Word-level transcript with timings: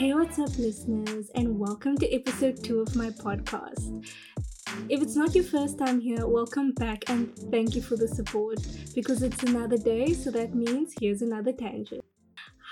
Hey, 0.00 0.14
what's 0.14 0.38
up, 0.38 0.56
listeners, 0.56 1.28
and 1.34 1.58
welcome 1.58 1.94
to 1.98 2.10
episode 2.10 2.64
two 2.64 2.80
of 2.80 2.96
my 2.96 3.10
podcast. 3.10 4.02
If 4.88 5.02
it's 5.02 5.14
not 5.14 5.34
your 5.34 5.44
first 5.44 5.78
time 5.78 6.00
here, 6.00 6.26
welcome 6.26 6.72
back 6.72 7.04
and 7.10 7.36
thank 7.50 7.74
you 7.74 7.82
for 7.82 7.96
the 7.96 8.08
support 8.08 8.66
because 8.94 9.22
it's 9.22 9.42
another 9.42 9.76
day, 9.76 10.14
so 10.14 10.30
that 10.30 10.54
means 10.54 10.94
here's 10.98 11.20
another 11.20 11.52
tangent. 11.52 12.02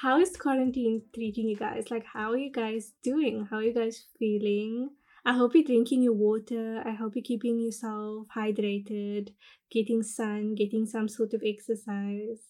How 0.01 0.19
is 0.19 0.39
quarantine 0.39 1.03
treating 1.15 1.47
you 1.49 1.57
guys? 1.57 1.91
Like, 1.91 2.07
how 2.07 2.31
are 2.31 2.39
you 2.39 2.51
guys 2.51 2.95
doing? 3.03 3.47
How 3.51 3.57
are 3.57 3.63
you 3.63 3.75
guys 3.75 4.07
feeling? 4.19 4.89
I 5.27 5.35
hope 5.35 5.55
you're 5.55 5.65
drinking 5.65 6.05
your 6.05 6.15
water. 6.15 6.83
I 6.83 6.93
hope 6.93 7.15
you're 7.15 7.23
keeping 7.23 7.61
yourself 7.61 8.29
hydrated, 8.35 9.35
getting 9.71 10.03
sun, 10.03 10.55
getting 10.55 10.87
some 10.87 11.09
sort 11.09 11.35
of 11.35 11.43
exercise. 11.45 12.41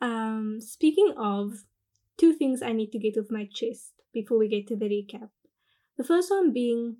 Um, 0.00 0.62
speaking 0.62 1.12
of, 1.18 1.52
two 2.16 2.32
things 2.32 2.62
I 2.62 2.72
need 2.72 2.92
to 2.92 2.98
get 2.98 3.16
off 3.16 3.26
my 3.30 3.48
chest 3.52 3.92
before 4.12 4.38
we 4.38 4.48
get 4.48 4.66
to 4.68 4.76
the 4.76 4.86
recap. 4.86 5.30
The 5.96 6.04
first 6.04 6.30
one 6.30 6.52
being 6.52 6.96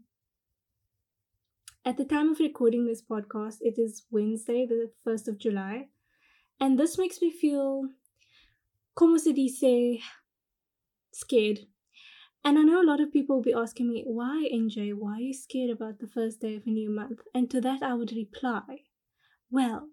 at 1.84 1.97
the 1.97 2.05
time 2.05 2.30
of 2.30 2.39
recording 2.39 2.87
this 2.87 3.03
podcast, 3.03 3.56
it 3.61 3.79
is 3.79 4.05
Wednesday, 4.11 4.67
the 4.67 4.93
1st 5.06 5.29
of 5.29 5.39
July, 5.39 5.89
and 6.61 6.79
this 6.79 6.97
makes 6.97 7.20
me 7.20 7.30
feel, 7.30 7.89
como 8.95 9.17
se 9.17 9.33
dice, 9.33 10.01
scared. 11.12 11.61
And 12.45 12.59
I 12.59 12.62
know 12.62 12.81
a 12.81 12.87
lot 12.87 13.01
of 13.01 13.12
people 13.12 13.37
will 13.37 13.42
be 13.42 13.53
asking 13.53 13.89
me, 13.89 14.03
why, 14.06 14.48
NJ, 14.53 14.95
why 14.95 15.15
are 15.15 15.20
you 15.20 15.34
scared 15.34 15.70
about 15.70 15.98
the 15.98 16.09
first 16.09 16.41
day 16.41 16.56
of 16.56 16.67
a 16.67 16.70
new 16.70 16.91
month? 16.91 17.20
And 17.34 17.51
to 17.51 17.61
that, 17.61 17.83
I 17.83 17.95
would 17.95 18.12
reply, 18.12 18.84
well, 19.51 19.89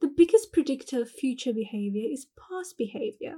the 0.00 0.08
biggest 0.08 0.52
predictor 0.52 1.02
of 1.02 1.10
future 1.10 1.52
behavior 1.52 2.08
is 2.10 2.26
past 2.36 2.78
behavior. 2.78 3.36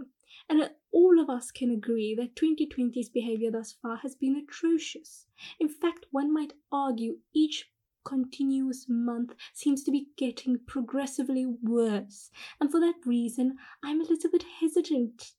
And 0.48 0.70
all 0.92 1.20
of 1.20 1.30
us 1.30 1.50
can 1.50 1.70
agree 1.70 2.14
that 2.14 2.34
2020's 2.34 3.08
behavior 3.08 3.50
thus 3.50 3.76
far 3.80 3.98
has 3.98 4.14
been 4.14 4.36
atrocious. 4.36 5.26
In 5.58 5.68
fact, 5.68 6.06
one 6.10 6.32
might 6.32 6.54
argue 6.72 7.18
each 7.34 7.70
continuous 8.04 8.86
month 8.88 9.34
seems 9.52 9.82
to 9.84 9.90
be 9.90 10.08
getting 10.16 10.58
progressively 10.66 11.46
worse. 11.46 12.30
And 12.60 12.70
for 12.70 12.80
that 12.80 12.94
reason, 13.04 13.56
I'm 13.84 14.00
a 14.00 14.04
little 14.04 14.30
bit 14.30 14.44
hesitant 14.60 15.32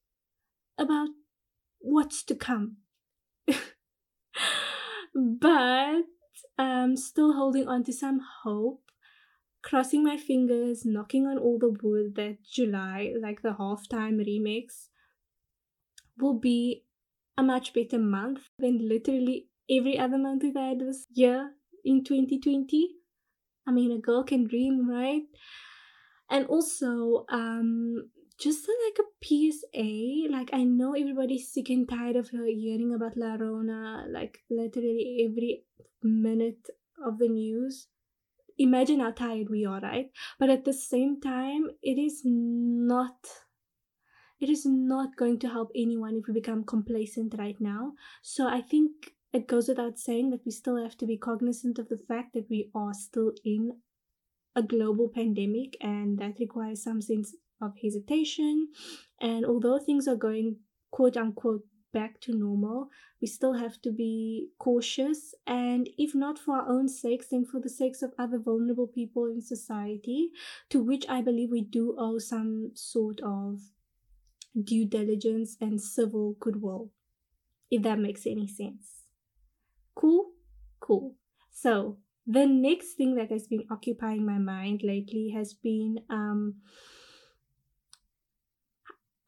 about 0.77 1.09
what's 1.79 2.23
to 2.23 2.35
come. 2.35 2.77
but 5.15 6.03
I'm 6.57 6.95
still 6.95 7.33
holding 7.33 7.67
on 7.67 7.83
to 7.85 7.93
some 7.93 8.21
hope 8.43 8.90
crossing 9.61 10.03
my 10.03 10.17
fingers, 10.17 10.85
knocking 10.85 11.27
on 11.27 11.37
all 11.37 11.57
the 11.59 11.75
wood 11.83 12.15
that 12.15 12.43
July, 12.43 13.13
like 13.21 13.41
the 13.41 13.55
halftime 13.59 14.17
remix, 14.19 14.87
will 16.17 16.39
be 16.39 16.83
a 17.37 17.43
much 17.43 17.73
better 17.73 17.99
month 17.99 18.49
than 18.59 18.87
literally 18.87 19.47
every 19.69 19.97
other 19.97 20.17
month 20.17 20.43
we've 20.43 20.55
had 20.55 20.79
this 20.79 21.05
year 21.13 21.51
in 21.85 22.03
2020. 22.03 22.89
I 23.67 23.71
mean, 23.71 23.91
a 23.91 23.99
girl 23.99 24.23
can 24.23 24.47
dream, 24.47 24.89
right? 24.89 25.23
And 26.29 26.45
also, 26.47 27.25
um, 27.29 28.09
just 28.39 28.67
like 28.85 28.99
a 28.99 29.25
PSA, 29.25 30.31
like 30.31 30.49
I 30.53 30.63
know 30.63 30.93
everybody's 30.93 31.51
sick 31.51 31.69
and 31.69 31.87
tired 31.87 32.15
of 32.15 32.29
hearing 32.29 32.93
about 32.95 33.17
La 33.17 33.35
Rona, 33.35 34.05
like 34.09 34.39
literally 34.49 35.27
every 35.29 35.63
minute 36.01 36.67
of 37.05 37.19
the 37.19 37.27
news 37.27 37.87
imagine 38.61 38.99
how 38.99 39.11
tired 39.11 39.49
we 39.49 39.65
are, 39.65 39.79
right? 39.79 40.11
But 40.39 40.49
at 40.49 40.65
the 40.65 40.73
same 40.73 41.19
time, 41.19 41.69
it 41.81 41.97
is 41.97 42.21
not 42.23 43.15
it 44.39 44.49
is 44.49 44.65
not 44.65 45.15
going 45.17 45.37
to 45.39 45.49
help 45.49 45.71
anyone 45.75 46.15
if 46.15 46.27
we 46.27 46.33
become 46.33 46.63
complacent 46.63 47.35
right 47.37 47.61
now. 47.61 47.93
So 48.23 48.47
I 48.47 48.61
think 48.61 49.13
it 49.31 49.47
goes 49.47 49.67
without 49.67 49.99
saying 49.99 50.31
that 50.31 50.41
we 50.45 50.51
still 50.51 50.81
have 50.81 50.97
to 50.97 51.05
be 51.05 51.15
cognizant 51.15 51.77
of 51.77 51.89
the 51.89 51.97
fact 51.97 52.33
that 52.33 52.49
we 52.49 52.71
are 52.73 52.93
still 52.93 53.33
in 53.45 53.77
a 54.55 54.63
global 54.63 55.09
pandemic 55.09 55.77
and 55.79 56.17
that 56.17 56.39
requires 56.39 56.83
some 56.83 57.01
sense 57.01 57.35
of 57.61 57.73
hesitation. 57.81 58.69
And 59.21 59.45
although 59.45 59.77
things 59.77 60.07
are 60.07 60.15
going 60.15 60.57
quote 60.89 61.17
unquote 61.17 61.63
back 61.91 62.19
to 62.21 62.33
normal, 62.33 62.89
we 63.21 63.27
still 63.27 63.53
have 63.53 63.81
to 63.81 63.91
be 63.91 64.49
cautious. 64.59 65.35
And 65.45 65.89
if 65.97 66.15
not 66.15 66.39
for 66.39 66.55
our 66.55 66.69
own 66.69 66.87
sakes, 66.87 67.27
then 67.27 67.45
for 67.45 67.59
the 67.59 67.69
sakes 67.69 68.01
of 68.01 68.13
other 68.17 68.39
vulnerable 68.39 68.87
people 68.87 69.25
in 69.25 69.41
society, 69.41 70.31
to 70.69 70.81
which 70.81 71.05
I 71.09 71.21
believe 71.21 71.51
we 71.51 71.61
do 71.61 71.95
owe 71.97 72.19
some 72.19 72.71
sort 72.73 73.21
of 73.21 73.61
due 74.63 74.85
diligence 74.85 75.57
and 75.61 75.81
civil 75.81 76.35
goodwill, 76.39 76.89
if 77.69 77.81
that 77.83 77.99
makes 77.99 78.25
any 78.25 78.47
sense. 78.47 79.05
Cool? 79.95 80.31
Cool. 80.79 81.15
So, 81.51 81.97
the 82.27 82.45
next 82.45 82.93
thing 82.93 83.15
that 83.15 83.31
has 83.31 83.47
been 83.47 83.65
occupying 83.69 84.25
my 84.25 84.37
mind 84.37 84.81
lately 84.83 85.29
has 85.35 85.53
been 85.53 85.99
um 86.09 86.55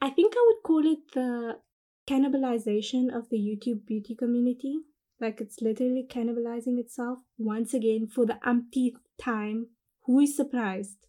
I 0.02 0.10
think 0.10 0.34
I 0.36 0.44
would 0.48 0.64
call 0.64 0.86
it 0.86 1.12
the 1.14 1.60
cannibalization 2.08 3.16
of 3.16 3.30
the 3.30 3.38
YouTube 3.38 3.86
beauty 3.86 4.16
community. 4.16 4.80
Like 5.20 5.40
it's 5.40 5.62
literally 5.62 6.06
cannibalizing 6.10 6.80
itself 6.80 7.20
once 7.38 7.74
again 7.74 8.08
for 8.08 8.26
the 8.26 8.40
umpteenth 8.46 9.00
time. 9.22 9.68
Who 10.06 10.20
is 10.20 10.36
surprised? 10.36 11.08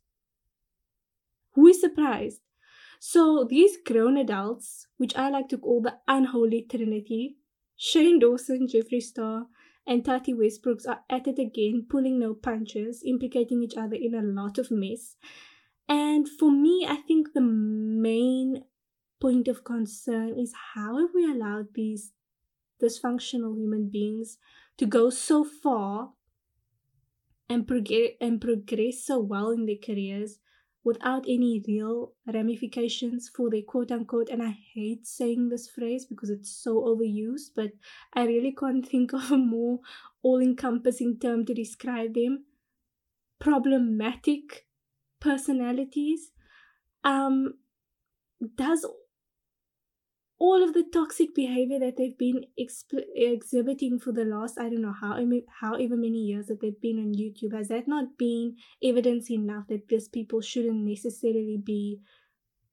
Who 1.54 1.66
is 1.66 1.80
surprised? 1.80 2.40
So 3.00 3.46
these 3.48 3.76
grown 3.84 4.16
adults, 4.16 4.86
which 4.96 5.16
I 5.16 5.28
like 5.28 5.48
to 5.48 5.58
call 5.58 5.82
the 5.82 5.98
unholy 6.08 6.66
trinity, 6.70 7.36
Shane 7.76 8.18
Dawson, 8.18 8.66
Jeffree 8.66 9.02
Star, 9.02 9.46
and 9.86 10.04
Tati 10.04 10.32
Westbrooks 10.32 10.88
are 10.88 11.00
at 11.10 11.26
it 11.26 11.38
again, 11.38 11.86
pulling 11.88 12.18
no 12.18 12.34
punches, 12.34 13.02
implicating 13.04 13.62
each 13.62 13.76
other 13.76 13.96
in 13.96 14.14
a 14.14 14.22
lot 14.22 14.58
of 14.58 14.70
mess. 14.70 15.16
And 15.88 16.26
for 16.28 16.50
me, 16.50 16.86
I 16.88 16.96
think 16.96 17.34
the 17.34 17.42
main 17.42 18.64
point 19.20 19.48
of 19.48 19.64
concern 19.64 20.38
is 20.38 20.52
how 20.74 20.98
have 20.98 21.10
we 21.14 21.24
allowed 21.24 21.68
these 21.74 22.12
dysfunctional 22.82 23.56
human 23.56 23.88
beings 23.88 24.38
to 24.76 24.86
go 24.86 25.10
so 25.10 25.44
far 25.44 26.12
and, 27.48 27.66
prog- 27.66 28.16
and 28.20 28.40
progress 28.40 29.04
so 29.04 29.18
well 29.20 29.50
in 29.50 29.66
their 29.66 29.76
careers 29.84 30.38
without 30.82 31.24
any 31.26 31.62
real 31.66 32.12
ramifications 32.26 33.30
for 33.34 33.48
their 33.50 33.62
quote 33.62 33.90
unquote 33.90 34.28
and 34.28 34.42
I 34.42 34.58
hate 34.74 35.06
saying 35.06 35.48
this 35.48 35.68
phrase 35.68 36.04
because 36.04 36.28
it's 36.28 36.50
so 36.50 36.82
overused, 36.82 37.50
but 37.56 37.70
I 38.12 38.24
really 38.24 38.52
can't 38.52 38.86
think 38.86 39.12
of 39.14 39.30
a 39.32 39.36
more 39.38 39.80
all 40.22 40.40
encompassing 40.40 41.18
term 41.18 41.46
to 41.46 41.54
describe 41.54 42.14
them. 42.14 42.44
Problematic 43.38 44.66
personalities. 45.20 46.30
Um 47.02 47.54
does 48.56 48.86
all 50.38 50.62
of 50.62 50.74
the 50.74 50.84
toxic 50.92 51.34
behavior 51.34 51.78
that 51.78 51.96
they've 51.96 52.18
been 52.18 52.44
exp- 52.58 53.04
exhibiting 53.14 53.98
for 53.98 54.12
the 54.12 54.24
last 54.24 54.58
I 54.58 54.68
don't 54.68 54.82
know 54.82 54.94
how 55.00 55.18
however 55.60 55.96
many 55.96 56.18
years 56.18 56.46
that 56.46 56.60
they've 56.60 56.80
been 56.80 56.98
on 56.98 57.14
YouTube 57.14 57.56
has 57.56 57.68
that 57.68 57.86
not 57.86 58.18
been 58.18 58.56
evidence 58.82 59.30
enough 59.30 59.68
that 59.68 59.88
these 59.88 60.08
people 60.08 60.40
shouldn't 60.40 60.84
necessarily 60.84 61.60
be 61.64 62.00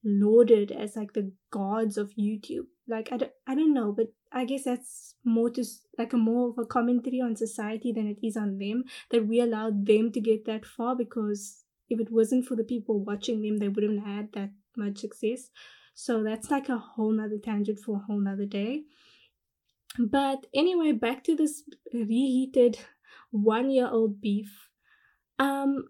lauded 0.03 0.71
as 0.71 0.95
like 0.95 1.13
the 1.13 1.31
gods 1.51 1.97
of 1.97 2.11
YouTube? 2.17 2.65
Like 2.87 3.09
I 3.11 3.17
don't, 3.17 3.31
I 3.45 3.55
don't 3.55 3.73
know 3.73 3.91
but 3.91 4.07
I 4.31 4.45
guess 4.45 4.63
that's 4.63 5.15
more 5.23 5.51
to 5.51 5.63
like 5.99 6.13
a 6.13 6.17
more 6.17 6.49
of 6.49 6.57
a 6.57 6.65
commentary 6.65 7.21
on 7.21 7.35
society 7.35 7.91
than 7.91 8.07
it 8.07 8.25
is 8.25 8.35
on 8.35 8.57
them 8.57 8.85
that 9.11 9.27
we 9.27 9.39
allowed 9.39 9.85
them 9.85 10.11
to 10.13 10.19
get 10.19 10.45
that 10.45 10.65
far 10.65 10.95
because 10.95 11.63
if 11.89 11.99
it 11.99 12.11
wasn't 12.11 12.45
for 12.45 12.55
the 12.55 12.63
people 12.63 13.03
watching 13.03 13.41
them 13.41 13.57
they 13.57 13.67
wouldn't 13.67 13.99
have 13.99 14.15
had 14.15 14.33
that 14.33 14.49
much 14.75 14.97
success 14.99 15.49
so 15.93 16.23
that's 16.23 16.49
like 16.49 16.69
a 16.69 16.77
whole 16.77 17.11
nother 17.11 17.37
tangent 17.43 17.79
for 17.79 17.97
a 17.97 17.99
whole 17.99 18.19
nother 18.19 18.45
day. 18.45 18.83
But 19.99 20.47
anyway, 20.53 20.93
back 20.93 21.23
to 21.25 21.35
this 21.35 21.63
reheated 21.93 22.79
one 23.31 23.69
year 23.69 23.87
old 23.89 24.21
beef. 24.21 24.69
Um, 25.37 25.85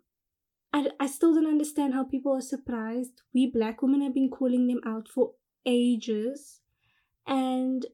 I, 0.73 0.87
I 0.99 1.07
still 1.07 1.33
don't 1.33 1.47
understand 1.47 1.93
how 1.93 2.03
people 2.03 2.35
are 2.35 2.41
surprised. 2.41 3.21
We 3.33 3.47
black 3.47 3.81
women 3.81 4.01
have 4.01 4.13
been 4.13 4.29
calling 4.29 4.67
them 4.67 4.81
out 4.85 5.07
for 5.07 5.33
ages. 5.65 6.61
And 7.27 7.85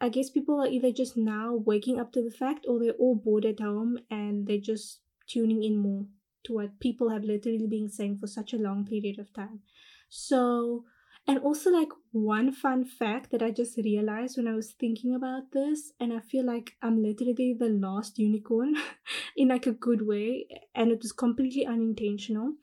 I 0.00 0.08
guess 0.10 0.30
people 0.30 0.60
are 0.60 0.68
either 0.68 0.92
just 0.92 1.16
now 1.16 1.54
waking 1.54 1.98
up 1.98 2.12
to 2.12 2.22
the 2.22 2.30
fact 2.30 2.66
or 2.68 2.78
they're 2.78 2.92
all 2.92 3.16
bored 3.16 3.44
at 3.44 3.60
home 3.60 3.98
and 4.10 4.46
they're 4.46 4.58
just 4.58 5.00
tuning 5.26 5.62
in 5.62 5.78
more 5.78 6.06
to 6.44 6.52
what 6.52 6.78
people 6.78 7.08
have 7.08 7.24
literally 7.24 7.66
been 7.66 7.88
saying 7.88 8.18
for 8.18 8.26
such 8.26 8.52
a 8.52 8.58
long 8.58 8.84
period 8.84 9.18
of 9.18 9.32
time. 9.32 9.60
So 10.08 10.84
and 11.28 11.38
also, 11.40 11.70
like, 11.70 11.88
one 12.12 12.52
fun 12.52 12.84
fact 12.84 13.32
that 13.32 13.42
I 13.42 13.50
just 13.50 13.76
realized 13.78 14.36
when 14.36 14.46
I 14.46 14.54
was 14.54 14.72
thinking 14.72 15.14
about 15.14 15.50
this, 15.52 15.92
and 15.98 16.12
I 16.12 16.20
feel 16.20 16.46
like 16.46 16.76
I'm 16.82 17.02
literally 17.02 17.56
the 17.58 17.68
last 17.68 18.18
unicorn 18.18 18.76
in 19.36 19.48
like 19.48 19.66
a 19.66 19.72
good 19.72 20.06
way, 20.06 20.46
and 20.74 20.92
it 20.92 21.00
was 21.02 21.12
completely 21.12 21.66
unintentional. 21.66 22.54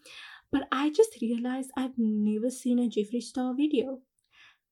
But 0.51 0.67
I 0.71 0.91
just 0.91 1.17
realized 1.21 1.71
I've 1.75 1.97
never 1.97 2.49
seen 2.49 2.79
a 2.79 2.83
Jeffree 2.83 3.21
Star 3.21 3.53
video. 3.53 3.99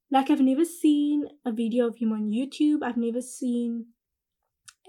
Like, 0.09 0.29
I've 0.29 0.41
never 0.41 0.65
seen 0.65 1.27
a 1.45 1.51
video 1.51 1.87
of 1.87 1.97
him 1.97 2.13
on 2.13 2.31
YouTube. 2.31 2.83
I've 2.83 2.97
never 2.97 3.21
seen 3.21 3.87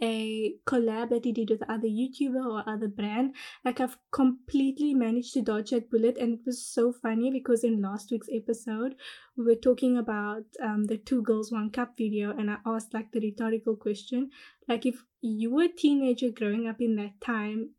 a 0.02 0.54
collab 0.66 1.10
that 1.10 1.24
he 1.24 1.32
did 1.32 1.50
with 1.50 1.62
other 1.68 1.86
YouTuber 1.86 2.44
or 2.44 2.68
other 2.68 2.88
brand. 2.88 3.34
Like 3.64 3.80
I've 3.80 3.96
completely 4.10 4.94
managed 4.94 5.32
to 5.34 5.42
dodge 5.42 5.70
that 5.70 5.90
bullet, 5.90 6.18
and 6.18 6.34
it 6.34 6.40
was 6.44 6.64
so 6.66 6.92
funny 6.92 7.30
because 7.30 7.62
in 7.62 7.80
last 7.80 8.10
week's 8.10 8.28
episode 8.34 8.96
we 9.36 9.44
were 9.44 9.54
talking 9.54 9.96
about 9.96 10.44
um, 10.62 10.84
the 10.84 10.98
two 10.98 11.22
girls 11.22 11.52
one 11.52 11.70
cup 11.70 11.96
video, 11.96 12.30
and 12.30 12.50
I 12.50 12.56
asked 12.66 12.92
like 12.92 13.12
the 13.12 13.20
rhetorical 13.20 13.76
question, 13.76 14.30
like 14.68 14.84
if 14.84 15.04
you 15.20 15.52
were 15.52 15.64
a 15.64 15.68
teenager 15.68 16.30
growing 16.30 16.66
up 16.66 16.80
in 16.80 16.96
that 16.96 17.20
time 17.20 17.70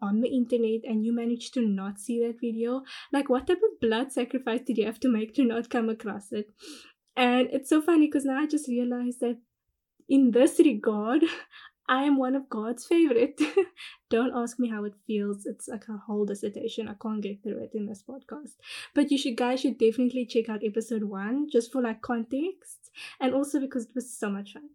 on 0.00 0.20
the 0.20 0.28
internet 0.28 0.80
and 0.84 1.04
you 1.04 1.12
managed 1.14 1.54
to 1.54 1.60
not 1.60 1.98
see 1.98 2.20
that 2.20 2.40
video, 2.40 2.82
like 3.12 3.28
what 3.28 3.46
type 3.46 3.60
of 3.62 3.80
blood 3.80 4.12
sacrifice 4.12 4.60
did 4.66 4.78
you 4.78 4.86
have 4.86 5.00
to 5.00 5.08
make 5.08 5.34
to 5.34 5.44
not 5.44 5.70
come 5.70 5.88
across 5.88 6.32
it? 6.32 6.46
And 7.16 7.48
it's 7.52 7.68
so 7.68 7.82
funny 7.82 8.06
because 8.06 8.24
now 8.24 8.38
I 8.38 8.46
just 8.46 8.68
realized 8.68 9.20
that 9.20 9.38
in 10.08 10.30
this 10.32 10.58
regard, 10.58 11.22
I 11.88 12.04
am 12.04 12.16
one 12.16 12.34
of 12.34 12.48
God's 12.48 12.86
favorite. 12.86 13.40
Don't 14.10 14.34
ask 14.34 14.58
me 14.58 14.70
how 14.70 14.84
it 14.84 14.94
feels. 15.06 15.46
It's 15.46 15.68
like 15.68 15.84
a 15.88 15.96
whole 15.96 16.24
dissertation. 16.24 16.88
I 16.88 16.94
can't 17.00 17.22
get 17.22 17.42
through 17.42 17.64
it 17.64 17.72
in 17.74 17.86
this 17.86 18.02
podcast. 18.08 18.56
But 18.94 19.10
you 19.10 19.18
should 19.18 19.36
guys 19.36 19.60
should 19.60 19.78
definitely 19.78 20.26
check 20.26 20.48
out 20.48 20.64
episode 20.64 21.04
one 21.04 21.48
just 21.50 21.72
for 21.72 21.82
like 21.82 22.00
context 22.00 22.90
and 23.20 23.34
also 23.34 23.60
because 23.60 23.84
it 23.84 23.94
was 23.94 24.16
so 24.16 24.30
much 24.30 24.52
fun. 24.52 24.70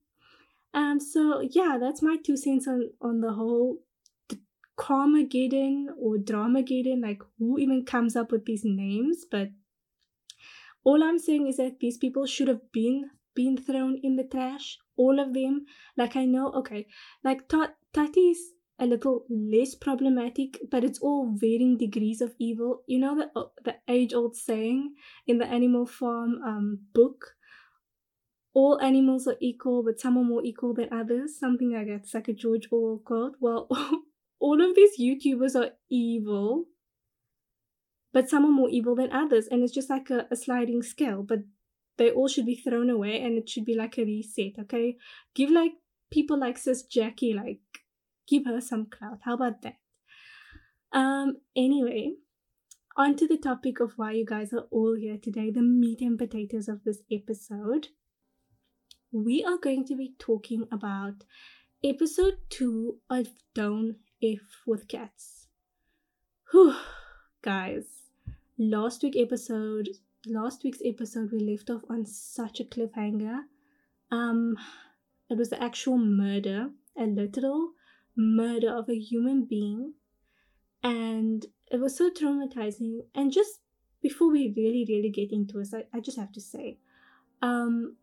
Um 0.73 0.99
so 0.99 1.41
yeah, 1.41 1.77
that's 1.79 2.01
my 2.01 2.17
two 2.23 2.37
cents 2.37 2.67
on 2.67 2.89
on 3.01 3.21
the 3.21 3.33
whole 3.33 3.79
Carmageddon 4.77 5.87
or 5.97 6.17
Dramageddon, 6.17 7.01
like 7.01 7.21
who 7.39 7.57
even 7.57 7.83
comes 7.83 8.15
up 8.15 8.31
with 8.31 8.45
these 8.45 8.63
names, 8.63 9.25
but 9.29 9.49
all 10.83 11.03
I'm 11.03 11.19
saying 11.19 11.47
is 11.47 11.57
that 11.57 11.79
these 11.79 11.97
people 11.97 12.25
should 12.25 12.47
have 12.47 12.71
been 12.71 13.09
been 13.39 13.57
thrown 13.69 13.97
in 14.03 14.15
the 14.15 14.27
trash 14.35 14.77
all 14.97 15.19
of 15.19 15.33
them. 15.33 15.65
Like 15.95 16.15
i 16.15 16.25
know 16.25 16.51
okay 16.61 16.87
like 17.23 17.47
tati 17.47 18.19
is 18.19 18.39
a 18.79 18.85
little 18.85 19.25
less 19.29 19.73
problematic 19.75 20.59
but 20.71 20.83
it's 20.83 20.99
all 20.99 21.33
varying 21.33 21.77
degrees 21.77 22.21
of 22.21 22.35
evil. 22.39 22.83
You 22.87 22.99
know 22.99 23.15
the 23.15 23.31
uh, 23.39 23.49
the 23.63 23.75
age 23.87 24.13
old 24.13 24.35
saying 24.35 24.93
in 25.25 25.37
the 25.37 25.47
animal 25.47 25.85
farm 25.85 26.39
um 26.45 26.79
book 26.93 27.33
all 28.53 28.79
animals 28.81 29.27
are 29.27 29.37
equal 29.39 29.83
but 29.83 29.99
some 29.99 30.17
are 30.17 30.23
more 30.23 30.43
equal 30.43 30.73
than 30.73 30.91
others 30.91 31.39
something 31.39 31.73
like 31.73 31.87
that. 31.87 32.01
It's 32.03 32.13
like 32.13 32.27
a 32.27 32.33
george 32.33 32.67
orwell 32.71 33.01
quote. 33.03 33.35
Well 33.39 33.67
all 34.39 34.61
of 34.61 34.75
these 34.75 34.99
youtubers 34.99 35.55
are 35.55 35.71
evil 35.89 36.65
but 38.13 38.29
some 38.29 38.45
are 38.45 38.51
more 38.51 38.69
evil 38.69 38.95
than 38.95 39.11
others 39.11 39.47
and 39.47 39.63
it's 39.63 39.73
just 39.73 39.89
like 39.89 40.09
a, 40.09 40.27
a 40.31 40.35
sliding 40.35 40.81
scale 40.81 41.23
but 41.23 41.39
they 41.97 42.11
all 42.11 42.27
should 42.27 42.45
be 42.45 42.55
thrown 42.55 42.89
away 42.89 43.21
and 43.21 43.37
it 43.37 43.49
should 43.49 43.65
be 43.65 43.75
like 43.75 43.97
a 43.97 44.03
reset, 44.03 44.53
okay? 44.59 44.97
Give 45.35 45.49
like 45.49 45.73
people 46.11 46.39
like 46.39 46.57
Sis 46.57 46.83
Jackie, 46.83 47.33
like 47.33 47.59
give 48.27 48.45
her 48.45 48.61
some 48.61 48.85
clout. 48.85 49.19
How 49.23 49.33
about 49.33 49.61
that? 49.63 49.77
Um, 50.91 51.37
anyway, 51.55 52.13
on 52.95 53.15
to 53.17 53.27
the 53.27 53.37
topic 53.37 53.79
of 53.79 53.93
why 53.97 54.11
you 54.13 54.25
guys 54.25 54.53
are 54.53 54.67
all 54.71 54.95
here 54.95 55.17
today, 55.21 55.51
the 55.51 55.61
meat 55.61 56.01
and 56.01 56.17
potatoes 56.17 56.67
of 56.67 56.83
this 56.83 56.99
episode. 57.11 57.89
We 59.11 59.43
are 59.43 59.57
going 59.57 59.85
to 59.85 59.95
be 59.95 60.15
talking 60.19 60.67
about 60.71 61.23
episode 61.83 62.37
two 62.49 62.97
of 63.09 63.27
Don't 63.53 63.97
F 64.23 64.63
with 64.65 64.87
Cats. 64.87 65.47
Whew, 66.51 66.75
guys, 67.41 67.85
last 68.57 69.03
week 69.03 69.15
episode 69.17 69.89
last 70.25 70.63
week's 70.63 70.79
episode 70.83 71.31
we 71.31 71.39
left 71.39 71.69
off 71.69 71.81
on 71.89 72.05
such 72.05 72.59
a 72.59 72.63
cliffhanger. 72.63 73.41
Um, 74.11 74.55
it 75.29 75.37
was 75.37 75.49
the 75.49 75.61
actual 75.61 75.97
murder, 75.97 76.69
a 76.97 77.03
literal 77.03 77.71
murder 78.15 78.75
of 78.75 78.89
a 78.89 78.97
human 78.97 79.45
being, 79.45 79.93
and 80.83 81.45
it 81.71 81.79
was 81.79 81.97
so 81.97 82.09
traumatizing. 82.09 82.99
And 83.13 83.31
just 83.31 83.59
before 84.01 84.31
we 84.31 84.53
really, 84.55 84.85
really 84.87 85.09
get 85.09 85.31
into 85.31 85.59
it, 85.59 85.69
I, 85.73 85.85
I 85.95 85.99
just 85.99 86.17
have 86.17 86.31
to 86.33 86.41
say, 86.41 86.79
um, 87.41 87.97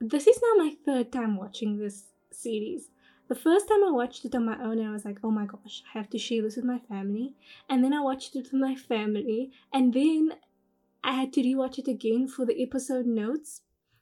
this 0.00 0.26
is 0.26 0.40
now 0.42 0.64
my 0.64 0.74
third 0.84 1.12
time 1.12 1.36
watching 1.36 1.78
this 1.78 2.04
series. 2.32 2.88
The 3.30 3.36
first 3.36 3.68
time 3.68 3.84
I 3.84 3.92
watched 3.92 4.24
it 4.24 4.34
on 4.34 4.44
my 4.44 4.60
own, 4.60 4.84
I 4.84 4.90
was 4.90 5.04
like, 5.04 5.18
oh 5.22 5.30
my 5.30 5.46
gosh, 5.46 5.84
I 5.94 5.98
have 5.98 6.10
to 6.10 6.18
share 6.18 6.42
this 6.42 6.56
with 6.56 6.64
my 6.64 6.80
family. 6.80 7.36
And 7.68 7.84
then 7.84 7.92
I 7.94 8.00
watched 8.00 8.34
it 8.34 8.42
with 8.50 8.60
my 8.60 8.74
family. 8.74 9.52
And 9.72 9.94
then 9.94 10.32
I 11.04 11.12
had 11.12 11.32
to 11.34 11.40
rewatch 11.40 11.78
it 11.78 11.86
again 11.86 12.26
for 12.26 12.44
the 12.44 12.60
episode 12.60 13.06
notes 13.06 13.60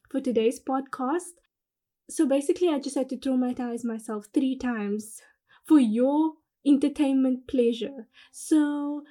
for 0.08 0.22
today's 0.22 0.58
podcast. 0.58 1.42
So 2.08 2.24
basically, 2.24 2.70
I 2.70 2.78
just 2.78 2.96
had 2.96 3.10
to 3.10 3.18
traumatize 3.18 3.84
myself 3.84 4.28
three 4.32 4.56
times 4.56 5.20
for 5.66 5.78
your 5.78 6.32
entertainment 6.66 7.46
pleasure. 7.46 8.06
So 8.32 9.02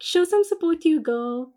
show 0.00 0.24
some 0.24 0.42
support 0.42 0.80
to 0.80 0.88
your 0.88 1.02
girl. 1.02 1.52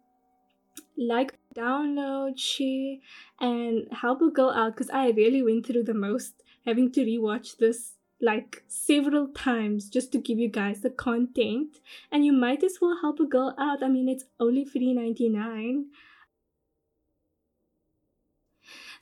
Like, 0.96 1.40
download, 1.56 2.38
share, 2.38 2.98
and 3.40 3.88
help 3.92 4.22
a 4.22 4.30
girl 4.30 4.52
out 4.52 4.74
because 4.76 4.92
I 4.92 5.10
really 5.10 5.42
went 5.42 5.66
through 5.66 5.86
the 5.86 5.96
most 5.96 6.34
having 6.66 6.92
to 6.92 7.06
rewatch 7.06 7.58
this 7.58 7.94
like 8.22 8.64
several 8.68 9.28
times 9.30 9.90
just 9.90 10.12
to 10.12 10.20
give 10.20 10.38
you 10.38 10.48
guys 10.48 10.82
the 10.82 10.90
content. 10.90 11.78
And 12.12 12.24
you 12.24 12.34
might 12.34 12.64
as 12.64 12.78
well 12.80 12.98
help 13.02 13.20
a 13.20 13.26
girl 13.26 13.56
out. 13.58 13.84
I 13.84 13.88
mean 13.88 14.08
it's 14.08 14.26
only 14.40 14.66
$3.99 14.66 15.86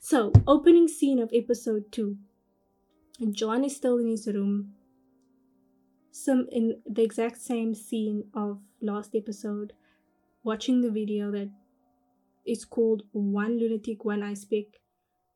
so 0.02 0.32
opening 0.46 0.88
scene 0.88 1.18
of 1.18 1.30
episode 1.34 1.92
2 1.92 2.16
john 3.32 3.64
is 3.64 3.76
still 3.76 3.98
in 3.98 4.08
his 4.08 4.26
room. 4.26 4.72
Some 6.10 6.48
in 6.50 6.80
the 6.88 7.02
exact 7.02 7.40
same 7.40 7.74
scene 7.74 8.24
of 8.34 8.60
last 8.80 9.14
episode 9.14 9.74
watching 10.42 10.80
the 10.80 10.90
video 10.90 11.30
that 11.30 11.50
is 12.46 12.64
called 12.64 13.02
one 13.12 13.58
lunatic 13.58 14.04
one 14.04 14.22
ice 14.22 14.44
pick 14.46 14.80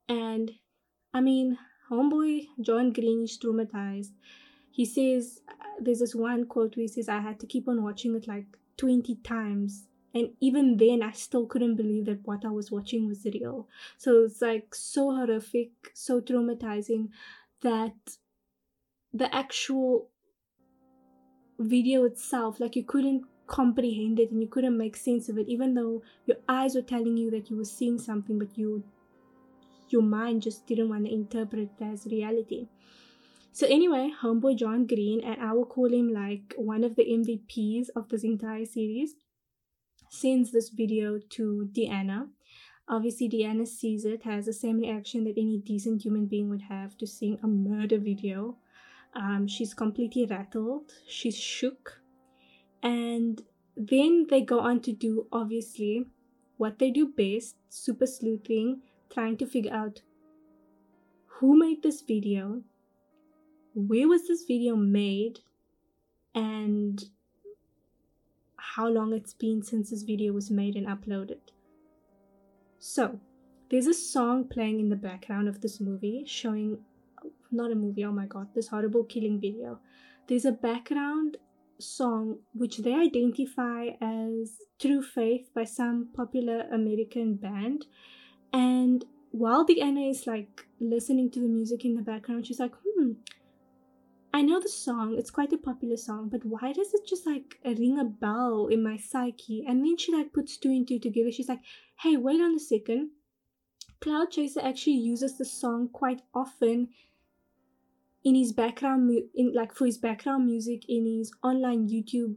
and 0.08 0.52
i 1.12 1.20
mean 1.20 1.58
homeboy 1.90 2.48
John 2.60 2.92
Green 2.92 3.24
is 3.24 3.38
traumatized. 3.38 4.12
He 4.70 4.84
says 4.84 5.40
there's 5.80 6.00
this 6.00 6.14
one 6.14 6.46
quote 6.46 6.76
where 6.76 6.82
he 6.82 6.88
says 6.88 7.08
I 7.08 7.20
had 7.20 7.40
to 7.40 7.46
keep 7.46 7.68
on 7.68 7.82
watching 7.82 8.14
it 8.14 8.26
like 8.26 8.46
20 8.76 9.16
times 9.16 9.84
and 10.14 10.30
even 10.40 10.76
then 10.76 11.02
I 11.02 11.10
still 11.12 11.46
couldn't 11.46 11.74
believe 11.74 12.06
that 12.06 12.24
what 12.24 12.44
I 12.44 12.50
was 12.50 12.70
watching 12.70 13.08
was 13.08 13.24
real. 13.24 13.68
So 13.98 14.24
it's 14.24 14.40
like 14.40 14.74
so 14.74 15.10
horrific, 15.14 15.70
so 15.92 16.20
traumatizing 16.20 17.08
that 17.62 17.94
the 19.12 19.34
actual 19.34 20.08
video 21.58 22.04
itself 22.04 22.58
like 22.58 22.74
you 22.74 22.82
couldn't 22.82 23.24
comprehend 23.46 24.18
it 24.18 24.30
and 24.30 24.42
you 24.42 24.48
couldn't 24.48 24.76
make 24.76 24.96
sense 24.96 25.28
of 25.28 25.38
it 25.38 25.48
even 25.48 25.74
though 25.74 26.02
your 26.26 26.36
eyes 26.48 26.74
were 26.74 26.82
telling 26.82 27.16
you 27.16 27.30
that 27.30 27.48
you 27.50 27.56
were 27.56 27.64
seeing 27.64 27.98
something 27.98 28.38
but 28.38 28.56
you 28.56 28.82
your 29.88 30.02
mind 30.02 30.42
just 30.42 30.66
didn't 30.66 30.88
want 30.88 31.06
to 31.06 31.12
interpret 31.12 31.70
as 31.80 32.06
reality. 32.06 32.68
So 33.52 33.66
anyway, 33.68 34.10
homeboy 34.20 34.58
John 34.58 34.86
Green, 34.86 35.22
and 35.22 35.40
I 35.40 35.52
will 35.52 35.66
call 35.66 35.92
him 35.92 36.12
like 36.12 36.54
one 36.56 36.82
of 36.82 36.96
the 36.96 37.04
MVPs 37.04 37.86
of 37.94 38.08
this 38.08 38.24
entire 38.24 38.64
series, 38.64 39.14
sends 40.10 40.50
this 40.50 40.70
video 40.70 41.20
to 41.30 41.68
Deanna. 41.72 42.28
Obviously, 42.88 43.28
Deanna 43.28 43.66
sees 43.66 44.04
it, 44.04 44.24
has 44.24 44.46
the 44.46 44.52
same 44.52 44.78
reaction 44.78 45.24
that 45.24 45.38
any 45.38 45.62
decent 45.64 46.02
human 46.02 46.26
being 46.26 46.50
would 46.50 46.62
have 46.62 46.98
to 46.98 47.06
seeing 47.06 47.38
a 47.42 47.46
murder 47.46 47.98
video. 47.98 48.56
Um, 49.14 49.46
she's 49.46 49.72
completely 49.72 50.26
rattled, 50.26 50.90
she's 51.06 51.36
shook, 51.38 52.00
and 52.82 53.40
then 53.76 54.26
they 54.28 54.40
go 54.40 54.58
on 54.58 54.80
to 54.80 54.92
do 54.92 55.28
obviously 55.32 56.06
what 56.56 56.78
they 56.78 56.90
do 56.90 57.08
best 57.08 57.56
super 57.68 58.06
sleuthing 58.06 58.82
trying 59.14 59.36
to 59.36 59.46
figure 59.46 59.72
out 59.72 60.02
who 61.26 61.56
made 61.56 61.82
this 61.82 62.02
video, 62.02 62.62
where 63.74 64.08
was 64.08 64.26
this 64.26 64.44
video 64.44 64.74
made, 64.74 65.40
and 66.34 67.04
how 68.56 68.88
long 68.88 69.12
it's 69.12 69.34
been 69.34 69.62
since 69.62 69.90
this 69.90 70.02
video 70.02 70.32
was 70.32 70.50
made 70.50 70.74
and 70.74 70.86
uploaded. 70.88 71.52
So, 72.80 73.20
there's 73.70 73.86
a 73.86 73.94
song 73.94 74.48
playing 74.48 74.80
in 74.80 74.88
the 74.88 74.96
background 74.96 75.48
of 75.48 75.60
this 75.60 75.80
movie 75.80 76.24
showing 76.26 76.78
not 77.50 77.70
a 77.70 77.74
movie, 77.74 78.04
oh 78.04 78.12
my 78.12 78.26
god, 78.26 78.48
this 78.54 78.68
horrible 78.68 79.04
killing 79.04 79.40
video. 79.40 79.78
There's 80.26 80.44
a 80.44 80.52
background 80.52 81.36
song 81.78 82.38
which 82.52 82.78
they 82.78 82.94
identify 82.94 83.90
as 84.00 84.58
True 84.80 85.02
Faith 85.02 85.50
by 85.54 85.64
some 85.64 86.08
popular 86.14 86.66
American 86.72 87.34
band 87.36 87.86
and 88.54 89.04
while 89.32 89.64
the 89.64 89.74
Deanna 89.74 90.08
is 90.08 90.28
like 90.28 90.64
listening 90.78 91.28
to 91.32 91.40
the 91.40 91.48
music 91.48 91.84
in 91.84 91.96
the 91.96 92.02
background, 92.02 92.46
she's 92.46 92.60
like, 92.60 92.72
hmm, 92.84 93.14
I 94.32 94.42
know 94.42 94.60
the 94.60 94.68
song, 94.68 95.16
it's 95.18 95.30
quite 95.32 95.52
a 95.52 95.58
popular 95.58 95.96
song, 95.96 96.28
but 96.28 96.44
why 96.44 96.72
does 96.72 96.94
it 96.94 97.04
just 97.04 97.26
like 97.26 97.58
ring 97.64 97.98
a 97.98 98.04
bell 98.04 98.68
in 98.68 98.80
my 98.84 98.96
psyche? 98.96 99.64
And 99.66 99.84
then 99.84 99.96
she 99.96 100.12
like 100.12 100.32
puts 100.32 100.56
two 100.56 100.68
and 100.68 100.86
two 100.86 101.00
together. 101.00 101.32
She's 101.32 101.48
like, 101.48 101.62
hey, 101.98 102.16
wait 102.16 102.40
on 102.40 102.54
a 102.54 102.60
second. 102.60 103.10
Clout 104.00 104.30
Chaser 104.30 104.60
actually 104.60 104.98
uses 104.98 105.36
the 105.36 105.44
song 105.44 105.88
quite 105.92 106.22
often 106.32 106.90
in 108.22 108.36
his 108.36 108.52
background 108.52 109.08
mu- 109.08 109.28
in 109.34 109.52
like 109.52 109.74
for 109.74 109.86
his 109.86 109.98
background 109.98 110.46
music 110.46 110.84
in 110.88 111.06
his 111.06 111.32
online 111.42 111.88
YouTube 111.88 112.36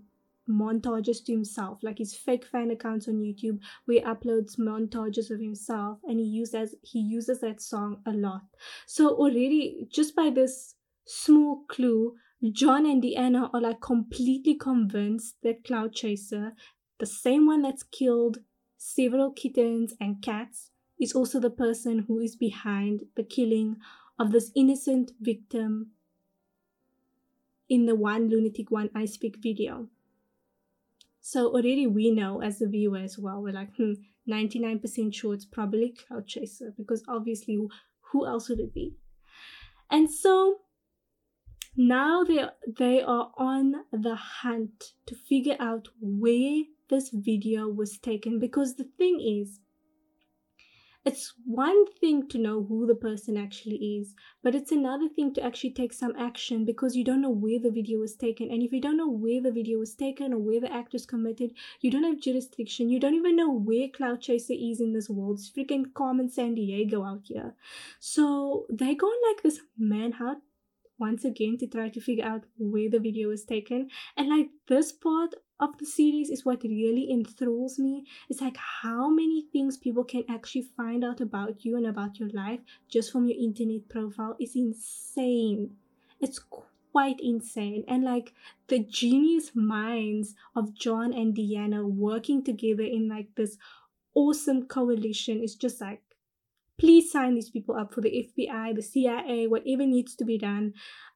montages 0.50 1.24
to 1.26 1.32
himself, 1.32 1.80
like 1.84 1.98
his 1.98 2.16
fake 2.16 2.46
fan 2.46 2.72
accounts 2.72 3.08
on 3.08 3.16
YouTube 3.16 3.60
where 3.86 4.00
he 4.00 4.04
uploads 4.04 4.58
montages 4.58 5.30
of 5.32 5.40
himself 5.40 6.00
and 6.04 6.20
he 6.20 6.26
uses 6.26 6.76
he 6.82 7.00
uses 7.00 7.42
that 7.42 7.62
song 7.62 8.02
a 8.06 8.12
lot. 8.12 8.42
So 8.86 9.10
already 9.10 9.88
just 9.92 10.16
by 10.16 10.30
this 10.30 10.76
small 11.06 11.64
clue, 11.68 12.16
John 12.52 12.86
and 12.86 13.02
Deanna 13.02 13.50
are 13.54 13.62
like 13.62 13.82
completely 13.82 14.56
convinced 14.56 15.36
that 15.44 15.64
Clout 15.64 15.94
Chaser, 15.94 16.54
the 17.00 17.06
same 17.06 17.46
one 17.46 17.62
that's 17.62 17.84
killed 17.84 18.40
several 18.78 19.32
kittens 19.32 19.94
and 20.00 20.22
cats, 20.22 20.72
is 21.00 21.14
also 21.14 21.40
the 21.40 21.50
person 21.50 22.06
who 22.08 22.20
is 22.20 22.36
behind 22.36 23.02
the 23.16 23.24
killing 23.24 23.78
of 24.20 24.32
this 24.32 24.52
innocent 24.56 25.12
victim 25.20 25.92
in 27.70 27.86
the 27.86 27.96
one 27.96 28.30
lunatic 28.30 28.72
one 28.72 28.90
ice 28.96 29.18
pick 29.18 29.38
video. 29.38 29.88
So 31.30 31.48
already 31.48 31.86
we 31.88 32.10
know 32.12 32.42
as 32.42 32.60
the 32.60 32.70
viewer 32.70 33.00
as 33.00 33.20
well, 33.20 33.42
we're 33.42 33.52
like, 33.52 33.76
hmm, 33.76 33.96
99% 34.30 35.14
sure 35.14 35.34
it's 35.34 35.44
probably 35.44 35.90
Clout 35.90 36.26
Chaser 36.26 36.74
because 36.78 37.04
obviously 37.06 37.60
who 38.00 38.26
else 38.26 38.48
would 38.48 38.62
it 38.62 38.74
be? 38.74 38.96
And 39.92 40.10
so 40.10 40.62
now 41.76 42.24
they 42.24 42.46
they 42.78 43.02
are 43.02 43.34
on 43.38 43.74
the 43.92 44.16
hunt 44.16 44.94
to 45.08 45.16
figure 45.16 45.58
out 45.60 45.90
where 46.00 46.62
this 46.90 47.10
video 47.10 47.68
was 47.68 47.98
taken 47.98 48.40
because 48.40 48.76
the 48.76 48.90
thing 48.98 49.20
is 49.20 49.60
it's 51.08 51.34
one 51.46 51.86
thing 52.02 52.28
to 52.28 52.38
know 52.38 52.64
who 52.64 52.86
the 52.86 52.94
person 52.94 53.38
actually 53.38 53.78
is, 53.98 54.14
but 54.44 54.54
it's 54.54 54.74
another 54.74 55.08
thing 55.08 55.34
to 55.34 55.42
actually 55.42 55.72
take 55.72 55.94
some 55.94 56.14
action 56.20 56.66
because 56.66 56.98
you 56.98 57.04
don't 57.06 57.22
know 57.22 57.30
where 57.30 57.60
the 57.60 57.72
video 57.72 58.00
was 58.00 58.16
taken. 58.16 58.52
And 58.52 58.62
if 58.62 58.74
you 58.74 58.82
don't 58.82 58.98
know 58.98 59.10
where 59.10 59.42
the 59.42 59.52
video 59.52 59.80
was 59.80 59.96
taken 59.96 60.34
or 60.34 60.40
where 60.40 60.60
the 60.60 60.72
act 60.72 60.92
was 60.92 61.06
committed, 61.06 61.54
you 61.80 61.90
don't 61.90 62.04
have 62.04 62.20
jurisdiction. 62.20 62.90
You 62.90 63.00
don't 63.00 63.14
even 63.14 63.38
know 63.38 63.50
where 63.50 63.88
Clout 63.88 64.20
Chaser 64.20 64.54
is 64.54 64.82
in 64.82 64.92
this 64.92 65.10
world. 65.10 65.40
It's 65.40 65.50
freaking 65.50 65.94
Carmen 65.94 66.30
Sandiego 66.30 67.08
out 67.08 67.22
here. 67.24 67.56
So 68.02 68.66
they 68.70 68.94
go 68.94 69.08
on 69.08 69.32
like 69.32 69.44
this 69.44 69.62
manhunt 69.78 70.40
once 71.00 71.26
again 71.26 71.58
to 71.60 71.68
try 71.68 71.90
to 71.90 72.02
figure 72.02 72.26
out 72.26 72.44
where 72.58 72.90
the 72.90 73.00
video 73.00 73.30
was 73.30 73.46
taken. 73.46 73.90
And 74.16 74.30
like 74.30 74.50
this 74.68 74.92
part 74.92 75.36
of 75.60 75.78
the 75.78 75.86
series 75.86 76.30
is 76.30 76.46
what 76.46 76.64
really 76.64 77.10
enthralls 77.12 77.80
me. 77.80 78.06
It's 78.30 78.42
like 78.42 78.58
how 78.58 79.10
many 79.10 79.48
things 79.52 79.78
people 79.78 80.04
can 80.04 80.24
actually 80.30 80.70
find 80.76 81.04
out 81.04 81.22
about 81.22 81.66
you 81.66 81.78
and 81.78 81.88
about 81.88 82.20
your 82.20 82.30
life 82.30 82.60
just 82.90 83.12
from 83.12 83.28
your 83.28 83.40
internet 83.40 83.90
profile 83.90 84.36
is 84.40 84.56
insane. 84.56 85.72
It's 86.20 86.40
quite 86.92 87.20
insane. 87.20 87.84
And 87.88 88.04
like 88.04 88.34
the 88.68 88.80
genius 88.80 89.52
minds 89.56 90.36
of 90.56 90.74
John 90.74 91.14
and 91.14 91.36
Deanna 91.36 91.84
working 91.86 92.44
together 92.44 92.84
in 92.84 93.08
like 93.08 93.36
this 93.36 93.58
awesome 94.14 94.66
coalition 94.66 95.44
is 95.44 95.56
just 95.56 95.80
like 95.80 96.02
please 96.80 97.12
sign 97.12 97.36
these 97.36 97.50
people 97.50 97.76
up 97.76 97.94
for 97.94 98.02
the 98.02 98.30
FBI, 98.38 98.76
the 98.76 98.82
CIA, 98.82 99.48
whatever 99.48 99.86
needs 99.86 100.16
to 100.16 100.26
be 100.26 100.38
done. 100.38 100.74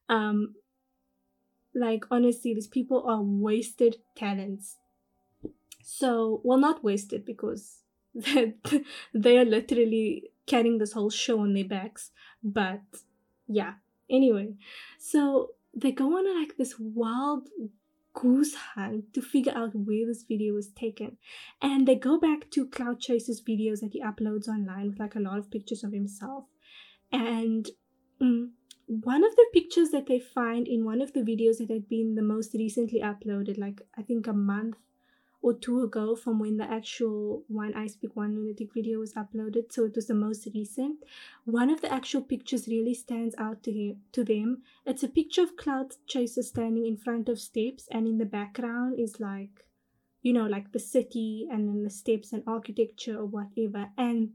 Um, 0.08 0.54
like 1.74 2.04
honestly, 2.10 2.54
these 2.54 2.68
people 2.68 3.04
are 3.06 3.22
wasted 3.22 3.96
talents. 4.16 4.76
So, 5.82 6.40
well, 6.44 6.58
not 6.58 6.84
wasted 6.84 7.24
because 7.24 7.82
they 8.14 9.38
are 9.38 9.44
literally 9.44 10.30
carrying 10.46 10.78
this 10.78 10.92
whole 10.92 11.10
show 11.10 11.40
on 11.40 11.54
their 11.54 11.64
backs. 11.64 12.10
But 12.42 12.82
yeah, 13.46 13.74
anyway, 14.10 14.54
so 14.98 15.50
they 15.74 15.92
go 15.92 16.18
on 16.18 16.40
like 16.40 16.56
this 16.56 16.74
wild 16.78 17.48
goose 18.14 18.54
hunt 18.54 19.12
to 19.14 19.22
figure 19.22 19.52
out 19.54 19.74
where 19.74 20.06
this 20.06 20.22
video 20.22 20.54
was 20.54 20.68
taken. 20.68 21.16
And 21.60 21.86
they 21.86 21.94
go 21.94 22.18
back 22.18 22.50
to 22.50 22.66
Clout 22.66 23.00
Chaser's 23.00 23.40
videos 23.40 23.80
that 23.80 23.92
he 23.92 24.02
uploads 24.02 24.48
online 24.48 24.90
with 24.90 25.00
like 25.00 25.14
a 25.14 25.20
lot 25.20 25.38
of 25.38 25.50
pictures 25.50 25.84
of 25.84 25.92
himself. 25.92 26.44
And 27.10 27.68
mm, 28.20 28.50
one 28.86 29.24
of 29.24 29.34
the 29.36 29.46
pictures 29.52 29.90
that 29.90 30.06
they 30.06 30.18
find 30.18 30.66
in 30.68 30.84
one 30.84 31.00
of 31.00 31.12
the 31.12 31.20
videos 31.20 31.58
that 31.58 31.70
had 31.70 31.88
been 31.88 32.14
the 32.14 32.22
most 32.22 32.54
recently 32.54 33.00
uploaded, 33.00 33.58
like 33.58 33.82
I 33.96 34.02
think 34.02 34.26
a 34.26 34.32
month 34.32 34.76
or 35.42 35.52
two 35.52 35.82
ago 35.82 36.14
from 36.14 36.38
when 36.38 36.56
the 36.56 36.70
actual 36.70 37.42
One 37.48 37.74
Ice 37.74 37.96
Pick 37.96 38.14
One 38.14 38.36
Lunatic 38.36 38.72
video 38.72 39.00
was 39.00 39.12
uploaded, 39.14 39.72
so 39.72 39.84
it 39.84 39.96
was 39.96 40.06
the 40.06 40.14
most 40.14 40.48
recent. 40.54 41.00
One 41.44 41.68
of 41.68 41.80
the 41.80 41.92
actual 41.92 42.22
pictures 42.22 42.68
really 42.68 42.94
stands 42.94 43.34
out 43.36 43.62
to 43.64 43.72
him 43.72 44.02
to 44.12 44.22
them. 44.22 44.62
It's 44.86 45.02
a 45.02 45.08
picture 45.08 45.42
of 45.42 45.56
Clout 45.56 45.96
Chaser 46.06 46.42
standing 46.42 46.86
in 46.86 46.96
front 46.96 47.28
of 47.28 47.40
steps, 47.40 47.88
and 47.90 48.06
in 48.06 48.18
the 48.18 48.24
background 48.24 49.00
is 49.00 49.18
like, 49.18 49.66
you 50.22 50.32
know, 50.32 50.46
like 50.46 50.70
the 50.70 50.78
city 50.78 51.48
and 51.50 51.68
then 51.68 51.82
the 51.82 51.90
steps 51.90 52.32
and 52.32 52.44
architecture 52.46 53.18
or 53.18 53.26
whatever. 53.26 53.88
And 53.98 54.30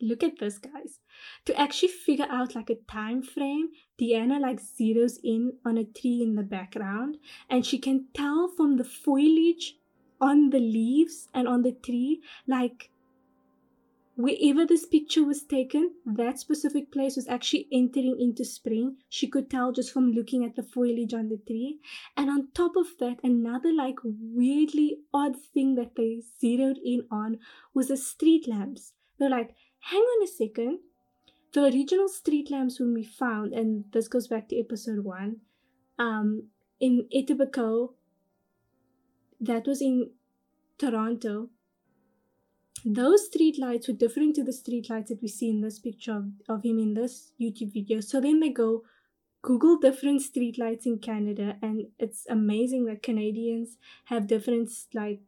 look 0.00 0.22
at 0.22 0.38
this 0.38 0.58
guys 0.58 0.98
to 1.46 1.58
actually 1.58 1.88
figure 1.88 2.26
out 2.28 2.54
like 2.54 2.68
a 2.68 2.74
time 2.90 3.22
frame 3.22 3.68
deanna 3.98 4.38
like 4.38 4.60
zeroes 4.60 5.18
in 5.24 5.54
on 5.64 5.78
a 5.78 5.84
tree 5.84 6.20
in 6.22 6.34
the 6.34 6.42
background 6.42 7.16
and 7.48 7.64
she 7.64 7.78
can 7.78 8.06
tell 8.12 8.46
from 8.46 8.76
the 8.76 8.84
foliage 8.84 9.76
on 10.20 10.50
the 10.50 10.58
leaves 10.58 11.28
and 11.34 11.46
on 11.46 11.62
the 11.62 11.72
tree 11.72 12.20
like 12.46 12.90
wherever 14.16 14.64
this 14.64 14.86
picture 14.86 15.22
was 15.22 15.42
taken 15.42 15.90
that 16.06 16.38
specific 16.38 16.90
place 16.90 17.16
was 17.16 17.28
actually 17.28 17.68
entering 17.70 18.16
into 18.18 18.44
spring. 18.46 18.96
She 19.10 19.28
could 19.28 19.50
tell 19.50 19.72
just 19.72 19.92
from 19.92 20.12
looking 20.12 20.42
at 20.42 20.56
the 20.56 20.62
foliage 20.62 21.12
on 21.12 21.28
the 21.28 21.36
tree. 21.36 21.80
And 22.16 22.30
on 22.30 22.48
top 22.54 22.76
of 22.76 22.86
that 22.98 23.18
another 23.22 23.72
like 23.72 23.98
weirdly 24.02 25.00
odd 25.12 25.36
thing 25.36 25.74
that 25.74 25.96
they 25.96 26.22
zeroed 26.40 26.78
in 26.82 27.06
on 27.10 27.38
was 27.74 27.88
the 27.88 27.96
street 27.98 28.48
lamps. 28.48 28.94
They're 29.18 29.30
like 29.30 29.54
hang 29.80 30.00
on 30.00 30.24
a 30.24 30.26
second. 30.26 30.78
The 31.52 31.64
original 31.64 32.08
street 32.08 32.50
lamps 32.50 32.80
when 32.80 32.94
we 32.94 33.04
found 33.04 33.52
and 33.52 33.84
this 33.92 34.08
goes 34.08 34.28
back 34.28 34.48
to 34.48 34.58
episode 34.58 35.04
one 35.04 35.36
um 35.98 36.44
in 36.80 37.06
Etobicoke 37.14 37.94
that 39.40 39.66
was 39.66 39.80
in 39.80 40.10
Toronto, 40.78 41.50
those 42.84 43.26
street 43.26 43.58
lights 43.58 43.88
were 43.88 43.94
different 43.94 44.36
to 44.36 44.44
the 44.44 44.52
street 44.52 44.88
lights 44.88 45.08
that 45.10 45.22
we 45.22 45.28
see 45.28 45.50
in 45.50 45.60
this 45.60 45.78
picture 45.78 46.16
of, 46.16 46.24
of 46.48 46.62
him 46.62 46.78
in 46.78 46.94
this 46.94 47.32
YouTube 47.40 47.72
video. 47.72 48.00
So 48.00 48.20
then 48.20 48.40
they 48.40 48.50
go 48.50 48.82
Google 49.42 49.78
different 49.78 50.22
street 50.22 50.58
lights 50.58 50.86
in 50.86 50.98
Canada, 50.98 51.56
and 51.62 51.86
it's 51.98 52.26
amazing 52.28 52.86
that 52.86 53.02
Canadians 53.02 53.76
have 54.06 54.26
different 54.26 54.70
like 54.92 55.20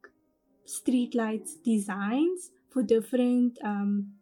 street 0.64 1.14
lights 1.14 1.56
designs 1.56 2.50
for 2.70 2.82
different 2.82 3.58
um, 3.64 4.14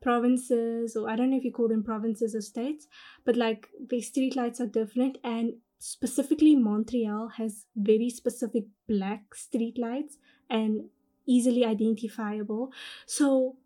provinces, 0.00 0.96
or 0.96 1.10
I 1.10 1.16
don't 1.16 1.30
know 1.30 1.36
if 1.36 1.44
you 1.44 1.52
call 1.52 1.68
them 1.68 1.84
provinces 1.84 2.34
or 2.34 2.40
states, 2.40 2.86
but 3.24 3.36
like 3.36 3.68
the 3.90 4.00
street 4.00 4.34
lights 4.34 4.60
are 4.60 4.66
different, 4.66 5.18
and 5.22 5.54
specifically 5.84 6.56
Montreal 6.56 7.28
has 7.36 7.66
very 7.76 8.08
specific 8.08 8.64
black 8.88 9.34
street 9.34 9.76
lights 9.76 10.16
and 10.48 10.86
easily 11.26 11.62
identifiable. 11.62 12.72
So 13.04 13.56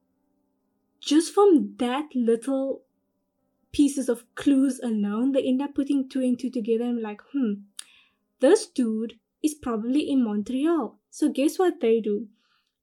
just 1.00 1.32
from 1.32 1.74
that 1.76 2.06
little 2.16 2.82
pieces 3.70 4.08
of 4.08 4.24
clues 4.34 4.80
alone, 4.82 5.30
they 5.30 5.44
end 5.44 5.62
up 5.62 5.76
putting 5.76 6.08
two 6.08 6.18
and 6.18 6.36
two 6.36 6.50
together 6.50 6.86
and 6.86 7.00
like, 7.00 7.20
hmm, 7.32 7.52
this 8.40 8.66
dude 8.66 9.14
is 9.40 9.54
probably 9.54 10.10
in 10.10 10.24
Montreal. 10.24 10.98
So 11.10 11.28
guess 11.28 11.56
what 11.56 11.80
they 11.80 12.00
do? 12.00 12.26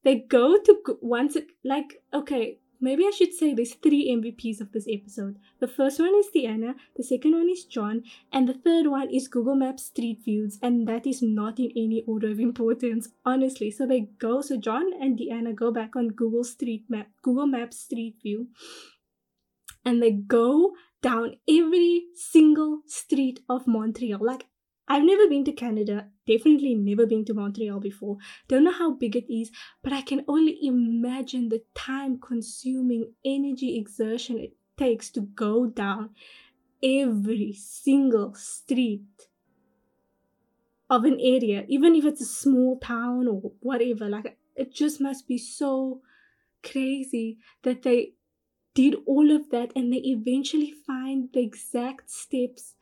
They 0.05 0.15
go 0.15 0.57
to 0.57 0.97
once 1.01 1.35
like 1.65 2.01
okay, 2.13 2.59
maybe 2.79 3.05
I 3.05 3.11
should 3.11 3.33
say 3.33 3.53
there's 3.53 3.73
three 3.73 4.09
MVPs 4.09 4.61
of 4.61 4.71
this 4.71 4.87
episode. 4.89 5.37
The 5.59 5.67
first 5.67 5.99
one 5.99 6.13
is 6.15 6.27
Deanna, 6.35 6.75
the 6.95 7.03
second 7.03 7.33
one 7.33 7.49
is 7.49 7.65
John, 7.65 8.03
and 8.31 8.47
the 8.47 8.53
third 8.53 8.87
one 8.87 9.09
is 9.09 9.27
Google 9.27 9.55
Maps 9.55 9.85
Street 9.85 10.21
Views, 10.23 10.59
and 10.61 10.87
that 10.87 11.05
is 11.05 11.21
not 11.21 11.59
in 11.59 11.71
any 11.75 12.03
order 12.07 12.29
of 12.31 12.39
importance, 12.39 13.09
honestly. 13.25 13.71
So 13.71 13.85
they 13.85 14.09
go, 14.19 14.41
so 14.41 14.57
John 14.57 14.91
and 14.99 15.17
Deanna 15.17 15.55
go 15.55 15.71
back 15.71 15.95
on 15.95 16.09
Google 16.09 16.43
Street 16.43 16.85
Map, 16.89 17.07
Google 17.21 17.47
Maps 17.47 17.79
Street 17.79 18.17
View, 18.21 18.47
and 19.83 20.01
they 20.01 20.11
go 20.11 20.73
down 21.01 21.35
every 21.47 22.05
single 22.15 22.81
street 22.87 23.39
of 23.47 23.67
Montreal. 23.67 24.19
Like 24.19 24.47
I've 24.87 25.03
never 25.03 25.27
been 25.27 25.43
to 25.45 25.51
Canada, 25.51 26.09
definitely 26.27 26.75
never 26.75 27.05
been 27.05 27.25
to 27.25 27.33
Montreal 27.33 27.79
before. 27.79 28.17
Don't 28.47 28.63
know 28.63 28.71
how 28.71 28.93
big 28.93 29.15
it 29.15 29.31
is, 29.33 29.51
but 29.81 29.93
I 29.93 30.01
can 30.01 30.23
only 30.27 30.57
imagine 30.61 31.49
the 31.49 31.63
time 31.73 32.19
consuming 32.19 33.13
energy 33.23 33.77
exertion 33.77 34.37
it 34.37 34.53
takes 34.77 35.09
to 35.11 35.21
go 35.21 35.65
down 35.65 36.11
every 36.83 37.53
single 37.53 38.35
street 38.35 39.29
of 40.89 41.03
an 41.03 41.19
area, 41.19 41.65
even 41.67 41.95
if 41.95 42.05
it's 42.05 42.21
a 42.21 42.25
small 42.25 42.77
town 42.79 43.27
or 43.27 43.51
whatever. 43.61 44.07
Like, 44.07 44.37
it 44.55 44.73
just 44.73 45.01
must 45.01 45.27
be 45.27 45.37
so 45.37 46.01
crazy 46.63 47.39
that 47.63 47.81
they 47.81 48.13
did 48.75 48.95
all 49.05 49.31
of 49.31 49.49
that 49.49 49.71
and 49.75 49.91
they 49.91 49.97
eventually 49.97 50.73
find 50.85 51.29
the 51.33 51.41
exact 51.41 52.11
steps 52.11 52.75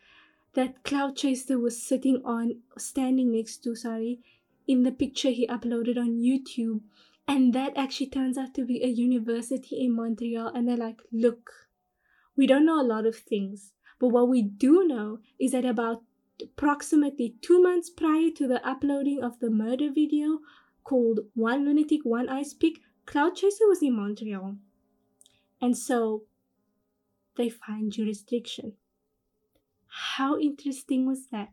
that 0.56 0.84
Clout 0.84 1.16
Chaser 1.16 1.60
was 1.60 1.82
sitting 1.82 2.22
on, 2.24 2.62
standing 2.78 3.32
next 3.32 3.58
to, 3.64 3.76
sorry, 3.76 4.20
in 4.68 4.84
the 4.84 4.92
picture 4.92 5.30
he 5.30 5.48
uploaded 5.48 5.98
on 5.98 6.22
YouTube. 6.22 6.82
And 7.28 7.54
that 7.54 7.74
actually 7.78 8.08
turns 8.08 8.38
out 8.38 8.54
to 8.56 8.66
be 8.66 8.84
a 8.84 8.88
university 8.88 9.84
in 9.84 9.96
Montreal. 9.96 10.48
And 10.54 10.68
they're 10.68 10.78
like, 10.78 11.02
look, 11.12 11.50
we 12.36 12.48
don't 12.48 12.66
know 12.66 12.82
a 12.82 12.84
lot 12.84 13.06
of 13.06 13.16
things, 13.16 13.74
but 14.00 14.10
what 14.10 14.28
we 14.28 14.42
do 14.42 14.86
know 14.88 15.20
is 15.40 15.52
that 15.52 15.66
about 15.66 16.04
approximately 16.42 17.36
two 17.42 17.62
months 17.62 17.90
prior 17.90 18.30
to 18.36 18.48
the 18.48 18.66
uploading 18.68 19.24
of 19.24 19.40
the 19.40 19.50
murder 19.50 19.90
video 19.94 20.40
called 20.84 21.22
One 21.36 21.66
Lunatic, 21.66 22.02
One 22.04 22.28
Ice 22.28 22.54
Pick, 22.54 22.80
Clout 23.06 23.36
Chaser 23.36 23.68
was 23.68 23.82
in 23.82 23.96
Montreal. 23.96 24.58
And 25.62 25.78
so 25.78 26.24
they 27.38 27.50
find 27.50 27.92
jurisdiction. 27.92 28.74
How 29.96 30.40
interesting 30.40 31.06
was 31.06 31.28
that? 31.32 31.50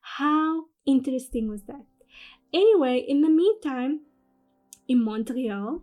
How 0.00 0.64
interesting 0.84 1.48
was 1.48 1.62
that? 1.64 1.86
Anyway, 2.52 2.98
in 2.98 3.20
the 3.22 3.28
meantime, 3.28 4.00
in 4.88 5.04
Montreal, 5.04 5.80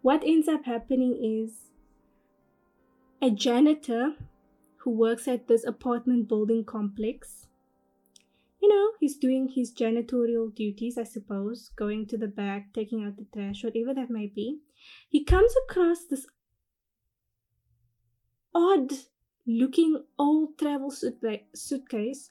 what 0.00 0.22
ends 0.24 0.46
up 0.46 0.64
happening 0.64 1.18
is 1.20 1.70
a 3.20 3.30
janitor 3.30 4.14
who 4.78 4.90
works 4.90 5.26
at 5.26 5.48
this 5.48 5.64
apartment 5.64 6.28
building 6.28 6.64
complex. 6.64 7.46
You 8.60 8.68
know, 8.68 8.92
he's 9.00 9.16
doing 9.16 9.48
his 9.48 9.74
janitorial 9.74 10.54
duties, 10.54 10.96
I 10.96 11.02
suppose, 11.02 11.70
going 11.74 12.06
to 12.06 12.16
the 12.16 12.28
back, 12.28 12.72
taking 12.72 13.04
out 13.04 13.16
the 13.16 13.26
trash, 13.32 13.64
whatever 13.64 13.92
that 13.94 14.08
may 14.08 14.28
be. 14.28 14.60
He 15.08 15.24
comes 15.24 15.52
across 15.68 16.04
this 16.04 16.26
odd 18.54 18.92
looking 19.46 20.02
old 20.18 20.58
travel 20.58 20.92
suitcase 21.54 22.30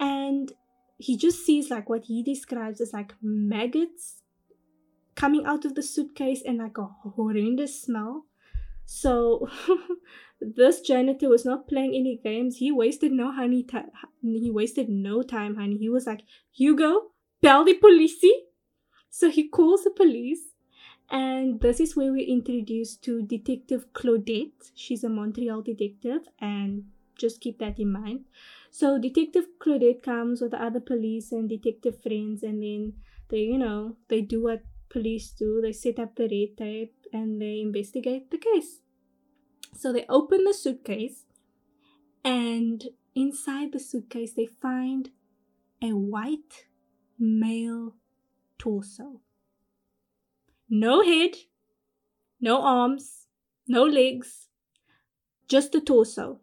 and 0.00 0.52
he 0.98 1.16
just 1.16 1.44
sees 1.44 1.70
like 1.70 1.88
what 1.88 2.04
he 2.04 2.22
describes 2.22 2.80
as 2.80 2.92
like 2.92 3.14
maggots 3.22 4.22
coming 5.14 5.44
out 5.46 5.64
of 5.64 5.74
the 5.74 5.82
suitcase 5.82 6.42
and 6.44 6.58
like 6.58 6.78
a 6.78 6.84
horrendous 6.84 7.82
smell. 7.82 8.24
So 8.86 9.48
this 10.40 10.80
janitor 10.80 11.28
was 11.28 11.44
not 11.44 11.68
playing 11.68 11.94
any 11.94 12.20
games. 12.22 12.56
He 12.56 12.72
wasted 12.72 13.12
no 13.12 13.32
honey 13.32 13.62
time. 13.62 13.90
He 14.22 14.50
wasted 14.50 14.88
no 14.88 15.22
time, 15.22 15.56
honey. 15.56 15.76
He 15.76 15.88
was 15.88 16.06
like, 16.06 16.22
Hugo, 16.52 17.10
tell 17.42 17.64
the 17.64 17.74
police. 17.74 18.20
So 19.10 19.30
he 19.30 19.48
calls 19.48 19.84
the 19.84 19.90
police 19.90 20.40
and 21.10 21.60
this 21.60 21.80
is 21.80 21.96
where 21.96 22.12
we're 22.12 22.28
introduced 22.28 23.02
to 23.04 23.22
Detective 23.22 23.92
Claudette. 23.92 24.70
She's 24.74 25.04
a 25.04 25.08
Montreal 25.08 25.62
detective, 25.62 26.28
and 26.40 26.84
just 27.16 27.40
keep 27.40 27.58
that 27.58 27.78
in 27.78 27.92
mind. 27.92 28.24
So 28.70 28.98
Detective 28.98 29.46
Claudette 29.58 30.02
comes 30.02 30.40
with 30.40 30.50
the 30.52 30.62
other 30.62 30.80
police 30.80 31.32
and 31.32 31.48
detective 31.48 32.00
friends, 32.02 32.42
and 32.42 32.62
then 32.62 32.94
they, 33.28 33.40
you 33.40 33.58
know, 33.58 33.96
they 34.08 34.20
do 34.20 34.42
what 34.42 34.62
police 34.88 35.30
do. 35.30 35.60
They 35.60 35.72
set 35.72 35.98
up 35.98 36.16
the 36.16 36.28
red 36.28 36.56
tape 36.56 36.94
and 37.12 37.40
they 37.40 37.60
investigate 37.60 38.30
the 38.30 38.38
case. 38.38 38.80
So 39.74 39.92
they 39.92 40.04
open 40.08 40.44
the 40.44 40.54
suitcase, 40.54 41.24
and 42.24 42.84
inside 43.14 43.72
the 43.72 43.80
suitcase 43.80 44.32
they 44.34 44.46
find 44.46 45.10
a 45.82 45.90
white 45.90 46.66
male 47.18 47.94
torso. 48.58 49.20
No 50.70 51.02
head, 51.02 51.30
no 52.40 52.60
arms, 52.62 53.26
no 53.66 53.84
legs, 53.84 54.48
just 55.48 55.72
the 55.72 55.80
torso. 55.80 56.40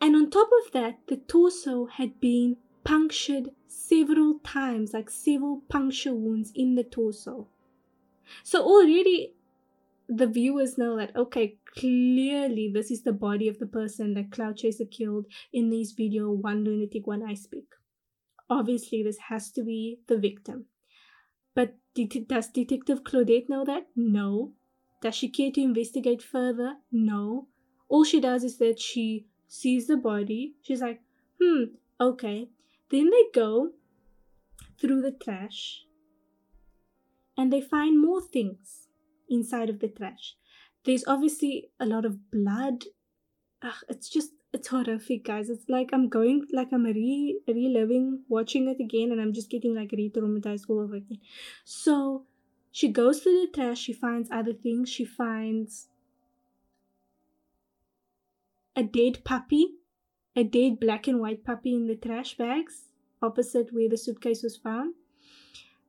And 0.00 0.14
on 0.14 0.30
top 0.30 0.48
of 0.64 0.72
that, 0.72 0.98
the 1.08 1.16
torso 1.16 1.86
had 1.86 2.20
been 2.20 2.56
punctured 2.84 3.50
several 3.68 4.40
times, 4.40 4.92
like 4.92 5.08
several 5.08 5.62
puncture 5.68 6.14
wounds 6.14 6.52
in 6.54 6.74
the 6.74 6.84
torso. 6.84 7.48
So 8.42 8.62
already 8.62 9.34
the 10.08 10.26
viewers 10.26 10.78
know 10.78 10.96
that 10.96 11.14
okay, 11.16 11.58
clearly 11.76 12.70
this 12.72 12.90
is 12.90 13.02
the 13.02 13.12
body 13.12 13.48
of 13.48 13.58
the 13.58 13.66
person 13.66 14.14
that 14.14 14.30
Clout 14.30 14.56
Chaser 14.56 14.84
killed 14.84 15.26
in 15.52 15.70
this 15.70 15.92
video, 15.92 16.30
one 16.30 16.64
lunatic, 16.64 17.06
one 17.06 17.22
ice 17.22 17.46
pick. 17.46 17.64
Obviously, 18.48 19.02
this 19.02 19.18
has 19.28 19.50
to 19.52 19.62
be 19.64 20.00
the 20.06 20.16
victim. 20.16 20.66
But 21.56 21.74
does 21.94 22.48
Detective 22.48 23.02
Claudette 23.02 23.48
know 23.48 23.64
that? 23.64 23.86
No. 23.96 24.52
Does 25.00 25.14
she 25.14 25.28
care 25.28 25.50
to 25.52 25.62
investigate 25.62 26.22
further? 26.22 26.74
No. 26.92 27.48
All 27.88 28.04
she 28.04 28.20
does 28.20 28.44
is 28.44 28.58
that 28.58 28.78
she 28.78 29.26
sees 29.48 29.86
the 29.86 29.96
body. 29.96 30.54
She's 30.60 30.82
like, 30.82 31.00
hmm, 31.40 31.64
okay. 31.98 32.50
Then 32.90 33.08
they 33.10 33.24
go 33.34 33.70
through 34.78 35.00
the 35.00 35.12
trash 35.12 35.84
and 37.38 37.50
they 37.50 37.62
find 37.62 38.02
more 38.02 38.20
things 38.20 38.88
inside 39.30 39.70
of 39.70 39.80
the 39.80 39.88
trash. 39.88 40.36
There's 40.84 41.06
obviously 41.06 41.70
a 41.80 41.86
lot 41.86 42.04
of 42.04 42.30
blood. 42.30 42.84
Ugh, 43.62 43.82
it's 43.88 44.10
just 44.10 44.32
it's 44.56 44.68
horrific, 44.68 45.24
guys. 45.24 45.50
It's 45.50 45.68
like 45.68 45.90
I'm 45.92 46.08
going, 46.08 46.46
like 46.52 46.72
I'm 46.72 46.84
re 46.84 47.40
reliving, 47.46 48.22
watching 48.28 48.68
it 48.68 48.80
again, 48.80 49.12
and 49.12 49.20
I'm 49.20 49.32
just 49.32 49.50
getting 49.50 49.74
like 49.74 49.92
re 49.92 50.10
traumatized 50.14 50.68
all 50.68 50.80
over 50.80 50.96
again. 50.96 51.20
So 51.64 52.24
she 52.72 52.88
goes 52.88 53.20
to 53.20 53.34
the 53.40 53.52
trash. 53.52 53.78
She 53.78 53.92
finds 53.92 54.30
other 54.30 54.52
things. 54.52 54.88
She 54.88 55.04
finds 55.04 55.88
a 58.74 58.82
dead 58.82 59.24
puppy, 59.24 59.68
a 60.34 60.44
dead 60.44 60.80
black 60.80 61.06
and 61.06 61.20
white 61.20 61.44
puppy 61.44 61.74
in 61.74 61.86
the 61.86 61.96
trash 61.96 62.36
bags 62.36 62.82
opposite 63.22 63.72
where 63.72 63.88
the 63.88 63.96
suitcase 63.96 64.42
was 64.42 64.56
found. 64.56 64.94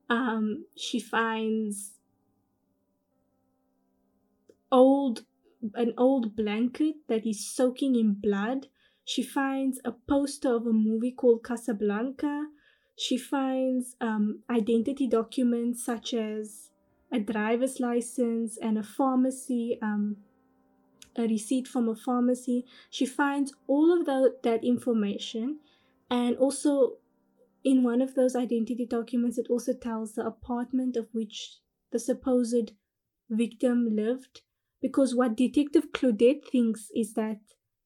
Um, 0.10 0.66
she 0.76 1.00
finds 1.00 1.92
old 4.72 5.24
an 5.74 5.94
old 5.98 6.36
blanket 6.36 6.96
that 7.08 7.26
is 7.26 7.48
soaking 7.48 7.96
in 7.96 8.14
blood. 8.14 8.68
She 9.06 9.24
finds 9.24 9.80
a 9.86 9.92
poster 9.92 10.54
of 10.56 10.68
a 10.68 10.74
movie 10.74 11.12
called 11.12 11.44
Casablanca. 11.44 12.48
She 12.98 13.18
finds 13.18 13.96
um, 14.02 14.40
identity 14.50 15.08
documents 15.08 15.84
such 15.84 16.14
as 16.14 16.70
a 17.12 17.20
driver's 17.20 17.80
license 17.80 18.58
and 18.58 18.78
a 18.78 18.84
pharmacy, 18.84 19.80
um, 19.82 20.18
a 21.16 21.24
receipt 21.24 21.68
from 21.68 21.88
a 21.88 21.96
pharmacy. 21.96 22.66
She 22.90 23.06
finds 23.06 23.54
all 23.68 23.98
of 23.98 24.06
the, 24.06 24.36
that 24.44 24.64
information 24.64 25.60
and 26.10 26.38
also 26.38 26.98
in 27.64 27.84
one 27.84 28.02
of 28.02 28.16
those 28.16 28.36
identity 28.36 28.86
documents, 28.86 29.38
it 29.38 29.48
also 29.50 29.74
tells 29.74 30.16
the 30.16 30.26
apartment 30.26 30.96
of 30.96 31.08
which 31.12 31.58
the 31.92 32.00
supposed 32.00 32.72
victim 33.30 33.90
lived 33.94 34.42
because 34.82 35.16
what 35.16 35.36
Detective 35.36 35.92
Claudette 35.92 36.46
thinks 36.46 36.90
is 36.96 37.14
that 37.14 37.40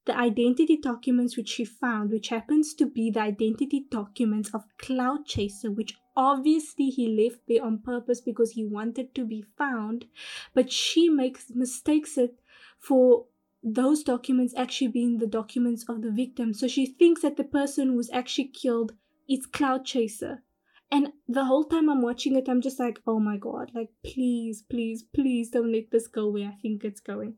the 0.06 0.18
identity 0.18 0.78
documents 0.78 1.38
which 1.38 1.50
she 1.50 1.66
found, 1.66 2.10
which 2.10 2.30
happens 2.30 2.74
to 2.74 2.86
be 2.86 3.12
the 3.12 3.20
identity 3.20 3.86
documents 3.90 4.50
of 4.54 4.64
Clout 4.78 5.26
Chaser, 5.26 5.72
which 5.72 5.96
obviously 6.16 6.90
he 6.90 7.08
left 7.08 7.42
there 7.48 7.64
on 7.64 7.80
purpose 7.80 8.20
because 8.20 8.52
he 8.52 8.66
wanted 8.66 9.14
to 9.16 9.26
be 9.26 9.44
found, 9.58 10.06
but 10.54 10.72
she 10.72 11.08
makes 11.08 11.52
mistakes 11.54 12.18
it 12.18 12.40
for 12.80 13.26
those 13.64 14.02
documents 14.04 14.56
actually 14.58 14.88
being 14.88 15.20
the 15.20 15.28
documents 15.28 15.86
of 15.88 16.02
the 16.02 16.12
victim. 16.12 16.54
So 16.54 16.68
she 16.68 16.88
thinks 16.88 17.22
that 17.22 17.38
the 17.38 17.44
person 17.44 17.90
who 17.90 17.96
was 17.96 18.10
actually 18.12 18.48
killed 18.48 18.94
is 19.30 19.46
Clout 19.46 19.86
Chaser. 19.86 20.42
And 20.92 21.14
the 21.28 21.46
whole 21.46 21.64
time 21.64 21.90
I'm 21.90 22.02
watching 22.02 22.36
it, 22.36 22.50
I'm 22.50 22.62
just 22.62 22.80
like, 22.80 23.00
oh 23.08 23.20
my 23.20 23.38
god, 23.38 23.72
like, 23.74 23.90
please, 24.04 24.62
please, 24.62 25.04
please 25.04 25.50
don't 25.50 25.72
let 25.72 25.90
this 25.90 26.08
go 26.08 26.28
where 26.28 26.50
I 26.50 26.58
think 26.62 26.84
it's 26.84 27.00
going. 27.00 27.36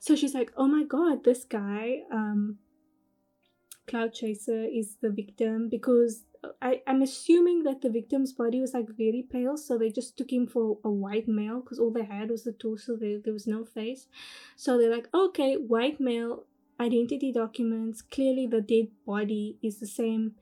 So 0.00 0.16
she's 0.16 0.34
like, 0.34 0.52
oh 0.56 0.66
my 0.66 0.82
god, 0.82 1.24
this 1.24 1.44
guy, 1.44 2.00
um, 2.12 2.58
Clout 3.86 4.12
Chaser, 4.12 4.64
is 4.64 4.96
the 5.00 5.10
victim 5.10 5.68
because 5.70 6.24
I, 6.60 6.82
I'm 6.86 7.00
assuming 7.00 7.62
that 7.62 7.80
the 7.80 7.90
victim's 7.90 8.32
body 8.32 8.60
was 8.60 8.74
like 8.74 8.88
very 8.88 9.24
pale, 9.30 9.56
so 9.56 9.78
they 9.78 9.90
just 9.90 10.18
took 10.18 10.32
him 10.32 10.46
for 10.46 10.78
a 10.84 10.90
white 10.90 11.28
male 11.28 11.60
because 11.60 11.78
all 11.78 11.92
they 11.92 12.04
had 12.04 12.30
was 12.30 12.44
the 12.44 12.52
torso, 12.52 12.96
there, 12.96 13.18
there 13.18 13.32
was 13.32 13.46
no 13.46 13.64
face. 13.64 14.08
So 14.56 14.76
they're 14.76 14.90
like, 14.90 15.08
okay, 15.14 15.54
white 15.54 16.00
male, 16.00 16.44
identity 16.80 17.32
documents, 17.32 18.02
clearly 18.02 18.46
the 18.46 18.60
dead 18.60 18.88
body 19.06 19.58
is 19.62 19.78
the 19.78 19.86
same 19.86 20.32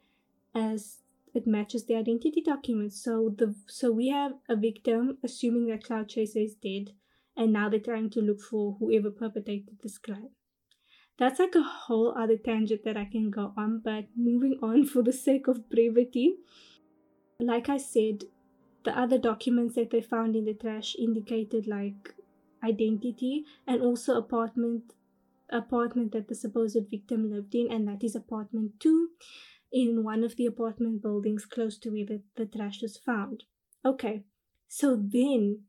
as 0.54 1.01
it 1.34 1.46
matches 1.46 1.86
the 1.86 1.94
identity 1.96 2.42
documents. 2.42 3.02
So 3.02 3.34
the 3.36 3.54
so 3.66 3.90
we 3.90 4.08
have 4.08 4.32
a 4.48 4.56
victim, 4.56 5.18
assuming 5.22 5.66
that 5.68 5.84
Clout 5.84 6.08
Chaser 6.08 6.40
is 6.40 6.54
dead, 6.54 6.90
and 7.36 7.52
now 7.52 7.68
they're 7.68 7.80
trying 7.80 8.10
to 8.10 8.20
look 8.20 8.40
for 8.40 8.76
whoever 8.78 9.10
perpetrated 9.10 9.78
this 9.82 9.98
crime. 9.98 10.30
That's 11.18 11.38
like 11.38 11.54
a 11.54 11.62
whole 11.62 12.14
other 12.16 12.36
tangent 12.36 12.84
that 12.84 12.96
I 12.96 13.04
can 13.04 13.30
go 13.30 13.52
on, 13.56 13.80
but 13.84 14.06
moving 14.16 14.58
on 14.62 14.84
for 14.92 15.02
the 15.02 15.12
sake 15.12 15.46
of 15.48 15.70
brevity, 15.70 16.36
like 17.38 17.68
I 17.68 17.76
said, 17.76 18.24
the 18.84 18.98
other 18.98 19.18
documents 19.18 19.74
that 19.76 19.90
they 19.90 20.00
found 20.00 20.34
in 20.36 20.44
the 20.44 20.54
trash 20.54 20.96
indicated 20.98 21.66
like 21.66 22.14
identity 22.64 23.44
and 23.66 23.82
also 23.82 24.16
apartment 24.16 24.94
apartment 25.50 26.12
that 26.12 26.28
the 26.28 26.34
supposed 26.34 26.78
victim 26.90 27.30
lived 27.30 27.54
in 27.54 27.70
and 27.70 27.86
that 27.86 28.02
is 28.02 28.16
apartment 28.16 28.72
2 28.80 29.10
in 29.72 30.04
one 30.04 30.22
of 30.24 30.36
the 30.36 30.46
apartment 30.46 31.02
buildings 31.02 31.46
close 31.46 31.78
to 31.78 31.90
where 31.90 32.06
the, 32.06 32.22
the 32.36 32.46
trash 32.46 32.82
was 32.82 32.96
found. 32.96 33.44
Okay 33.84 34.24
so 34.68 34.96
then 34.96 35.64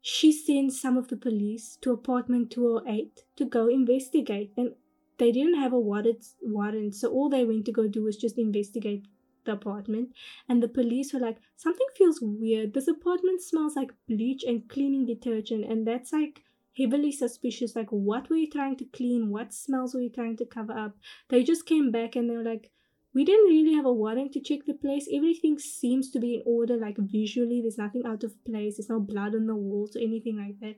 she 0.00 0.32
sends 0.32 0.80
some 0.80 0.96
of 0.96 1.08
the 1.08 1.16
police 1.16 1.76
to 1.76 1.92
apartment 1.92 2.50
208 2.50 3.24
to 3.36 3.44
go 3.44 3.68
investigate 3.68 4.52
and 4.56 4.74
they 5.18 5.30
didn't 5.30 5.60
have 5.60 5.72
a 5.72 5.78
warrant 5.78 6.94
so 6.94 7.10
all 7.12 7.28
they 7.28 7.44
went 7.44 7.66
to 7.66 7.72
go 7.72 7.86
do 7.86 8.02
was 8.02 8.16
just 8.16 8.38
investigate 8.38 9.06
the 9.44 9.52
apartment 9.52 10.14
and 10.48 10.62
the 10.62 10.68
police 10.68 11.12
were 11.12 11.20
like 11.20 11.38
something 11.56 11.86
feels 11.96 12.20
weird. 12.22 12.72
This 12.74 12.88
apartment 12.88 13.42
smells 13.42 13.76
like 13.76 13.92
bleach 14.06 14.42
and 14.44 14.68
cleaning 14.68 15.04
detergent 15.06 15.64
and 15.64 15.86
that's 15.86 16.12
like 16.12 16.42
heavily 16.78 17.10
suspicious 17.12 17.74
like 17.74 17.90
what 17.90 18.30
were 18.30 18.36
you 18.36 18.48
trying 18.50 18.76
to 18.76 18.84
clean? 18.86 19.30
What 19.30 19.52
smells 19.52 19.94
were 19.94 20.00
you 20.00 20.10
trying 20.10 20.36
to 20.38 20.46
cover 20.46 20.72
up? 20.72 20.96
They 21.28 21.42
just 21.42 21.66
came 21.66 21.90
back 21.90 22.16
and 22.16 22.30
they 22.30 22.36
were 22.36 22.44
like 22.44 22.70
we 23.14 23.24
didn't 23.24 23.48
really 23.48 23.74
have 23.74 23.86
a 23.86 23.92
warrant 23.92 24.32
to 24.32 24.40
check 24.40 24.60
the 24.66 24.74
place. 24.74 25.08
Everything 25.12 25.58
seems 25.58 26.10
to 26.10 26.20
be 26.20 26.36
in 26.36 26.42
order 26.44 26.76
like 26.76 26.98
visually. 26.98 27.60
There's 27.60 27.78
nothing 27.78 28.04
out 28.06 28.22
of 28.22 28.44
place. 28.44 28.76
There's 28.76 28.90
no 28.90 29.00
blood 29.00 29.34
on 29.34 29.46
the 29.46 29.56
walls 29.56 29.96
or 29.96 30.00
anything 30.00 30.36
like 30.36 30.60
that. 30.60 30.76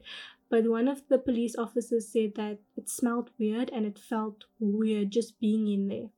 But 0.48 0.70
one 0.70 0.88
of 0.88 1.02
the 1.08 1.18
police 1.18 1.56
officers 1.56 2.08
said 2.08 2.34
that 2.36 2.60
it 2.76 2.88
smelled 2.88 3.30
weird 3.38 3.70
and 3.70 3.84
it 3.84 3.98
felt 3.98 4.44
weird 4.58 5.10
just 5.10 5.40
being 5.40 5.66
in 5.66 5.88
there. 5.88 6.10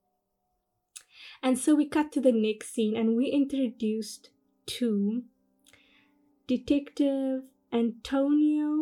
And 1.43 1.59
so 1.59 1.75
we 1.75 1.89
cut 1.89 2.13
to 2.13 2.21
the 2.21 2.33
next 2.33 2.75
scene 2.75 2.97
and 2.97 3.17
we 3.17 3.27
introduced 3.27 4.31
to 4.67 5.23
Detective 6.47 7.43
Antonio 7.73 8.82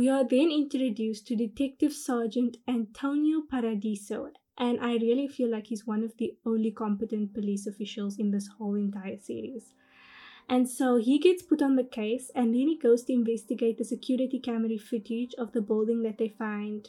We 0.00 0.08
are 0.08 0.24
then 0.24 0.50
introduced 0.50 1.26
to 1.26 1.36
Detective 1.36 1.92
Sergeant 1.92 2.56
Antonio 2.66 3.42
Paradiso, 3.42 4.30
and 4.56 4.80
I 4.80 4.94
really 4.94 5.28
feel 5.28 5.50
like 5.50 5.66
he's 5.66 5.86
one 5.86 6.02
of 6.02 6.16
the 6.16 6.38
only 6.46 6.70
competent 6.70 7.34
police 7.34 7.66
officials 7.66 8.18
in 8.18 8.30
this 8.30 8.48
whole 8.56 8.76
entire 8.76 9.18
series. 9.18 9.74
And 10.48 10.66
so 10.66 10.96
he 10.96 11.18
gets 11.18 11.42
put 11.42 11.60
on 11.60 11.76
the 11.76 11.84
case 11.84 12.30
and 12.34 12.54
then 12.54 12.68
he 12.68 12.78
goes 12.78 13.04
to 13.04 13.12
investigate 13.12 13.76
the 13.76 13.84
security 13.84 14.40
camera 14.40 14.78
footage 14.78 15.34
of 15.36 15.52
the 15.52 15.60
building 15.60 16.02
that 16.04 16.16
they 16.16 16.30
find 16.30 16.88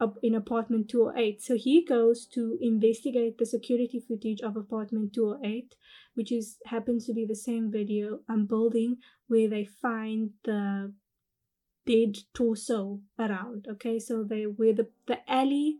up 0.00 0.16
in 0.22 0.34
apartment 0.34 0.88
208. 0.88 1.42
So 1.42 1.54
he 1.54 1.84
goes 1.84 2.24
to 2.28 2.56
investigate 2.62 3.36
the 3.36 3.44
security 3.44 4.00
footage 4.00 4.40
of 4.40 4.56
apartment 4.56 5.12
208, 5.12 5.74
which 6.14 6.32
is 6.32 6.56
happens 6.64 7.04
to 7.04 7.12
be 7.12 7.26
the 7.26 7.36
same 7.36 7.70
video 7.70 8.20
um 8.26 8.46
building 8.46 8.96
where 9.28 9.50
they 9.50 9.66
find 9.66 10.30
the 10.44 10.94
dead 11.86 12.18
torso 12.34 13.00
around. 13.18 13.66
Okay, 13.70 13.98
so 13.98 14.22
they 14.22 14.44
where 14.44 14.74
the 14.74 14.88
the 15.06 15.18
alley, 15.30 15.78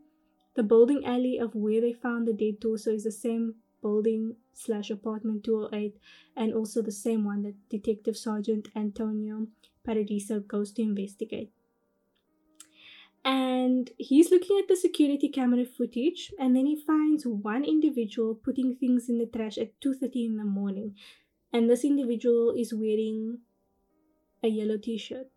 the 0.54 0.62
building 0.62 1.04
alley 1.04 1.38
of 1.38 1.54
where 1.54 1.80
they 1.80 1.92
found 1.92 2.26
the 2.26 2.32
dead 2.32 2.60
torso 2.60 2.92
is 2.92 3.04
the 3.04 3.12
same 3.12 3.56
building 3.82 4.36
slash 4.52 4.90
apartment 4.90 5.44
208 5.44 5.96
and 6.36 6.54
also 6.54 6.82
the 6.82 6.90
same 6.92 7.24
one 7.24 7.42
that 7.42 7.68
detective 7.68 8.16
sergeant 8.16 8.68
antonio 8.74 9.46
paradiso 9.84 10.40
goes 10.40 10.72
to 10.72 10.82
investigate. 10.82 11.50
And 13.24 13.90
he's 13.98 14.30
looking 14.30 14.58
at 14.58 14.68
the 14.68 14.76
security 14.76 15.28
camera 15.28 15.64
footage 15.64 16.32
and 16.38 16.54
then 16.54 16.66
he 16.66 16.76
finds 16.76 17.26
one 17.26 17.64
individual 17.64 18.34
putting 18.34 18.76
things 18.76 19.08
in 19.08 19.18
the 19.18 19.26
trash 19.26 19.58
at 19.58 19.78
2.30 19.80 20.26
in 20.26 20.36
the 20.36 20.44
morning. 20.44 20.94
And 21.52 21.68
this 21.68 21.84
individual 21.84 22.54
is 22.56 22.72
wearing 22.72 23.38
a 24.44 24.48
yellow 24.48 24.76
t-shirt 24.76 25.28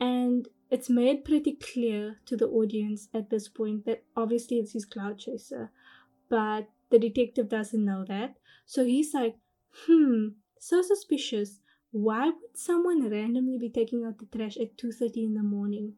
and 0.00 0.48
it's 0.70 0.90
made 0.90 1.24
pretty 1.24 1.52
clear 1.52 2.16
to 2.26 2.36
the 2.36 2.46
audience 2.46 3.08
at 3.14 3.30
this 3.30 3.48
point 3.48 3.86
that 3.86 4.04
obviously 4.16 4.58
it's 4.58 4.72
his 4.72 4.84
clout 4.84 5.18
chaser 5.18 5.70
but 6.28 6.68
the 6.90 6.98
detective 6.98 7.48
doesn't 7.48 7.84
know 7.84 8.04
that. 8.08 8.36
So 8.66 8.84
he's 8.84 9.14
like, 9.14 9.36
hmm, 9.86 10.28
so 10.58 10.82
suspicious. 10.82 11.60
Why 11.90 12.26
would 12.26 12.56
someone 12.56 13.08
randomly 13.08 13.58
be 13.58 13.70
taking 13.70 14.04
out 14.04 14.18
the 14.18 14.26
trash 14.26 14.56
at 14.56 14.76
2.30 14.76 15.16
in 15.24 15.34
the 15.34 15.42
morning? 15.42 15.94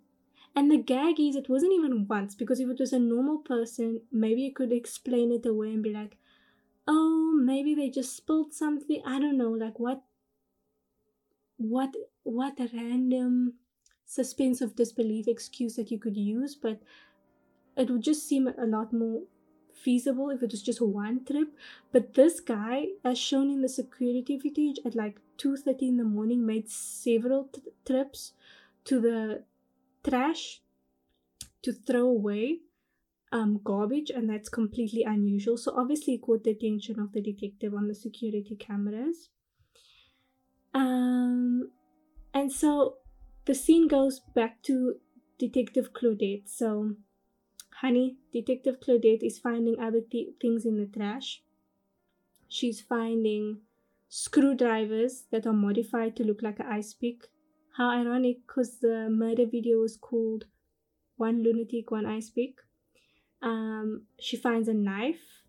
And 0.54 0.70
the 0.70 0.78
gag 0.78 1.20
is 1.20 1.36
it 1.36 1.48
wasn't 1.48 1.72
even 1.72 2.06
once, 2.08 2.34
because 2.34 2.60
if 2.60 2.68
it 2.68 2.80
was 2.80 2.92
a 2.92 2.98
normal 2.98 3.38
person, 3.38 4.02
maybe 4.10 4.42
you 4.42 4.52
could 4.52 4.72
explain 4.72 5.30
it 5.30 5.46
away 5.46 5.68
and 5.68 5.82
be 5.82 5.92
like, 5.92 6.16
oh, 6.88 7.32
maybe 7.40 7.74
they 7.74 7.88
just 7.88 8.16
spilled 8.16 8.52
something. 8.52 9.02
I 9.06 9.20
don't 9.20 9.38
know, 9.38 9.50
like 9.50 9.78
what 9.78 10.02
what 11.56 11.94
what 12.22 12.58
random 12.72 13.54
suspense 14.10 14.60
of 14.60 14.74
disbelief 14.74 15.28
excuse 15.28 15.76
that 15.76 15.90
you 15.92 15.98
could 15.98 16.16
use, 16.16 16.56
but 16.56 16.80
it 17.76 17.88
would 17.88 18.02
just 18.02 18.26
seem 18.26 18.48
a 18.48 18.66
lot 18.66 18.92
more 18.92 19.22
feasible 19.72 20.30
if 20.30 20.42
it 20.42 20.50
was 20.50 20.62
just 20.62 20.80
one 20.80 21.24
trip. 21.24 21.48
But 21.92 22.14
this 22.14 22.40
guy, 22.40 22.86
as 23.04 23.18
shown 23.18 23.50
in 23.50 23.62
the 23.62 23.68
security 23.68 24.36
footage, 24.36 24.80
at 24.84 24.96
like 24.96 25.20
2.30 25.38 25.82
in 25.82 25.96
the 25.96 26.04
morning, 26.04 26.44
made 26.44 26.68
several 26.68 27.44
t- 27.44 27.62
trips 27.86 28.32
to 28.86 29.00
the 29.00 29.44
trash 30.02 30.60
to 31.62 31.72
throw 31.72 32.08
away 32.08 32.58
um, 33.30 33.60
garbage, 33.62 34.10
and 34.10 34.28
that's 34.28 34.48
completely 34.48 35.04
unusual. 35.04 35.56
So 35.56 35.72
obviously, 35.76 36.14
it 36.14 36.22
caught 36.22 36.42
the 36.42 36.50
attention 36.50 36.98
of 36.98 37.12
the 37.12 37.22
detective 37.22 37.74
on 37.74 37.86
the 37.86 37.94
security 37.94 38.56
cameras. 38.56 39.28
Um, 40.74 41.70
and 42.34 42.52
so 42.52 42.96
the 43.50 43.54
scene 43.56 43.88
goes 43.88 44.20
back 44.32 44.62
to 44.62 44.94
Detective 45.36 45.92
Claudette. 45.92 46.48
So 46.48 46.94
Honey, 47.80 48.18
Detective 48.32 48.76
Claudette 48.78 49.24
is 49.24 49.40
finding 49.40 49.80
other 49.80 50.00
th- 50.00 50.34
things 50.40 50.64
in 50.64 50.76
the 50.76 50.86
trash. 50.86 51.42
She's 52.48 52.80
finding 52.80 53.62
screwdrivers 54.08 55.24
that 55.32 55.48
are 55.48 55.52
modified 55.52 56.14
to 56.14 56.22
look 56.22 56.42
like 56.42 56.60
an 56.60 56.66
ice 56.66 56.94
pick. 56.94 57.26
How 57.76 57.90
ironic, 57.90 58.46
because 58.46 58.78
the 58.78 59.10
murder 59.10 59.46
video 59.46 59.78
was 59.78 59.96
called 59.96 60.44
One 61.16 61.42
Lunatic, 61.42 61.90
One 61.90 62.06
Ice 62.06 62.30
Pick. 62.30 62.54
Um, 63.42 64.02
she 64.20 64.36
finds 64.36 64.68
a 64.68 64.74
knife. 64.74 65.42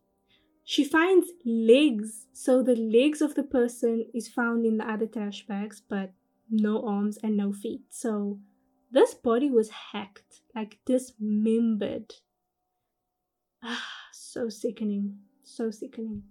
She 0.63 0.83
finds 0.83 1.27
legs. 1.45 2.25
So 2.33 2.63
the 2.63 2.75
legs 2.75 3.21
of 3.21 3.35
the 3.35 3.43
person 3.43 4.05
is 4.11 4.27
found 4.27 4.65
in 4.65 4.77
the 4.77 4.89
other 4.91 5.05
trash 5.05 5.45
bags, 5.45 5.83
but 5.87 6.13
no 6.51 6.85
arms 6.85 7.17
and 7.23 7.37
no 7.37 7.51
feet. 7.53 7.81
So 7.89 8.39
this 8.91 9.13
body 9.13 9.49
was 9.49 9.69
hacked, 9.69 10.41
like 10.53 10.79
dismembered. 10.85 12.13
Ah, 13.63 13.87
so 14.11 14.49
sickening. 14.49 15.19
So 15.43 15.71
sickening. 15.71 16.23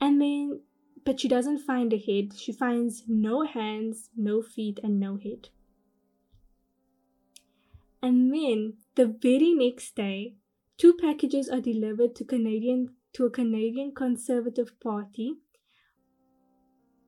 And 0.00 0.20
then, 0.20 0.60
but 1.04 1.20
she 1.20 1.28
doesn't 1.28 1.60
find 1.60 1.92
a 1.92 1.98
head. 1.98 2.34
She 2.36 2.52
finds 2.52 3.04
no 3.06 3.46
hands, 3.46 4.10
no 4.16 4.42
feet, 4.42 4.80
and 4.82 4.98
no 4.98 5.16
head. 5.16 5.48
And 8.02 8.32
then, 8.32 8.74
the 8.94 9.06
very 9.06 9.54
next 9.54 9.96
day, 9.96 10.34
two 10.76 10.94
packages 10.94 11.48
are 11.48 11.60
delivered 11.60 12.14
to 12.16 12.24
Canadian 12.24 12.94
to 13.14 13.24
a 13.24 13.30
Canadian 13.30 13.92
Conservative 13.94 14.78
Party. 14.78 15.36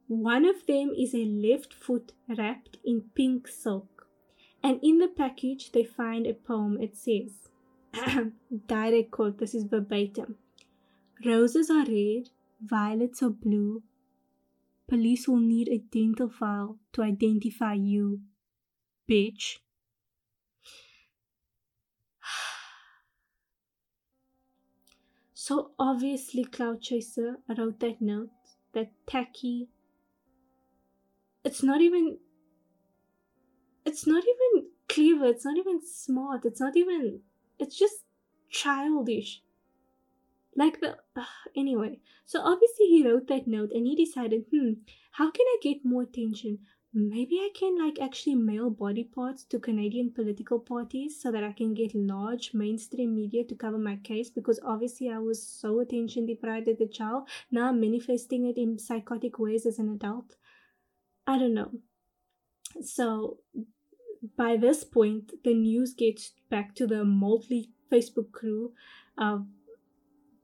One 0.08 0.44
of 0.44 0.66
them 0.66 0.92
is 0.96 1.14
a 1.14 1.24
left 1.24 1.72
foot 1.72 2.12
wrapped 2.28 2.78
in 2.84 3.10
pink 3.14 3.46
silk 3.46 3.98
and 4.62 4.80
in 4.82 4.98
the 4.98 5.08
package, 5.08 5.72
they 5.72 5.84
find 5.84 6.26
a 6.26 6.34
poem. 6.34 6.78
It 6.80 6.96
says, 6.96 7.48
direct 8.66 9.10
quote, 9.10 9.38
this 9.38 9.54
is 9.54 9.64
verbatim 9.64 10.36
Roses 11.24 11.70
are 11.70 11.84
red, 11.84 12.30
violets 12.60 13.22
are 13.22 13.30
blue. 13.30 13.82
Police 14.88 15.28
will 15.28 15.40
need 15.40 15.68
a 15.68 15.78
dental 15.78 16.28
file 16.28 16.78
to 16.92 17.02
identify 17.02 17.74
you, 17.74 18.20
bitch. 19.08 19.58
So 25.34 25.70
obviously, 25.78 26.44
Clout 26.44 26.82
Chaser 26.82 27.36
wrote 27.56 27.80
that 27.80 28.02
note, 28.02 28.28
that 28.74 28.90
tacky. 29.06 29.68
It's 31.48 31.62
not 31.62 31.80
even 31.80 32.18
it's 33.86 34.06
not 34.06 34.22
even 34.32 34.68
clever, 34.86 35.24
it's 35.24 35.46
not 35.46 35.56
even 35.56 35.80
smart, 35.80 36.44
it's 36.44 36.60
not 36.60 36.76
even, 36.76 37.20
it's 37.58 37.78
just 37.78 38.04
childish. 38.50 39.42
Like 40.54 40.80
the, 40.80 40.98
uh, 41.16 41.24
anyway, 41.56 42.00
so 42.26 42.40
obviously 42.42 42.86
he 42.86 43.06
wrote 43.06 43.28
that 43.28 43.46
note 43.46 43.70
and 43.72 43.86
he 43.86 43.96
decided, 43.96 44.44
hmm, 44.52 44.72
how 45.12 45.30
can 45.30 45.46
I 45.46 45.56
get 45.62 45.86
more 45.86 46.02
attention? 46.02 46.58
maybe 46.94 47.36
I 47.36 47.50
can 47.54 47.78
like 47.78 48.00
actually 48.00 48.34
mail 48.34 48.70
body 48.70 49.04
parts 49.04 49.44
to 49.44 49.58
Canadian 49.58 50.10
political 50.10 50.58
parties 50.58 51.20
so 51.20 51.30
that 51.30 51.44
I 51.44 51.52
can 51.52 51.74
get 51.74 51.94
large 51.94 52.54
mainstream 52.54 53.14
media 53.14 53.44
to 53.44 53.54
cover 53.54 53.78
my 53.78 53.96
case 53.96 54.30
because 54.30 54.58
obviously 54.64 55.10
I 55.10 55.18
was 55.18 55.42
so 55.42 55.80
attention 55.80 56.26
deprived 56.26 56.68
as 56.68 56.80
a 56.80 56.86
child. 56.86 57.28
Now 57.50 57.68
I'm 57.68 57.80
manifesting 57.80 58.46
it 58.46 58.56
in 58.56 58.78
psychotic 58.78 59.38
ways 59.38 59.66
as 59.66 59.78
an 59.78 59.90
adult. 59.90 60.36
I 61.28 61.38
don't 61.38 61.52
know. 61.52 61.70
So 62.80 63.38
by 64.36 64.56
this 64.56 64.82
point, 64.82 65.32
the 65.44 65.52
news 65.52 65.92
gets 65.92 66.32
back 66.50 66.74
to 66.76 66.86
the 66.86 67.04
Motley 67.04 67.68
Facebook 67.92 68.32
crew 68.32 68.72
of 69.18 69.46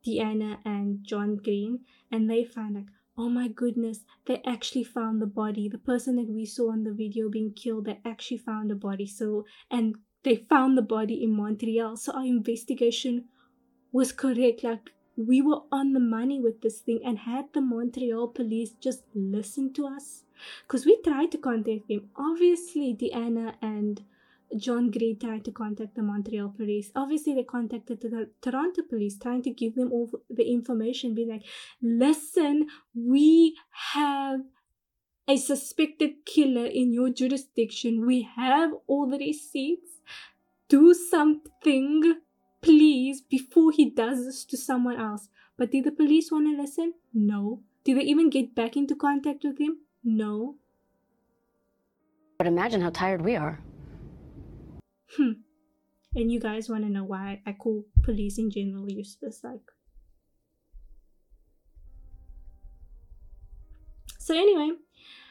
Deanna 0.06 0.58
and 0.64 1.02
John 1.02 1.36
Green, 1.36 1.80
and 2.12 2.28
they 2.28 2.44
find 2.44 2.74
like, 2.74 2.90
oh 3.16 3.30
my 3.30 3.48
goodness, 3.48 4.00
they 4.26 4.42
actually 4.44 4.84
found 4.84 5.22
the 5.22 5.26
body. 5.26 5.68
The 5.68 5.78
person 5.78 6.16
that 6.16 6.28
we 6.28 6.44
saw 6.44 6.72
on 6.72 6.84
the 6.84 6.92
video 6.92 7.30
being 7.30 7.54
killed, 7.54 7.86
they 7.86 8.00
actually 8.04 8.38
found 8.38 8.68
the 8.68 8.74
body. 8.74 9.06
So, 9.06 9.46
and 9.70 9.96
they 10.22 10.36
found 10.36 10.76
the 10.76 10.82
body 10.82 11.22
in 11.22 11.34
Montreal. 11.34 11.96
So 11.96 12.12
our 12.12 12.26
investigation 12.26 13.24
was 13.90 14.12
correct. 14.12 14.64
Like 14.64 14.90
we 15.16 15.40
were 15.40 15.62
on 15.70 15.92
the 15.92 16.00
money 16.00 16.40
with 16.40 16.60
this 16.60 16.80
thing, 16.80 17.00
and 17.04 17.20
had 17.20 17.46
the 17.54 17.60
Montreal 17.62 18.28
police 18.28 18.72
just 18.72 19.04
listened 19.14 19.74
to 19.76 19.86
us, 19.86 20.24
because 20.66 20.86
we 20.86 21.00
tried 21.02 21.32
to 21.32 21.38
contact 21.38 21.88
them. 21.88 22.10
Obviously, 22.16 22.94
Deanna 22.94 23.54
and 23.62 24.02
John 24.56 24.90
Gray 24.90 25.14
tried 25.14 25.44
to 25.46 25.50
contact 25.50 25.96
the 25.96 26.02
Montreal 26.02 26.50
police. 26.56 26.92
Obviously, 26.94 27.34
they 27.34 27.42
contacted 27.42 28.00
the 28.00 28.30
Toronto 28.40 28.82
police, 28.82 29.18
trying 29.18 29.42
to 29.42 29.50
give 29.50 29.74
them 29.74 29.90
all 29.90 30.10
the 30.30 30.44
information, 30.44 31.14
be 31.14 31.26
like, 31.26 31.42
listen, 31.82 32.68
we 32.94 33.56
have 33.92 34.40
a 35.26 35.36
suspected 35.36 36.24
killer 36.26 36.66
in 36.66 36.92
your 36.92 37.10
jurisdiction. 37.10 38.06
We 38.06 38.22
have 38.36 38.72
all 38.86 39.08
the 39.08 39.18
receipts. 39.18 40.00
Do 40.68 40.94
something, 40.94 42.20
please, 42.62 43.20
before 43.20 43.72
he 43.72 43.90
does 43.90 44.24
this 44.24 44.44
to 44.46 44.56
someone 44.56 45.00
else. 45.00 45.28
But 45.56 45.70
did 45.70 45.84
the 45.84 45.92
police 45.92 46.30
want 46.30 46.46
to 46.46 46.60
listen? 46.60 46.94
No. 47.12 47.62
Did 47.84 47.98
they 47.98 48.02
even 48.02 48.30
get 48.30 48.54
back 48.54 48.76
into 48.76 48.94
contact 48.94 49.44
with 49.44 49.58
him? 49.58 49.78
No. 50.04 50.56
But 52.36 52.46
imagine 52.46 52.82
how 52.82 52.90
tired 52.90 53.22
we 53.22 53.36
are. 53.36 53.60
Hmm. 55.16 55.32
And 56.14 56.30
you 56.30 56.38
guys 56.38 56.68
want 56.68 56.84
to 56.84 56.90
know 56.90 57.04
why 57.04 57.40
I 57.46 57.52
call 57.52 57.84
police 58.02 58.38
in 58.38 58.50
general 58.50 58.88
useless? 58.88 59.42
Like, 59.42 59.60
so 64.18 64.34
anyway, 64.34 64.76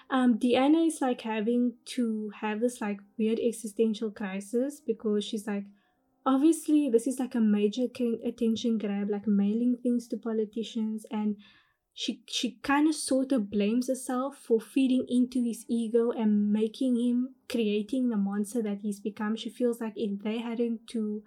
um, 0.10 0.38
Deanna 0.38 0.88
is 0.88 1.00
like 1.02 1.22
having 1.22 1.74
to 1.86 2.32
have 2.42 2.60
this 2.60 2.82
like 2.82 3.00
weird 3.18 3.40
existential 3.40 4.12
crisis 4.12 4.82
because 4.86 5.24
she's 5.24 5.48
like, 5.48 5.64
obviously 6.26 6.90
this 6.90 7.08
is 7.08 7.20
like 7.20 7.36
a 7.36 7.40
major 7.40 7.84
attention 8.26 8.78
grab, 8.78 9.10
like 9.10 9.28
mailing 9.28 9.78
things 9.82 10.08
to 10.10 10.18
politicians 10.18 11.06
and 11.12 11.38
she 11.94 12.22
she 12.28 12.58
kind 12.64 12.88
of 12.88 12.96
sort 12.96 13.32
of 13.32 13.52
blames 13.52 13.88
herself 13.88 14.38
for 14.38 14.60
feeding 14.60 15.06
into 15.08 15.44
his 15.44 15.64
ego 15.68 16.12
and 16.12 16.52
making 16.52 16.96
him 16.96 17.36
creating 17.48 18.10
the 18.10 18.18
monster 18.18 18.62
that 18.64 18.80
he's 18.82 19.00
become. 19.00 19.36
She 19.36 19.50
feels 19.50 19.80
like 19.80 19.94
if 19.96 20.20
they 20.24 20.40
hadn't 20.40 20.88
to 20.88 21.24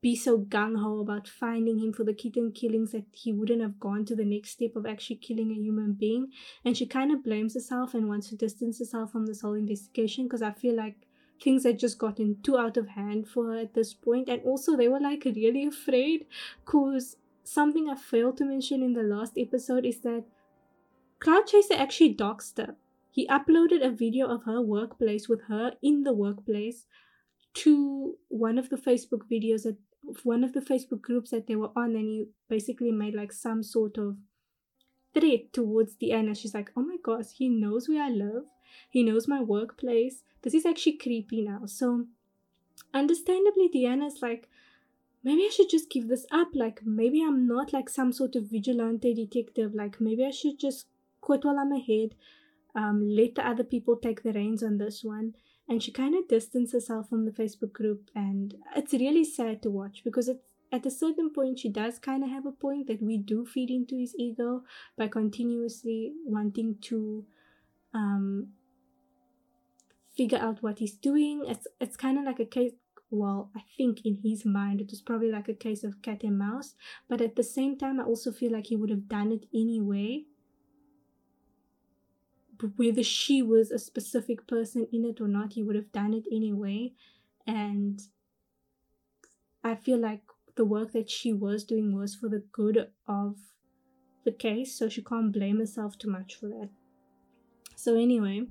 be 0.00 0.14
so 0.14 0.38
gung-ho 0.38 1.00
about 1.00 1.26
finding 1.26 1.78
him 1.80 1.92
for 1.92 2.04
the 2.04 2.14
kitten 2.14 2.52
killings 2.52 2.92
that 2.92 3.04
he 3.12 3.32
wouldn't 3.32 3.60
have 3.60 3.80
gone 3.80 4.04
to 4.04 4.14
the 4.14 4.24
next 4.24 4.50
step 4.50 4.76
of 4.76 4.86
actually 4.86 5.16
killing 5.16 5.50
a 5.50 5.54
human 5.54 5.92
being. 5.92 6.28
And 6.64 6.76
she 6.76 6.86
kind 6.86 7.10
of 7.12 7.24
blames 7.24 7.54
herself 7.54 7.94
and 7.94 8.08
wants 8.08 8.28
to 8.28 8.36
distance 8.36 8.78
herself 8.78 9.10
from 9.10 9.26
this 9.26 9.40
whole 9.40 9.54
investigation 9.54 10.24
because 10.24 10.40
i 10.40 10.52
feel 10.52 10.76
like 10.76 10.94
things 11.42 11.64
had 11.64 11.78
just 11.78 11.98
gotten 11.98 12.36
too 12.42 12.56
out 12.56 12.76
of 12.76 12.88
hand 12.88 13.28
for 13.28 13.46
her 13.52 13.58
at 13.58 13.74
this 13.74 13.92
point. 13.92 14.28
And 14.28 14.40
also 14.42 14.76
they 14.76 14.88
were 14.88 15.00
like 15.00 15.24
really 15.24 15.66
afraid 15.66 16.26
because 16.64 17.16
something 17.48 17.88
I 17.88 17.94
failed 17.94 18.36
to 18.38 18.44
mention 18.44 18.82
in 18.82 18.92
the 18.92 19.02
last 19.02 19.32
episode 19.36 19.84
is 19.84 20.00
that 20.00 20.24
Clout 21.20 21.46
Chaser 21.46 21.74
actually 21.74 22.14
doxed 22.14 22.58
her. 22.58 22.76
He 23.10 23.26
uploaded 23.26 23.84
a 23.84 23.90
video 23.90 24.28
of 24.28 24.44
her 24.44 24.60
workplace 24.60 25.28
with 25.28 25.42
her 25.48 25.72
in 25.82 26.04
the 26.04 26.12
workplace 26.12 26.86
to 27.54 28.16
one 28.28 28.58
of 28.58 28.68
the 28.70 28.76
Facebook 28.76 29.22
videos 29.30 29.64
that 29.64 29.78
one 30.22 30.44
of 30.44 30.52
the 30.52 30.60
Facebook 30.60 31.02
groups 31.02 31.30
that 31.30 31.46
they 31.46 31.56
were 31.56 31.70
on, 31.74 31.96
and 31.96 32.04
he 32.04 32.26
basically 32.48 32.92
made 32.92 33.14
like 33.14 33.32
some 33.32 33.62
sort 33.62 33.98
of 33.98 34.16
threat 35.12 35.52
towards 35.52 35.96
Deanna. 35.96 36.38
She's 36.38 36.54
like, 36.54 36.70
Oh 36.76 36.82
my 36.82 36.96
gosh, 37.02 37.32
he 37.34 37.48
knows 37.48 37.88
where 37.88 38.02
I 38.02 38.10
live, 38.10 38.44
he 38.90 39.02
knows 39.02 39.26
my 39.26 39.40
workplace. 39.40 40.22
This 40.42 40.54
is 40.54 40.64
actually 40.64 40.98
creepy 40.98 41.42
now. 41.42 41.62
So 41.66 42.06
understandably, 42.94 43.68
Deanna's 43.68 44.22
like, 44.22 44.48
maybe 45.22 45.42
I 45.42 45.50
should 45.50 45.70
just 45.70 45.90
give 45.90 46.08
this 46.08 46.26
up. 46.30 46.48
Like, 46.54 46.80
maybe 46.84 47.22
I'm 47.22 47.46
not 47.46 47.72
like 47.72 47.88
some 47.88 48.12
sort 48.12 48.36
of 48.36 48.50
vigilante 48.50 49.14
detective. 49.14 49.74
Like, 49.74 50.00
maybe 50.00 50.24
I 50.24 50.30
should 50.30 50.58
just 50.58 50.86
quit 51.20 51.44
while 51.44 51.58
I'm 51.58 51.72
ahead, 51.72 52.14
um, 52.74 53.08
let 53.08 53.34
the 53.34 53.46
other 53.46 53.64
people 53.64 53.96
take 53.96 54.22
the 54.22 54.32
reins 54.32 54.62
on 54.62 54.78
this 54.78 55.02
one. 55.02 55.34
And 55.68 55.82
she 55.82 55.92
kind 55.92 56.14
of 56.14 56.28
distanced 56.28 56.72
herself 56.72 57.08
from 57.08 57.26
the 57.26 57.30
Facebook 57.30 57.72
group. 57.72 58.10
And 58.14 58.54
it's 58.74 58.92
really 58.92 59.24
sad 59.24 59.62
to 59.62 59.70
watch 59.70 60.02
because 60.04 60.28
it's 60.28 60.48
at 60.70 60.86
a 60.86 60.90
certain 60.90 61.30
point, 61.30 61.58
she 61.58 61.68
does 61.68 61.98
kind 61.98 62.22
of 62.22 62.30
have 62.30 62.46
a 62.46 62.52
point 62.52 62.88
that 62.88 63.02
we 63.02 63.16
do 63.16 63.46
feed 63.46 63.70
into 63.70 63.96
his 63.96 64.14
ego 64.18 64.64
by 64.96 65.08
continuously 65.08 66.12
wanting 66.26 66.76
to 66.82 67.24
um, 67.94 68.48
figure 70.16 70.38
out 70.38 70.62
what 70.62 70.78
he's 70.78 70.94
doing. 70.94 71.44
It's 71.46 71.66
it's 71.80 71.96
kind 71.96 72.18
of 72.18 72.24
like 72.24 72.40
a 72.40 72.44
case 72.44 72.72
well, 73.10 73.50
I 73.56 73.60
think 73.76 74.04
in 74.04 74.18
his 74.22 74.44
mind 74.44 74.80
it 74.80 74.90
was 74.90 75.00
probably 75.00 75.30
like 75.30 75.48
a 75.48 75.54
case 75.54 75.84
of 75.84 76.02
cat 76.02 76.22
and 76.22 76.38
mouse, 76.38 76.74
but 77.08 77.20
at 77.20 77.36
the 77.36 77.42
same 77.42 77.78
time, 77.78 77.98
I 78.00 78.04
also 78.04 78.32
feel 78.32 78.52
like 78.52 78.66
he 78.66 78.76
would 78.76 78.90
have 78.90 79.08
done 79.08 79.32
it 79.32 79.46
anyway. 79.54 80.24
Whether 82.76 83.04
she 83.04 83.40
was 83.40 83.70
a 83.70 83.78
specific 83.78 84.46
person 84.46 84.88
in 84.92 85.04
it 85.04 85.20
or 85.20 85.28
not, 85.28 85.52
he 85.52 85.62
would 85.62 85.76
have 85.76 85.92
done 85.92 86.12
it 86.12 86.24
anyway. 86.30 86.92
And 87.46 88.00
I 89.62 89.76
feel 89.76 89.98
like 89.98 90.22
the 90.56 90.64
work 90.64 90.92
that 90.92 91.08
she 91.08 91.32
was 91.32 91.64
doing 91.64 91.94
was 91.94 92.14
for 92.14 92.28
the 92.28 92.42
good 92.52 92.90
of 93.06 93.36
the 94.24 94.32
case, 94.32 94.76
so 94.76 94.88
she 94.88 95.02
can't 95.02 95.32
blame 95.32 95.58
herself 95.58 95.96
too 95.96 96.10
much 96.10 96.34
for 96.34 96.46
that. 96.48 96.70
So, 97.76 97.94
anyway, 97.94 98.42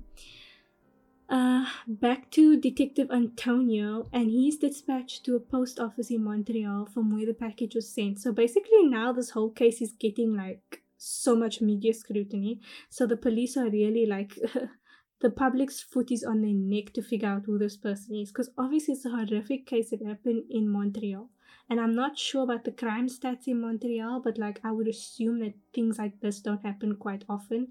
uh, 1.28 1.66
back 1.86 2.30
to 2.30 2.58
Detective 2.58 3.10
Antonio, 3.10 4.08
and 4.12 4.30
he's 4.30 4.56
dispatched 4.56 5.24
to 5.24 5.36
a 5.36 5.40
post 5.40 5.78
office 5.78 6.10
in 6.10 6.24
Montreal 6.24 6.86
from 6.86 7.14
where 7.14 7.26
the 7.26 7.34
package 7.34 7.74
was 7.74 7.92
sent. 7.92 8.18
So 8.18 8.32
basically, 8.32 8.84
now 8.84 9.12
this 9.12 9.30
whole 9.30 9.50
case 9.50 9.82
is 9.82 9.92
getting 9.92 10.34
like 10.34 10.82
so 10.96 11.36
much 11.36 11.60
media 11.60 11.92
scrutiny. 11.92 12.60
So 12.88 13.06
the 13.06 13.16
police 13.16 13.56
are 13.56 13.68
really 13.68 14.06
like 14.06 14.38
the 15.20 15.30
public's 15.30 15.82
foot 15.82 16.10
is 16.10 16.24
on 16.24 16.40
their 16.40 16.54
neck 16.54 16.92
to 16.94 17.02
figure 17.02 17.28
out 17.28 17.44
who 17.44 17.58
this 17.58 17.76
person 17.76 18.16
is, 18.16 18.30
because 18.30 18.50
obviously 18.56 18.94
it's 18.94 19.04
a 19.04 19.10
horrific 19.10 19.66
case 19.66 19.90
that 19.90 20.02
happened 20.02 20.44
in 20.50 20.68
Montreal. 20.68 21.28
And 21.70 21.78
I'm 21.78 21.94
not 21.94 22.18
sure 22.18 22.44
about 22.44 22.64
the 22.64 22.72
crime 22.72 23.08
stats 23.08 23.46
in 23.46 23.60
Montreal, 23.60 24.20
but 24.20 24.38
like 24.38 24.60
I 24.64 24.72
would 24.72 24.88
assume 24.88 25.40
that 25.40 25.52
things 25.74 25.98
like 25.98 26.20
this 26.20 26.40
don't 26.40 26.64
happen 26.64 26.96
quite 26.96 27.24
often, 27.28 27.68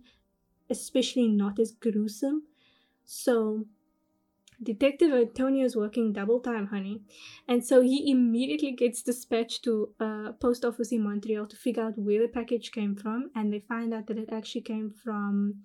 especially 0.69 1.27
not 1.27 1.57
as 1.57 1.71
gruesome. 1.71 2.43
So 3.07 3.65
Detective 4.61 5.13
Antonio 5.13 5.65
is 5.65 5.77
working 5.77 6.11
double 6.11 6.41
time, 6.41 6.67
honey. 6.67 7.01
And 7.47 7.65
so 7.65 7.81
he 7.81 8.11
immediately 8.11 8.73
gets 8.73 9.01
dispatched 9.01 9.63
to 9.63 9.93
a 9.99 10.33
post 10.33 10.65
office 10.65 10.91
in 10.91 11.03
Montreal 11.03 11.47
to 11.47 11.55
figure 11.55 11.83
out 11.83 11.97
where 11.97 12.21
the 12.21 12.27
package 12.27 12.71
came 12.71 12.95
from. 12.95 13.31
And 13.33 13.51
they 13.51 13.59
find 13.59 13.93
out 13.93 14.07
that 14.07 14.17
it 14.17 14.29
actually 14.31 14.61
came 14.61 14.91
from 14.91 15.63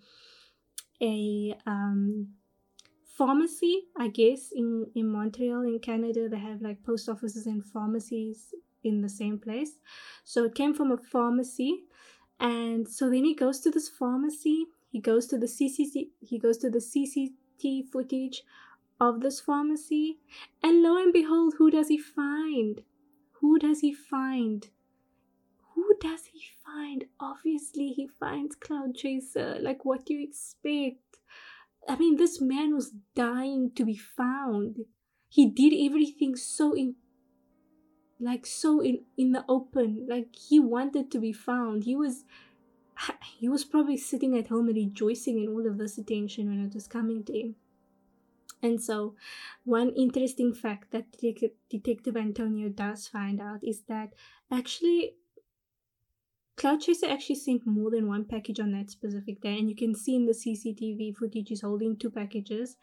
a 1.02 1.54
um, 1.66 2.28
pharmacy, 3.16 3.84
I 3.98 4.06
guess, 4.08 4.52
in, 4.54 4.86
in 4.94 5.08
Montreal, 5.08 5.62
in 5.62 5.80
Canada. 5.80 6.28
They 6.28 6.38
have 6.38 6.62
like 6.62 6.84
post 6.84 7.08
offices 7.08 7.46
and 7.46 7.64
pharmacies 7.64 8.54
in 8.84 9.00
the 9.00 9.08
same 9.08 9.38
place. 9.38 9.78
So 10.22 10.44
it 10.44 10.54
came 10.54 10.74
from 10.74 10.92
a 10.92 10.96
pharmacy. 10.96 11.84
And 12.38 12.88
so 12.88 13.10
then 13.10 13.24
he 13.24 13.34
goes 13.34 13.58
to 13.60 13.70
this 13.70 13.88
pharmacy 13.88 14.66
he 14.92 15.00
goes 15.00 15.26
to 15.28 15.38
the 15.38 15.46
CCC, 15.46 16.10
he 16.20 16.38
goes 16.38 16.58
to 16.58 16.68
the 16.68 16.78
CCT 16.78 17.88
footage 17.90 18.42
of 19.00 19.20
this 19.20 19.40
pharmacy, 19.40 20.18
and 20.62 20.82
lo 20.82 20.98
and 20.98 21.14
behold, 21.14 21.54
who 21.56 21.70
does 21.70 21.88
he 21.88 21.96
find? 21.96 22.82
Who 23.40 23.58
does 23.58 23.80
he 23.80 23.94
find? 23.94 24.68
Who 25.74 25.94
does 25.98 26.26
he 26.26 26.42
find? 26.62 27.06
Obviously, 27.18 27.88
he 27.88 28.06
finds 28.06 28.54
Clout 28.54 28.94
Chaser. 28.94 29.56
Like, 29.60 29.86
what 29.86 30.04
do 30.04 30.12
you 30.12 30.22
expect? 30.28 31.20
I 31.88 31.96
mean, 31.96 32.16
this 32.16 32.38
man 32.38 32.74
was 32.74 32.92
dying 33.14 33.72
to 33.76 33.86
be 33.86 33.96
found. 33.96 34.80
He 35.30 35.48
did 35.48 35.72
everything 35.74 36.36
so 36.36 36.74
in 36.74 36.96
like 38.20 38.44
so 38.46 38.80
in 38.80 39.00
in 39.16 39.32
the 39.32 39.44
open 39.48 40.06
like 40.08 40.28
he 40.36 40.60
wanted 40.60 41.10
to 41.10 41.18
be 41.18 41.32
found 41.32 41.82
he 41.82 41.96
was 41.96 42.24
he 43.38 43.48
was 43.48 43.64
probably 43.64 43.96
sitting 43.96 44.36
at 44.38 44.48
home 44.48 44.66
rejoicing 44.66 45.42
in 45.42 45.48
all 45.48 45.66
of 45.66 45.78
this 45.78 45.98
attention 45.98 46.48
when 46.48 46.64
it 46.64 46.74
was 46.74 46.86
coming 46.86 47.24
to 47.24 47.32
him. 47.32 47.56
And 48.62 48.80
so, 48.80 49.16
one 49.64 49.90
interesting 49.90 50.54
fact 50.54 50.92
that 50.92 51.16
Detective 51.68 52.16
Antonio 52.16 52.68
does 52.68 53.08
find 53.08 53.40
out 53.40 53.58
is 53.64 53.82
that 53.88 54.14
actually 54.52 55.16
Clout 56.56 56.82
Chaser 56.82 57.06
actually 57.06 57.36
sent 57.36 57.66
more 57.66 57.90
than 57.90 58.06
one 58.06 58.24
package 58.24 58.60
on 58.60 58.70
that 58.72 58.90
specific 58.90 59.40
day, 59.40 59.58
and 59.58 59.68
you 59.68 59.74
can 59.74 59.96
see 59.96 60.14
in 60.14 60.26
the 60.26 60.32
CCTV 60.32 61.16
footage 61.16 61.48
he's 61.48 61.62
holding 61.62 61.96
two 61.96 62.10
packages. 62.10 62.76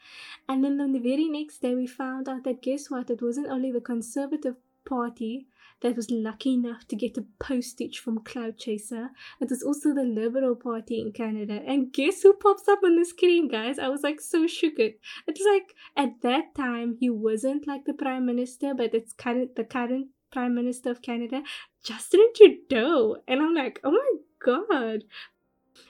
And 0.49 0.63
then 0.63 0.81
on 0.81 0.91
the 0.91 0.99
very 0.99 1.29
next 1.29 1.61
day, 1.61 1.75
we 1.75 1.87
found 1.87 2.27
out 2.27 2.43
that 2.43 2.61
guess 2.61 2.89
what? 2.89 3.09
It 3.09 3.21
wasn't 3.21 3.47
only 3.47 3.71
the 3.71 3.79
Conservative 3.79 4.57
Party 4.83 5.47
that 5.81 5.95
was 5.95 6.11
lucky 6.11 6.53
enough 6.53 6.87
to 6.87 6.95
get 6.95 7.17
a 7.17 7.25
postage 7.39 7.99
from 7.99 8.23
Clout 8.23 8.57
Chaser. 8.57 9.11
It 9.39 9.49
was 9.49 9.63
also 9.63 9.93
the 9.93 10.03
Liberal 10.03 10.55
Party 10.55 10.99
in 10.99 11.11
Canada. 11.11 11.61
And 11.65 11.93
guess 11.93 12.21
who 12.21 12.33
pops 12.33 12.67
up 12.67 12.79
on 12.83 12.97
the 12.97 13.05
screen, 13.05 13.47
guys? 13.47 13.79
I 13.79 13.87
was 13.87 14.03
like 14.03 14.19
so 14.19 14.45
shook. 14.47 14.73
It's 14.77 15.45
like 15.45 15.75
at 15.95 16.21
that 16.21 16.55
time 16.55 16.97
he 16.99 17.09
wasn't 17.09 17.67
like 17.67 17.85
the 17.85 17.93
Prime 17.93 18.25
Minister, 18.25 18.73
but 18.73 18.93
it's 18.93 19.13
current 19.13 19.55
the 19.55 19.63
current 19.63 20.07
Prime 20.31 20.53
Minister 20.53 20.91
of 20.91 21.01
Canada, 21.01 21.43
Justin 21.83 22.27
Trudeau. 22.35 23.17
And 23.27 23.41
I'm 23.41 23.53
like, 23.53 23.79
oh 23.83 23.91
my 23.91 24.11
god. 24.43 25.03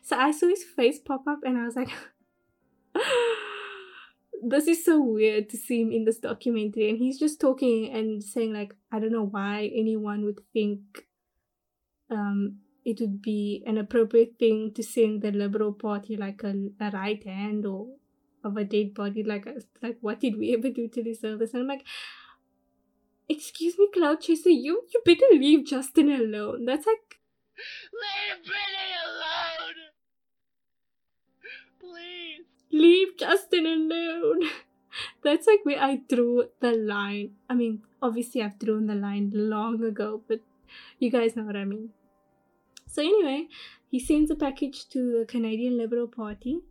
So 0.03 0.17
I 0.17 0.31
saw 0.31 0.47
his 0.47 0.63
face 0.63 0.99
pop 0.99 1.27
up 1.27 1.39
and 1.43 1.57
I 1.57 1.65
was 1.65 1.75
like 1.75 1.89
this 4.41 4.67
is 4.67 4.85
so 4.85 5.01
weird 5.01 5.49
to 5.49 5.57
see 5.57 5.81
him 5.81 5.91
in 5.91 6.05
this 6.05 6.19
documentary 6.19 6.89
and 6.89 6.97
he's 6.97 7.19
just 7.19 7.41
talking 7.41 7.91
and 7.93 8.23
saying 8.23 8.53
like 8.53 8.73
i 8.91 8.99
don't 8.99 9.11
know 9.11 9.25
why 9.25 9.69
anyone 9.75 10.23
would 10.23 10.39
think 10.53 10.79
um 12.09 12.57
it 12.85 12.99
would 13.01 13.21
be 13.21 13.63
an 13.67 13.77
appropriate 13.77 14.35
thing 14.39 14.71
to 14.73 14.81
send 14.81 15.21
the 15.21 15.31
liberal 15.31 15.73
party 15.73 16.15
like 16.15 16.41
a, 16.43 16.53
a 16.79 16.91
right 16.91 17.23
hand 17.25 17.65
or 17.65 17.87
of 18.43 18.57
a 18.57 18.63
dead 18.63 18.93
body. 18.93 19.23
Like 19.23 19.45
a, 19.45 19.55
like 19.81 19.97
what 20.01 20.19
did 20.19 20.37
we 20.37 20.53
ever 20.53 20.69
do 20.69 20.87
to 20.87 21.03
deserve 21.03 21.39
this? 21.39 21.53
And 21.53 21.63
i'm 21.63 21.67
like 21.67 21.85
excuse 23.27 23.77
me 23.77 23.87
clout 23.93 24.21
chaser 24.21 24.49
you 24.49 24.81
you 24.91 25.01
better 25.05 25.25
leave 25.31 25.65
justin 25.65 26.09
alone. 26.09 26.65
That's 26.65 26.85
like 26.85 27.19
leave 27.93 28.43
leave 32.71 33.17
Justin 33.17 33.65
alone. 33.65 34.49
That's 35.23 35.47
like 35.47 35.59
where 35.63 35.81
I 35.81 36.01
drew 36.07 36.45
the 36.59 36.71
line. 36.71 37.31
I 37.49 37.55
mean, 37.55 37.83
obviously, 38.01 38.41
I've 38.41 38.59
drawn 38.59 38.87
the 38.87 38.95
line 38.95 39.31
long 39.33 39.83
ago, 39.83 40.21
but 40.27 40.39
you 40.99 41.11
guys 41.11 41.35
know 41.35 41.43
what 41.43 41.55
I 41.55 41.65
mean. 41.65 41.89
So, 42.87 43.01
anyway, 43.01 43.47
he 43.89 43.99
sends 43.99 44.31
a 44.31 44.35
package 44.35 44.89
to 44.89 45.19
the 45.19 45.25
Canadian 45.25 45.77
Liberal 45.77 46.07
Party, 46.07 46.61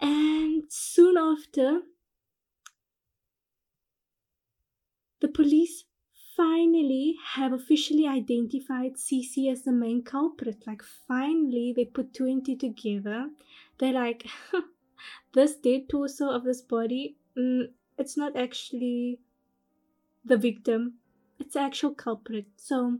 and 0.00 0.64
soon 0.68 1.16
after, 1.16 1.80
the 5.20 5.28
police 5.28 5.84
finally 6.36 7.16
have 7.34 7.52
officially 7.52 8.06
identified 8.06 8.96
CC 8.96 9.50
as 9.50 9.62
the 9.62 9.72
main 9.72 10.02
culprit. 10.02 10.66
Like, 10.66 10.82
finally, 11.08 11.72
they 11.74 11.86
put 11.86 12.12
two 12.12 12.26
and 12.26 12.44
two 12.44 12.56
together. 12.56 13.30
They're 13.78 13.92
like, 13.92 14.26
this 15.36 15.54
dead 15.54 15.88
torso 15.88 16.30
of 16.30 16.44
this 16.44 16.62
body, 16.62 17.16
mm, 17.38 17.66
it's 17.98 18.16
not 18.16 18.36
actually 18.36 19.20
the 20.24 20.36
victim, 20.36 20.94
it's 21.38 21.54
the 21.54 21.60
actual 21.60 21.94
culprit. 21.94 22.46
So 22.56 22.98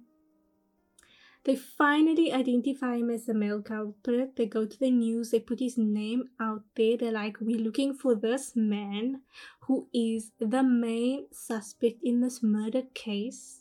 they 1.44 1.56
finally 1.56 2.32
identify 2.32 2.96
him 2.96 3.08
as 3.08 3.24
the 3.24 3.32
male 3.32 3.62
culprit. 3.62 4.36
They 4.36 4.46
go 4.46 4.66
to 4.66 4.78
the 4.78 4.90
news, 4.90 5.30
they 5.30 5.40
put 5.40 5.60
his 5.60 5.78
name 5.78 6.28
out 6.38 6.64
there. 6.74 6.98
They're 6.98 7.12
like, 7.12 7.38
We're 7.40 7.58
looking 7.58 7.94
for 7.94 8.14
this 8.14 8.54
man 8.54 9.22
who 9.60 9.88
is 9.94 10.32
the 10.38 10.62
main 10.62 11.26
suspect 11.32 12.02
in 12.02 12.20
this 12.20 12.42
murder 12.42 12.82
case. 12.92 13.60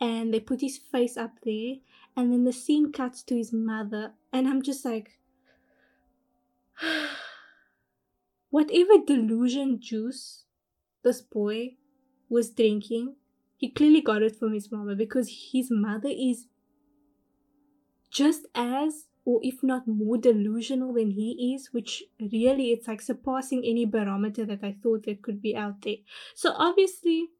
And 0.00 0.32
they 0.32 0.40
put 0.40 0.62
his 0.62 0.78
face 0.78 1.18
up 1.18 1.32
there. 1.44 1.74
And 2.16 2.32
then 2.32 2.44
the 2.44 2.52
scene 2.52 2.90
cuts 2.90 3.22
to 3.24 3.36
his 3.36 3.52
mother. 3.52 4.12
And 4.32 4.48
I'm 4.48 4.62
just 4.62 4.84
like, 4.84 5.18
Whatever 8.54 8.98
delusion 9.04 9.80
juice 9.80 10.44
this 11.02 11.20
boy 11.20 11.74
was 12.28 12.50
drinking, 12.50 13.16
he 13.56 13.68
clearly 13.68 14.00
got 14.00 14.22
it 14.22 14.36
from 14.36 14.52
his 14.52 14.70
mother 14.70 14.94
because 14.94 15.48
his 15.50 15.72
mother 15.72 16.08
is 16.08 16.46
just 18.12 18.46
as 18.54 19.06
or 19.24 19.40
if 19.42 19.64
not 19.64 19.88
more 19.88 20.18
delusional 20.18 20.92
than 20.92 21.10
he 21.10 21.52
is, 21.52 21.70
which 21.72 22.04
really 22.20 22.70
it's 22.70 22.86
like 22.86 23.02
surpassing 23.02 23.64
any 23.64 23.86
barometer 23.86 24.46
that 24.46 24.62
I 24.62 24.76
thought 24.80 25.06
that 25.06 25.20
could 25.20 25.42
be 25.42 25.56
out 25.56 25.82
there. 25.82 25.96
So 26.36 26.52
obviously 26.56 27.30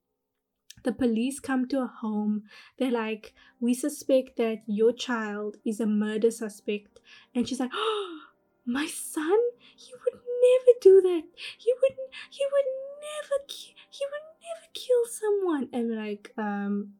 the 0.82 0.90
police 0.90 1.38
come 1.38 1.68
to 1.68 1.82
a 1.82 1.86
home. 1.86 2.42
They're 2.76 2.90
like, 2.90 3.34
We 3.60 3.72
suspect 3.72 4.36
that 4.38 4.64
your 4.66 4.92
child 4.92 5.58
is 5.64 5.78
a 5.78 5.86
murder 5.86 6.32
suspect. 6.32 6.98
And 7.36 7.48
she's 7.48 7.60
like, 7.60 7.70
Oh, 7.72 8.18
my 8.66 8.88
son? 8.88 9.38
He 9.76 9.92
would 9.92 10.23
never 10.44 10.78
do 10.80 11.00
that. 11.02 11.22
He 11.58 11.72
wouldn't. 11.80 12.10
He 12.30 12.44
would 12.52 12.68
never. 13.00 13.44
He 13.90 14.04
would 14.06 14.26
never 14.42 14.66
kill 14.74 15.04
someone. 15.06 15.68
And 15.72 15.96
like, 15.96 16.32
um, 16.36 16.94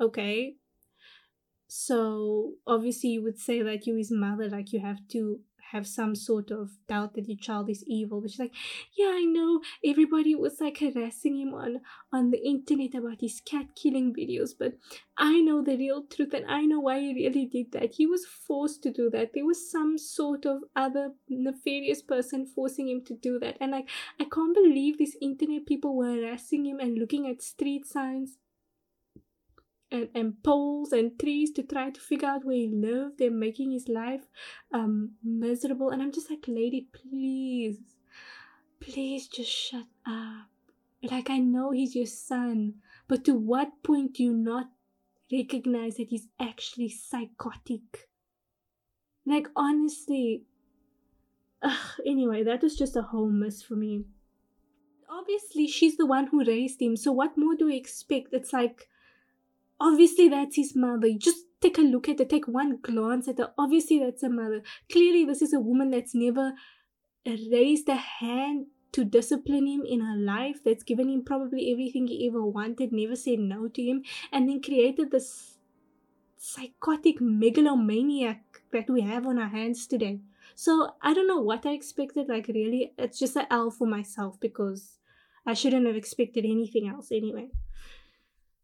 okay. 0.00 0.56
So 1.68 2.54
obviously, 2.66 3.10
you 3.10 3.22
would 3.22 3.38
say 3.38 3.62
that 3.62 3.86
you 3.86 3.96
his 3.96 4.10
mother, 4.10 4.48
like 4.48 4.72
you 4.72 4.80
have 4.80 5.06
to 5.08 5.40
have 5.72 5.86
some 5.86 6.14
sort 6.14 6.50
of 6.50 6.70
doubt 6.88 7.14
that 7.14 7.28
your 7.28 7.38
child 7.38 7.70
is 7.70 7.84
evil. 7.86 8.20
But 8.20 8.30
she's 8.30 8.40
like, 8.40 8.54
yeah, 8.96 9.12
I 9.14 9.24
know 9.24 9.60
everybody 9.84 10.34
was 10.34 10.60
like 10.60 10.78
harassing 10.78 11.36
him 11.36 11.54
on 11.54 11.80
on 12.12 12.30
the 12.30 12.44
internet 12.46 12.94
about 12.94 13.20
his 13.20 13.40
cat 13.40 13.66
killing 13.74 14.14
videos, 14.14 14.50
but 14.58 14.74
I 15.18 15.40
know 15.40 15.62
the 15.62 15.76
real 15.76 16.04
truth 16.04 16.34
and 16.34 16.46
I 16.46 16.66
know 16.66 16.80
why 16.80 17.00
he 17.00 17.14
really 17.14 17.46
did 17.46 17.72
that. 17.72 17.94
He 17.94 18.06
was 18.06 18.26
forced 18.26 18.82
to 18.82 18.90
do 18.90 19.10
that. 19.10 19.30
There 19.34 19.46
was 19.46 19.70
some 19.70 19.98
sort 19.98 20.46
of 20.46 20.62
other 20.74 21.12
nefarious 21.28 22.02
person 22.02 22.46
forcing 22.46 22.88
him 22.88 23.02
to 23.06 23.14
do 23.14 23.38
that. 23.40 23.56
And 23.60 23.72
like, 23.72 23.88
I 24.20 24.24
can't 24.24 24.54
believe 24.54 24.98
these 24.98 25.16
internet 25.20 25.66
people 25.66 25.96
were 25.96 26.14
harassing 26.14 26.66
him 26.66 26.80
and 26.80 26.98
looking 26.98 27.28
at 27.28 27.42
street 27.42 27.86
signs 27.86 28.38
and, 29.96 30.08
and 30.14 30.42
poles 30.42 30.92
and 30.92 31.18
trees 31.18 31.50
to 31.52 31.62
try 31.62 31.90
to 31.90 32.00
figure 32.00 32.28
out 32.28 32.44
where 32.44 32.56
he 32.56 32.68
lived. 32.68 33.20
And 33.20 33.40
making 33.40 33.72
his 33.72 33.88
life 33.88 34.24
um 34.72 35.12
miserable. 35.22 35.90
And 35.90 36.02
i'm 36.02 36.12
just 36.12 36.30
like 36.30 36.44
lady 36.46 36.88
please 36.92 37.78
please 38.80 39.26
just 39.28 39.50
shut 39.50 39.86
up. 40.06 40.48
Like 41.02 41.30
i 41.30 41.38
know 41.38 41.70
he's 41.70 41.94
your 41.94 42.06
son 42.06 42.74
but 43.08 43.24
to 43.24 43.34
what 43.34 43.82
point 43.82 44.14
do 44.14 44.24
you 44.24 44.32
not 44.32 44.66
recognize 45.32 45.96
that 45.96 46.08
he's 46.08 46.28
actually 46.40 46.88
psychotic? 46.88 48.08
Like 49.24 49.48
honestly 49.56 50.44
Ugh, 51.62 52.00
anyway 52.06 52.42
that 52.44 52.62
was 52.62 52.76
just 52.76 52.96
a 52.96 53.02
whole 53.02 53.30
mess 53.30 53.62
for 53.62 53.76
me. 53.76 54.04
Obviously 55.08 55.66
she's 55.66 55.96
the 55.96 56.06
one 56.06 56.26
who 56.28 56.44
raised 56.44 56.82
him 56.82 56.96
so 56.96 57.12
what 57.12 57.38
more 57.38 57.54
do 57.54 57.66
we 57.66 57.76
expect? 57.76 58.28
It's 58.32 58.52
like 58.52 58.88
obviously 59.80 60.28
that's 60.28 60.56
his 60.56 60.74
mother. 60.74 61.06
You 61.06 61.18
just 61.18 61.44
take 61.60 61.78
a 61.78 61.82
look 61.82 62.08
at 62.08 62.20
it, 62.20 62.30
take 62.30 62.46
one 62.46 62.78
glance 62.82 63.28
at 63.28 63.38
her. 63.38 63.52
Obviously, 63.58 63.98
that's 63.98 64.22
a 64.22 64.28
mother. 64.28 64.62
Clearly, 64.90 65.24
this 65.24 65.42
is 65.42 65.52
a 65.52 65.60
woman 65.60 65.90
that's 65.90 66.14
never 66.14 66.52
raised 67.26 67.88
a 67.88 67.96
hand 67.96 68.66
to 68.92 69.04
discipline 69.04 69.66
him 69.66 69.82
in 69.84 70.00
her 70.00 70.16
life, 70.16 70.60
that's 70.64 70.84
given 70.84 71.08
him 71.08 71.22
probably 71.24 71.70
everything 71.70 72.06
he 72.06 72.26
ever 72.26 72.44
wanted, 72.44 72.92
never 72.92 73.16
said 73.16 73.38
no 73.38 73.68
to 73.68 73.82
him, 73.82 74.02
and 74.32 74.48
then 74.48 74.62
created 74.62 75.10
this 75.10 75.58
psychotic 76.38 77.20
megalomaniac 77.20 78.42
that 78.72 78.88
we 78.88 79.02
have 79.02 79.26
on 79.26 79.38
our 79.38 79.48
hands 79.48 79.86
today. 79.86 80.20
So 80.54 80.94
I 81.02 81.12
don't 81.12 81.26
know 81.26 81.40
what 81.40 81.66
I 81.66 81.72
expected. 81.72 82.28
Like, 82.28 82.48
really, 82.48 82.94
it's 82.96 83.18
just 83.18 83.36
an 83.36 83.46
L 83.50 83.70
for 83.70 83.86
myself 83.86 84.38
because 84.40 84.98
I 85.44 85.52
shouldn't 85.54 85.86
have 85.86 85.96
expected 85.96 86.44
anything 86.44 86.88
else 86.88 87.10
anyway. 87.10 87.48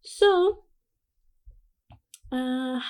So 0.03 0.64
uh, 2.33 2.80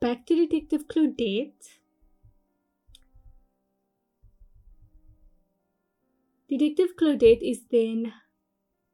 back 0.00 0.24
to 0.26 0.36
Detective 0.36 0.86
Claudette. 0.86 1.78
Detective 6.48 6.94
Claudette 6.96 7.42
is 7.42 7.64
then 7.70 8.12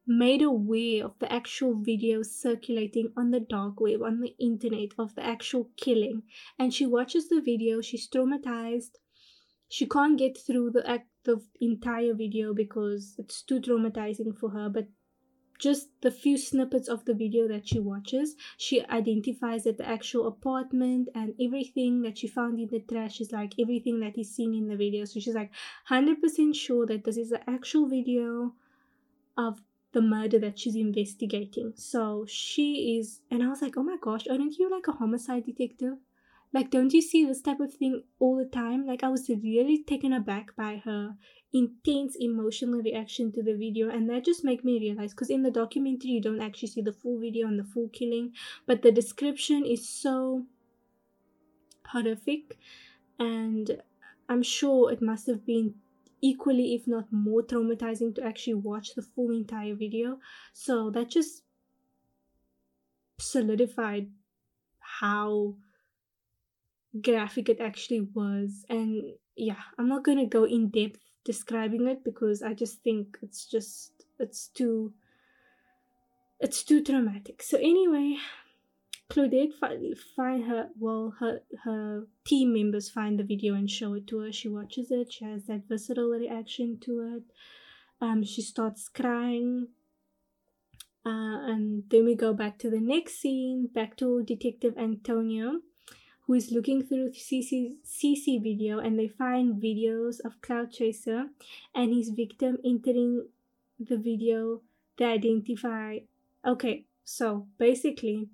made 0.07 0.41
aware 0.41 1.05
of 1.05 1.19
the 1.19 1.31
actual 1.31 1.75
video 1.75 2.23
circulating 2.23 3.13
on 3.17 3.31
the 3.31 3.41
dark 3.41 3.79
web, 3.81 4.03
on 4.03 4.21
the 4.21 4.35
internet, 4.39 4.89
of 4.99 5.15
the 5.15 5.25
actual 5.25 5.69
killing. 5.77 6.23
And 6.59 6.73
she 6.73 6.87
watches 6.87 7.29
the 7.29 7.43
video, 7.43 7.83
she's 7.83 8.09
traumatized. 8.09 8.93
She 9.69 9.87
can't 9.87 10.19
get 10.19 10.39
through 10.39 10.71
the 10.71 10.89
act 10.89 11.09
the 11.25 11.43
entire 11.61 12.15
video 12.15 12.55
because 12.55 13.15
it's 13.19 13.43
too 13.43 13.61
traumatizing 13.61 14.37
for 14.37 14.51
her, 14.51 14.71
but 14.71 14.87
just 15.61 15.89
the 16.01 16.11
few 16.11 16.39
snippets 16.39 16.89
of 16.89 17.05
the 17.05 17.15
video 17.15 17.47
that 17.49 17.69
she 17.69 17.79
watches, 17.79 18.35
she 18.57 18.85
identifies 18.87 19.65
that 19.65 19.79
the 19.79 19.87
actual 19.87 20.27
apartment 20.27 21.09
and 21.15 21.35
everything 21.41 22.03
that 22.03 22.19
she 22.19 22.27
found 22.27 22.59
in 22.59 22.69
the 22.69 22.81
trash 22.81 23.21
is 23.21 23.31
like 23.31 23.53
everything 23.61 24.01
that 24.01 24.19
is 24.19 24.35
seen 24.35 24.55
in 24.55 24.69
the 24.69 24.77
video. 24.77 25.05
So 25.05 25.21
she's 25.21 25.35
like 25.35 25.53
100% 25.91 26.55
sure 26.55 26.87
that 26.87 27.05
this 27.05 27.17
is 27.17 27.31
the 27.31 27.49
actual 27.49 27.87
video 27.87 28.55
of 29.37 29.61
the 29.93 30.01
murder 30.01 30.39
that 30.39 30.59
she's 30.59 30.77
investigating. 30.77 31.73
So 31.77 32.25
she 32.29 32.99
is, 32.99 33.21
and 33.31 33.43
I 33.43 33.49
was 33.49 33.61
like, 33.61 33.77
oh 33.77 33.83
my 33.83 33.97
gosh, 34.01 34.27
aren't 34.29 34.57
you 34.57 34.71
like 34.71 34.89
a 34.89 34.93
homicide 34.93 35.45
detective? 35.45 35.95
Like, 36.53 36.71
don't 36.71 36.93
you 36.93 37.01
see 37.01 37.25
this 37.25 37.41
type 37.41 37.61
of 37.61 37.73
thing 37.73 38.03
all 38.19 38.37
the 38.37 38.45
time? 38.45 38.85
Like, 38.85 39.05
I 39.05 39.09
was 39.09 39.29
really 39.29 39.85
taken 39.85 40.13
aback 40.13 40.57
by 40.57 40.83
her 40.85 41.17
intense 41.53 42.17
emotional 42.19 42.81
reaction 42.81 43.31
to 43.33 43.43
the 43.43 43.55
video, 43.55 43.89
and 43.89 44.11
that 44.11 44.25
just 44.25 44.45
made 44.45 44.65
me 44.65 44.81
realize 44.81 45.13
because 45.13 45.31
in 45.31 45.43
the 45.43 45.51
documentary, 45.51 46.11
you 46.11 46.21
don't 46.21 46.41
actually 46.41 46.69
see 46.69 46.83
the 46.83 46.93
full 46.93 47.21
video 47.21 47.47
and 47.47 47.59
the 47.59 47.65
full 47.65 47.89
killing, 47.89 48.33
but 48.67 48.83
the 48.83 48.91
description 48.91 49.65
is 49.65 49.89
so 49.89 50.47
horrific, 51.87 52.59
and 53.19 53.83
I'm 54.29 54.43
sure 54.43 54.93
it 54.93 55.03
must 55.03 55.29
have 55.29 55.47
been 55.47 55.75
equally, 56.21 56.75
if 56.75 56.87
not 56.87 57.13
more, 57.13 57.43
traumatizing 57.43 58.15
to 58.17 58.25
actually 58.25 58.55
watch 58.55 58.95
the 58.95 59.03
full 59.03 59.31
entire 59.31 59.75
video. 59.75 60.19
So 60.53 60.91
that 60.91 61.11
just 61.11 61.43
solidified 63.19 64.09
how 64.79 65.55
graphic 67.03 67.49
it 67.49 67.61
actually 67.61 68.01
was. 68.01 68.65
And 68.69 69.13
yeah, 69.37 69.63
I'm 69.79 69.89
not 69.89 70.05
gonna 70.05 70.27
go 70.27 70.45
in 70.45 70.69
depth 70.69 71.01
describing 71.25 71.87
it 71.87 72.05
because 72.05 72.43
I 72.43 72.55
just 72.55 72.83
think 72.83 73.19
it's 73.23 73.47
just 73.47 73.93
it's 74.19 74.49
too 74.49 74.93
it's 76.41 76.63
too 76.63 76.83
traumatic. 76.83 77.43
So 77.43 77.59
anyway, 77.59 78.17
Claudette 79.11 79.55
fi- 79.61 79.95
find 80.17 80.45
her 80.45 80.69
well 80.79 81.15
her 81.21 81.43
her 81.65 82.07
team 82.25 82.55
members 82.55 82.89
find 82.89 83.19
the 83.19 83.25
video 83.25 83.55
and 83.55 83.71
show 83.71 83.95
it 83.95 84.07
to 84.09 84.21
her. 84.21 84.33
She 84.33 84.49
watches 84.49 84.91
it. 84.91 85.13
She 85.13 85.25
has 85.25 85.45
that 85.47 85.69
visceral 85.69 86.11
reaction 86.11 86.79
to 86.81 87.17
it. 87.17 87.23
Um, 88.01 88.23
she 88.25 88.43
starts 88.43 88.89
crying. 88.89 89.69
Uh, 91.05 91.49
and 91.51 91.85
then 91.89 92.05
we 92.05 92.15
go 92.15 92.35
back 92.35 92.59
to 92.59 92.69
the 92.69 92.81
next 92.81 93.21
scene, 93.21 93.67
back 93.75 93.97
to 93.97 94.23
Detective 94.23 94.75
Antonio, 94.77 95.61
who 96.31 96.37
is 96.37 96.53
looking 96.53 96.81
through 96.81 97.11
CC, 97.11 97.75
CC 97.85 98.41
video 98.41 98.79
and 98.79 98.97
they 98.97 99.09
find 99.09 99.61
videos 99.61 100.21
of 100.25 100.41
Clout 100.41 100.71
Chaser 100.71 101.25
and 101.75 101.93
his 101.93 102.11
victim 102.11 102.57
entering 102.65 103.27
the 103.81 103.97
video. 103.97 104.61
They 104.97 105.07
identify. 105.07 105.99
Okay, 106.47 106.85
so 107.05 107.49
basically, 107.59 108.29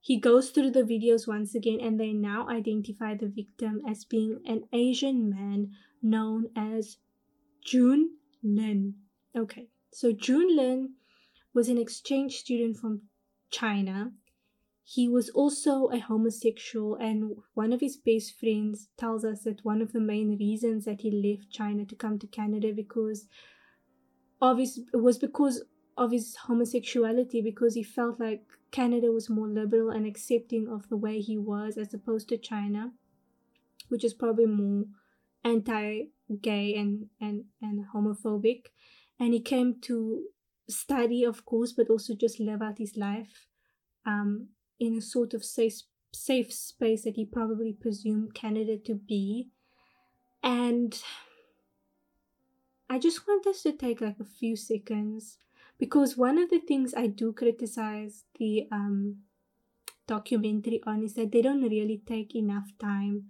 he 0.00 0.18
goes 0.18 0.48
through 0.48 0.70
the 0.70 0.84
videos 0.84 1.28
once 1.28 1.54
again 1.54 1.80
and 1.82 2.00
they 2.00 2.14
now 2.14 2.48
identify 2.48 3.14
the 3.14 3.28
victim 3.28 3.82
as 3.86 4.06
being 4.06 4.40
an 4.46 4.62
Asian 4.72 5.28
man 5.28 5.72
known 6.02 6.46
as 6.56 6.96
Jun 7.62 8.12
Lin. 8.42 8.94
Okay, 9.36 9.68
so 9.92 10.12
Jun 10.12 10.56
Lin 10.56 10.94
was 11.52 11.68
an 11.68 11.76
exchange 11.76 12.38
student 12.38 12.78
from 12.78 13.02
China. 13.50 14.12
He 14.90 15.06
was 15.06 15.28
also 15.28 15.88
a 15.88 15.98
homosexual, 15.98 16.94
and 16.94 17.36
one 17.52 17.74
of 17.74 17.80
his 17.82 17.98
best 17.98 18.40
friends 18.40 18.88
tells 18.96 19.22
us 19.22 19.42
that 19.42 19.62
one 19.62 19.82
of 19.82 19.92
the 19.92 20.00
main 20.00 20.38
reasons 20.38 20.86
that 20.86 21.02
he 21.02 21.10
left 21.10 21.50
China 21.50 21.84
to 21.84 21.94
come 21.94 22.18
to 22.20 22.26
Canada 22.26 22.72
because 22.74 23.26
of 24.40 24.56
his 24.56 24.80
was 24.94 25.18
because 25.18 25.62
of 25.98 26.10
his 26.10 26.36
homosexuality 26.36 27.42
because 27.42 27.74
he 27.74 27.82
felt 27.82 28.18
like 28.18 28.46
Canada 28.70 29.12
was 29.12 29.28
more 29.28 29.46
liberal 29.46 29.90
and 29.90 30.06
accepting 30.06 30.66
of 30.66 30.88
the 30.88 30.96
way 30.96 31.20
he 31.20 31.36
was 31.36 31.76
as 31.76 31.92
opposed 31.92 32.30
to 32.30 32.38
China, 32.38 32.92
which 33.90 34.04
is 34.04 34.14
probably 34.14 34.46
more 34.46 34.84
anti-gay 35.44 36.74
and 36.74 37.10
and 37.20 37.44
and 37.60 37.84
homophobic. 37.94 38.68
And 39.20 39.34
he 39.34 39.40
came 39.40 39.80
to 39.82 40.28
study, 40.66 41.24
of 41.24 41.44
course, 41.44 41.74
but 41.74 41.90
also 41.90 42.14
just 42.14 42.40
live 42.40 42.62
out 42.62 42.78
his 42.78 42.96
life 42.96 43.48
um, 44.06 44.48
in 44.78 44.96
a 44.98 45.02
sort 45.02 45.34
of 45.34 45.44
safe 45.44 45.82
safe 46.12 46.52
space 46.52 47.04
that 47.04 47.16
he 47.16 47.24
probably 47.24 47.72
presumed 47.72 48.34
Canada 48.34 48.76
to 48.78 48.94
be. 48.94 49.48
And 50.42 51.00
I 52.88 52.98
just 52.98 53.26
want 53.26 53.46
us 53.46 53.62
to 53.62 53.72
take 53.72 54.00
like 54.00 54.18
a 54.18 54.24
few 54.24 54.56
seconds 54.56 55.36
because 55.78 56.16
one 56.16 56.38
of 56.38 56.50
the 56.50 56.60
things 56.60 56.94
I 56.94 57.06
do 57.06 57.32
criticize 57.32 58.24
the 58.38 58.66
um, 58.72 59.18
documentary 60.06 60.80
on 60.86 61.04
is 61.04 61.14
that 61.14 61.30
they 61.32 61.42
don't 61.42 61.62
really 61.62 62.02
take 62.06 62.34
enough 62.34 62.72
time 62.80 63.26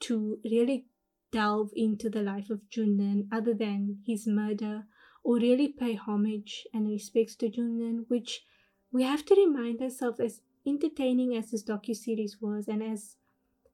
to 0.00 0.38
really 0.44 0.86
delve 1.30 1.70
into 1.76 2.10
the 2.10 2.22
life 2.22 2.50
of 2.50 2.68
Jun 2.68 2.98
Lin 2.98 3.28
other 3.30 3.54
than 3.54 3.98
his 4.04 4.26
murder 4.26 4.84
or 5.22 5.36
really 5.36 5.68
pay 5.68 5.94
homage 5.94 6.66
and 6.74 6.88
respects 6.88 7.36
to 7.36 7.48
Jun 7.48 7.78
Lin, 7.78 8.04
which 8.08 8.44
we 8.92 9.04
have 9.04 9.24
to 9.26 9.34
remind 9.34 9.80
ourselves 9.80 10.18
as 10.18 10.40
entertaining 10.66 11.36
as 11.36 11.50
this 11.50 11.64
docu-series 11.64 12.38
was 12.40 12.68
and 12.68 12.82
as 12.82 13.16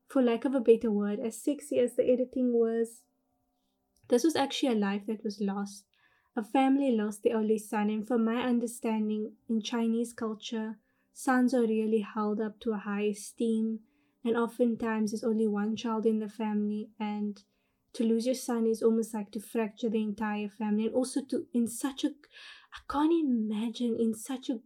for 0.09 0.23
lack 0.23 0.45
of 0.45 0.55
a 0.55 0.61
better 0.61 0.91
word 0.91 1.19
as 1.19 1.43
sexy 1.43 1.79
as 1.79 1.97
the 1.97 2.05
editing 2.05 2.53
was. 2.53 3.03
This 4.09 4.23
was 4.23 4.37
actually 4.37 4.73
a 4.73 4.79
life 4.79 5.03
that 5.07 5.25
was 5.25 5.41
lost. 5.41 5.85
A 6.37 6.45
family 6.45 6.93
lost 6.93 7.23
their 7.23 7.37
only 7.37 7.59
son, 7.59 7.91
and 7.91 8.07
from 8.07 8.25
my 8.25 8.43
understanding, 8.43 9.33
in 9.49 9.63
Chinese 9.63 10.13
culture, 10.13 10.79
sons 11.13 11.55
are 11.55 11.63
really 11.63 12.01
held 12.01 12.41
up 12.41 12.61
to 12.61 12.73
a 12.73 12.77
high 12.77 13.05
esteem, 13.05 13.81
and 14.23 14.37
oftentimes 14.37 15.11
there's 15.11 15.25
only 15.25 15.47
one 15.47 15.75
child 15.75 16.05
in 16.05 16.19
the 16.19 16.29
family, 16.29 16.91
and 17.01 17.43
to 17.95 18.05
lose 18.05 18.27
your 18.27 18.35
son 18.35 18.67
is 18.67 18.83
almost 18.83 19.15
like 19.15 19.31
to 19.33 19.41
fracture 19.41 19.89
the 19.89 20.03
entire 20.03 20.51
family, 20.51 20.87
and 20.87 20.95
also 20.95 21.23
to 21.25 21.47
in 21.55 21.67
such 21.67 22.05
a 22.05 22.09
I 22.09 22.93
can't 22.93 23.13
imagine 23.13 23.97
in 23.99 24.15
such 24.15 24.51
a 24.51 24.61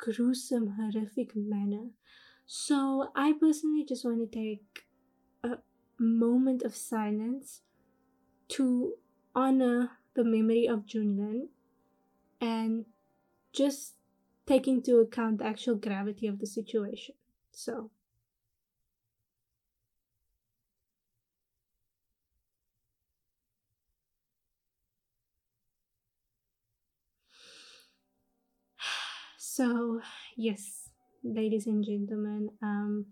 gruesome, 0.00 0.76
horrific 0.78 1.36
manner. 1.36 1.90
So 2.46 3.10
I 3.14 3.34
personally 3.38 3.84
just 3.84 4.04
want 4.04 4.18
to 4.20 4.38
take 4.38 4.84
a 5.44 5.58
moment 5.98 6.62
of 6.62 6.74
silence 6.74 7.62
to 8.48 8.94
honor 9.34 9.92
the 10.14 10.24
memory 10.24 10.66
of 10.66 10.86
Jun 10.86 11.16
Lin 11.16 11.48
and 12.40 12.86
just 13.52 13.94
take 14.46 14.66
into 14.66 14.96
account 14.98 15.38
the 15.38 15.44
actual 15.44 15.76
gravity 15.76 16.26
of 16.26 16.40
the 16.40 16.46
situation. 16.46 17.14
So 17.52 17.90
So, 29.60 30.00
yes, 30.38 30.88
ladies 31.22 31.66
and 31.66 31.84
gentlemen, 31.84 32.48
um, 32.62 33.04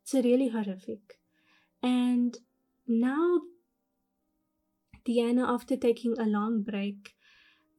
it's 0.00 0.14
really 0.14 0.46
horrific. 0.46 1.18
And 1.82 2.38
now 2.86 3.40
Deanna, 5.04 5.48
after 5.52 5.76
taking 5.76 6.16
a 6.20 6.22
long 6.22 6.62
break, 6.62 7.16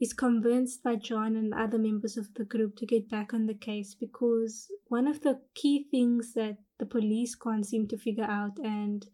is 0.01 0.11
convinced 0.11 0.83
by 0.83 0.97
John 0.97 1.37
and 1.37 1.53
other 1.53 1.77
members 1.77 2.17
of 2.17 2.33
the 2.33 2.43
group 2.43 2.75
to 2.75 2.85
get 2.85 3.09
back 3.09 3.33
on 3.33 3.45
the 3.45 3.53
case 3.53 3.95
because 3.97 4.67
one 4.89 5.07
of 5.07 5.21
the 5.21 5.39
key 5.55 5.87
things 5.89 6.33
that 6.33 6.57
the 6.77 6.85
police 6.85 7.35
can't 7.35 7.65
seem 7.65 7.87
to 7.87 7.97
figure 7.97 8.27
out 8.29 8.57
and 8.61 9.07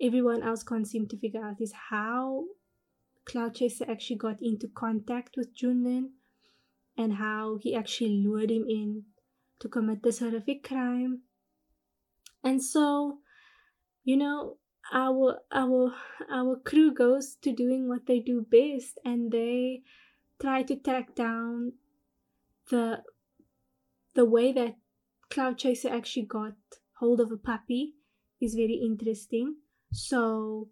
everyone 0.00 0.44
else 0.44 0.62
can't 0.62 0.86
seem 0.86 1.08
to 1.08 1.18
figure 1.18 1.44
out 1.44 1.60
is 1.60 1.74
how 1.90 2.44
Clout 3.24 3.54
Chaser 3.54 3.90
actually 3.90 4.18
got 4.18 4.40
into 4.40 4.68
contact 4.68 5.36
with 5.36 5.52
Jun 5.52 5.82
Lin 5.82 6.10
and 6.96 7.14
how 7.14 7.58
he 7.60 7.74
actually 7.74 8.22
lured 8.24 8.50
him 8.50 8.64
in 8.68 9.04
to 9.60 9.68
commit 9.68 10.02
this 10.02 10.18
horrific 10.18 10.62
crime. 10.62 11.22
And 12.42 12.62
so, 12.62 13.18
you 14.04 14.16
know, 14.16 14.58
our 14.92 15.40
our 15.50 15.94
our 16.30 16.56
crew 16.56 16.92
goes 16.94 17.36
to 17.42 17.52
doing 17.52 17.88
what 17.88 18.06
they 18.06 18.20
do 18.20 18.46
best 18.50 18.98
and 19.04 19.32
they 19.32 19.82
try 20.40 20.62
to 20.62 20.76
track 20.76 21.14
down 21.14 21.72
the 22.70 23.02
the 24.14 24.24
way 24.24 24.52
that 24.52 24.76
clout 25.28 25.58
chaser 25.58 25.88
actually 25.88 26.26
got 26.26 26.54
hold 26.98 27.20
of 27.20 27.32
a 27.32 27.36
puppy 27.36 27.94
is 28.40 28.54
very 28.54 28.80
interesting 28.84 29.56
so 29.92 30.68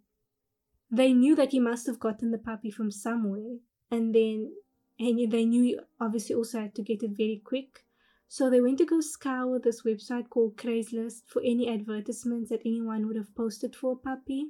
they 0.90 1.12
knew 1.12 1.34
that 1.34 1.50
he 1.50 1.58
must 1.58 1.86
have 1.86 1.98
gotten 1.98 2.30
the 2.30 2.38
puppy 2.38 2.70
from 2.70 2.90
somewhere 2.90 3.58
and 3.90 4.14
then 4.14 4.52
and 4.98 5.30
they 5.30 5.44
knew 5.44 5.80
obviously 6.00 6.34
also 6.34 6.60
had 6.60 6.74
to 6.74 6.82
get 6.82 7.02
it 7.02 7.10
very 7.16 7.40
quick 7.44 7.84
so 8.28 8.50
they 8.50 8.60
went 8.60 8.78
to 8.78 8.84
go 8.84 9.00
scour 9.00 9.60
this 9.60 9.82
website 9.82 10.28
called 10.28 10.56
Craigslist 10.56 11.22
for 11.28 11.40
any 11.44 11.68
advertisements 11.68 12.50
that 12.50 12.62
anyone 12.66 13.06
would 13.06 13.14
have 13.14 13.32
posted 13.36 13.76
for 13.76 13.92
a 13.92 13.96
puppy. 13.96 14.48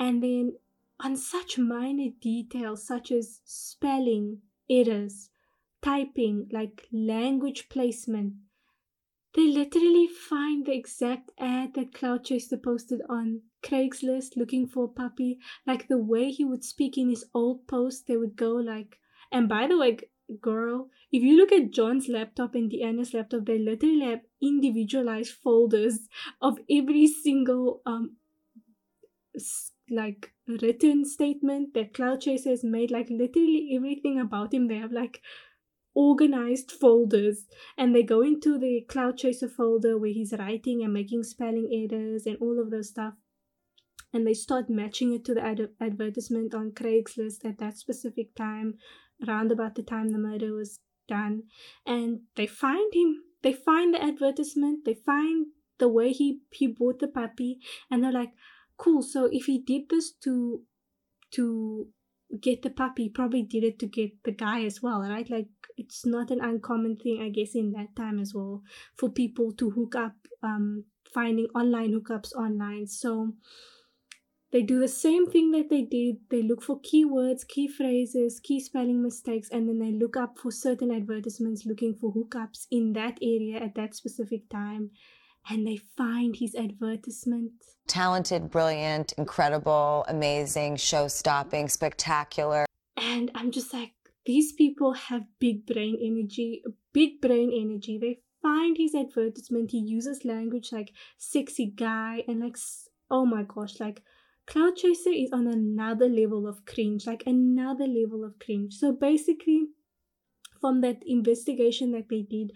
And 0.00 0.20
then 0.20 0.54
on 0.98 1.16
such 1.16 1.58
minor 1.58 2.10
details 2.20 2.84
such 2.84 3.12
as 3.12 3.40
spelling 3.44 4.42
errors, 4.68 5.30
typing, 5.80 6.48
like 6.50 6.88
language 6.90 7.68
placement. 7.68 8.34
They 9.34 9.46
literally 9.46 10.08
find 10.08 10.66
the 10.66 10.74
exact 10.74 11.30
ad 11.38 11.74
that 11.74 11.94
Clout 11.94 12.24
Chaser 12.24 12.56
posted 12.56 13.02
on 13.08 13.42
Craigslist 13.62 14.36
looking 14.36 14.66
for 14.66 14.86
a 14.86 14.88
puppy. 14.88 15.38
Like 15.66 15.86
the 15.86 15.98
way 15.98 16.32
he 16.32 16.44
would 16.44 16.64
speak 16.64 16.98
in 16.98 17.10
his 17.10 17.26
old 17.32 17.68
post, 17.68 18.08
they 18.08 18.16
would 18.16 18.34
go 18.34 18.54
like, 18.54 18.98
and 19.32 19.48
by 19.48 19.66
the 19.66 19.78
way, 19.78 19.98
girl, 20.40 20.88
if 21.10 21.22
you 21.22 21.36
look 21.36 21.52
at 21.52 21.70
John's 21.70 22.08
laptop 22.08 22.54
and 22.54 22.70
Deanna's 22.70 23.14
laptop, 23.14 23.46
they 23.46 23.58
literally 23.58 24.04
have 24.04 24.20
individualized 24.42 25.32
folders 25.32 26.08
of 26.40 26.58
every 26.70 27.06
single 27.06 27.82
um 27.86 28.16
like 29.90 30.32
written 30.46 31.04
statement 31.04 31.74
that 31.74 31.94
Clout 31.94 32.20
Chaser 32.20 32.50
has 32.50 32.64
made. 32.64 32.90
Like 32.90 33.08
literally 33.10 33.72
everything 33.74 34.20
about 34.20 34.52
him, 34.52 34.68
they 34.68 34.76
have 34.76 34.92
like 34.92 35.20
organized 35.94 36.70
folders 36.70 37.46
and 37.76 37.94
they 37.94 38.02
go 38.02 38.22
into 38.22 38.58
the 38.58 38.84
Clout 38.88 39.16
Chaser 39.16 39.48
folder 39.48 39.98
where 39.98 40.12
he's 40.12 40.34
writing 40.38 40.82
and 40.82 40.92
making 40.92 41.24
spelling 41.24 41.68
errors 41.72 42.26
and 42.26 42.36
all 42.40 42.60
of 42.60 42.70
those 42.70 42.90
stuff. 42.90 43.14
And 44.12 44.26
they 44.26 44.34
start 44.34 44.70
matching 44.70 45.12
it 45.12 45.24
to 45.26 45.34
the 45.34 45.42
ad- 45.42 45.70
advertisement 45.80 46.54
on 46.54 46.70
Craigslist 46.70 47.44
at 47.44 47.58
that 47.58 47.76
specific 47.76 48.34
time, 48.34 48.78
around 49.26 49.52
about 49.52 49.74
the 49.74 49.82
time 49.82 50.10
the 50.10 50.18
murder 50.18 50.52
was 50.54 50.78
done. 51.08 51.44
And 51.86 52.20
they 52.36 52.46
find 52.46 52.92
him. 52.94 53.22
They 53.42 53.52
find 53.52 53.94
the 53.94 54.02
advertisement. 54.02 54.84
They 54.84 54.94
find 54.94 55.46
the 55.78 55.88
way 55.88 56.12
he, 56.12 56.40
he 56.50 56.66
bought 56.66 56.98
the 56.98 57.08
puppy. 57.08 57.60
And 57.90 58.02
they're 58.02 58.12
like, 58.12 58.32
cool. 58.76 59.02
So 59.02 59.28
if 59.30 59.46
he 59.46 59.58
did 59.58 59.88
this 59.90 60.12
to 60.24 60.62
to 61.30 61.88
get 62.40 62.62
the 62.62 62.70
puppy, 62.70 63.08
probably 63.08 63.42
did 63.42 63.64
it 63.64 63.78
to 63.78 63.86
get 63.86 64.10
the 64.24 64.32
guy 64.32 64.64
as 64.64 64.82
well, 64.82 65.00
right? 65.00 65.28
Like 65.28 65.48
it's 65.76 66.04
not 66.04 66.30
an 66.30 66.40
uncommon 66.40 66.96
thing, 66.96 67.20
I 67.22 67.28
guess, 67.30 67.54
in 67.54 67.72
that 67.72 67.96
time 67.96 68.18
as 68.18 68.34
well 68.34 68.62
for 68.96 69.08
people 69.08 69.52
to 69.52 69.70
hook 69.70 69.94
up, 69.94 70.14
um, 70.42 70.84
finding 71.12 71.46
online 71.54 71.92
hookups 71.92 72.34
online. 72.34 72.86
So 72.86 73.32
they 74.50 74.62
do 74.62 74.80
the 74.80 74.88
same 74.88 75.26
thing 75.26 75.50
that 75.50 75.68
they 75.68 75.82
did. 75.82 76.16
They 76.30 76.42
look 76.42 76.62
for 76.62 76.80
keywords, 76.80 77.46
key 77.46 77.68
phrases, 77.68 78.40
key 78.40 78.60
spelling 78.60 79.02
mistakes, 79.02 79.48
and 79.50 79.68
then 79.68 79.78
they 79.78 79.92
look 79.92 80.16
up 80.16 80.38
for 80.38 80.50
certain 80.50 80.90
advertisements 80.90 81.66
looking 81.66 81.94
for 81.94 82.14
hookups 82.14 82.66
in 82.70 82.94
that 82.94 83.18
area 83.20 83.58
at 83.58 83.74
that 83.74 83.94
specific 83.94 84.48
time. 84.48 84.90
And 85.50 85.66
they 85.66 85.76
find 85.76 86.36
his 86.36 86.54
advertisement. 86.54 87.52
Talented, 87.86 88.50
brilliant, 88.50 89.12
incredible, 89.12 90.04
amazing, 90.08 90.76
show 90.76 91.08
stopping, 91.08 91.68
spectacular. 91.68 92.66
And 92.96 93.30
I'm 93.34 93.50
just 93.50 93.72
like, 93.72 93.92
these 94.26 94.52
people 94.52 94.92
have 94.92 95.22
big 95.38 95.66
brain 95.66 95.96
energy, 96.02 96.62
big 96.92 97.20
brain 97.20 97.50
energy. 97.54 97.98
They 97.98 98.20
find 98.42 98.76
his 98.76 98.94
advertisement. 98.94 99.70
He 99.70 99.78
uses 99.78 100.24
language 100.24 100.70
like 100.72 100.92
sexy 101.16 101.72
guy 101.74 102.24
and 102.28 102.40
like, 102.40 102.56
oh 103.10 103.24
my 103.24 103.42
gosh, 103.42 103.80
like 103.80 104.02
Clout 104.48 104.76
Chaser 104.76 105.10
is 105.10 105.30
on 105.32 105.46
another 105.46 106.08
level 106.08 106.46
of 106.46 106.64
cringe, 106.64 107.06
like 107.06 107.22
another 107.26 107.86
level 107.86 108.24
of 108.24 108.38
cringe. 108.38 108.74
So 108.74 108.92
basically, 108.92 109.66
from 110.60 110.80
that 110.80 111.02
investigation 111.06 111.92
that 111.92 112.08
they 112.08 112.22
did, 112.22 112.52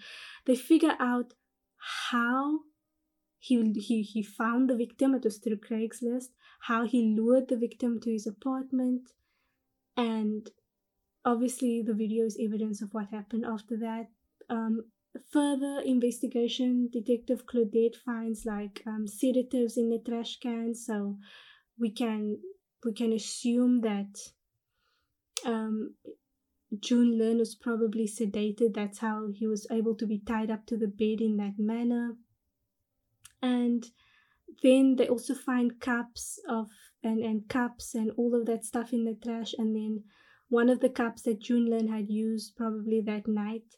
they 0.47 0.57
figure 0.57 0.97
out 0.99 1.35
how 2.11 2.61
he, 3.39 3.73
he, 3.73 4.03
he 4.03 4.23
found 4.23 4.71
the 4.71 4.77
victim, 4.77 5.15
it 5.15 5.25
was 5.25 5.39
through 5.39 5.59
Craigslist, 5.59 6.29
how 6.61 6.87
he 6.87 7.15
lured 7.15 7.49
the 7.49 7.57
victim 7.57 8.01
to 8.01 8.11
his 8.11 8.27
apartment, 8.27 9.11
and 9.97 10.51
obviously 11.25 11.83
the 11.83 11.93
video 11.93 12.25
is 12.25 12.39
evidence 12.41 12.81
of 12.81 12.95
what 12.95 13.09
happened 13.11 13.45
after 13.45 13.77
that. 13.77 14.07
Um, 14.49 14.85
further 15.31 15.81
investigation, 15.85 16.89
Detective 16.91 17.45
Claudette 17.47 17.97
finds 17.97 18.47
like 18.47 18.83
um, 18.87 19.07
sedatives 19.07 19.77
in 19.77 19.91
the 19.91 19.99
trash 19.99 20.39
can, 20.39 20.75
so 20.75 21.19
we 21.83 21.91
can 21.91 22.39
we 22.85 22.93
can 22.95 23.13
assume 23.13 23.81
that 23.81 24.15
um, 25.45 25.95
Jun 26.79 27.19
Lin 27.19 27.39
was 27.39 27.55
probably 27.57 28.07
sedated. 28.07 28.75
That's 28.75 29.01
how 29.01 29.29
he 29.35 29.47
was 29.47 29.67
able 29.71 29.97
to 29.97 30.07
be 30.07 30.21
tied 30.25 30.51
up 30.51 30.65
to 30.67 30.77
the 30.77 30.87
bed 30.87 31.21
in 31.21 31.37
that 31.37 31.59
manner. 31.59 32.17
And 33.43 33.85
then 34.63 34.95
they 34.97 35.09
also 35.09 35.35
find 35.35 35.81
cups 35.81 36.39
of 36.49 36.69
and, 37.03 37.19
and 37.19 37.49
cups 37.49 37.95
and 37.97 38.13
all 38.17 38.35
of 38.35 38.47
that 38.47 38.65
stuff 38.65 38.93
in 38.93 39.05
the 39.05 39.15
trash. 39.15 39.53
And 39.59 39.75
then 39.75 40.05
one 40.49 40.69
of 40.69 40.81
the 40.81 40.89
cups 40.89 41.23
that 41.23 41.41
Jun 41.41 41.67
Lin 41.67 41.89
had 41.89 42.09
used 42.09 42.55
probably 42.57 43.01
that 43.01 43.27
night, 43.27 43.77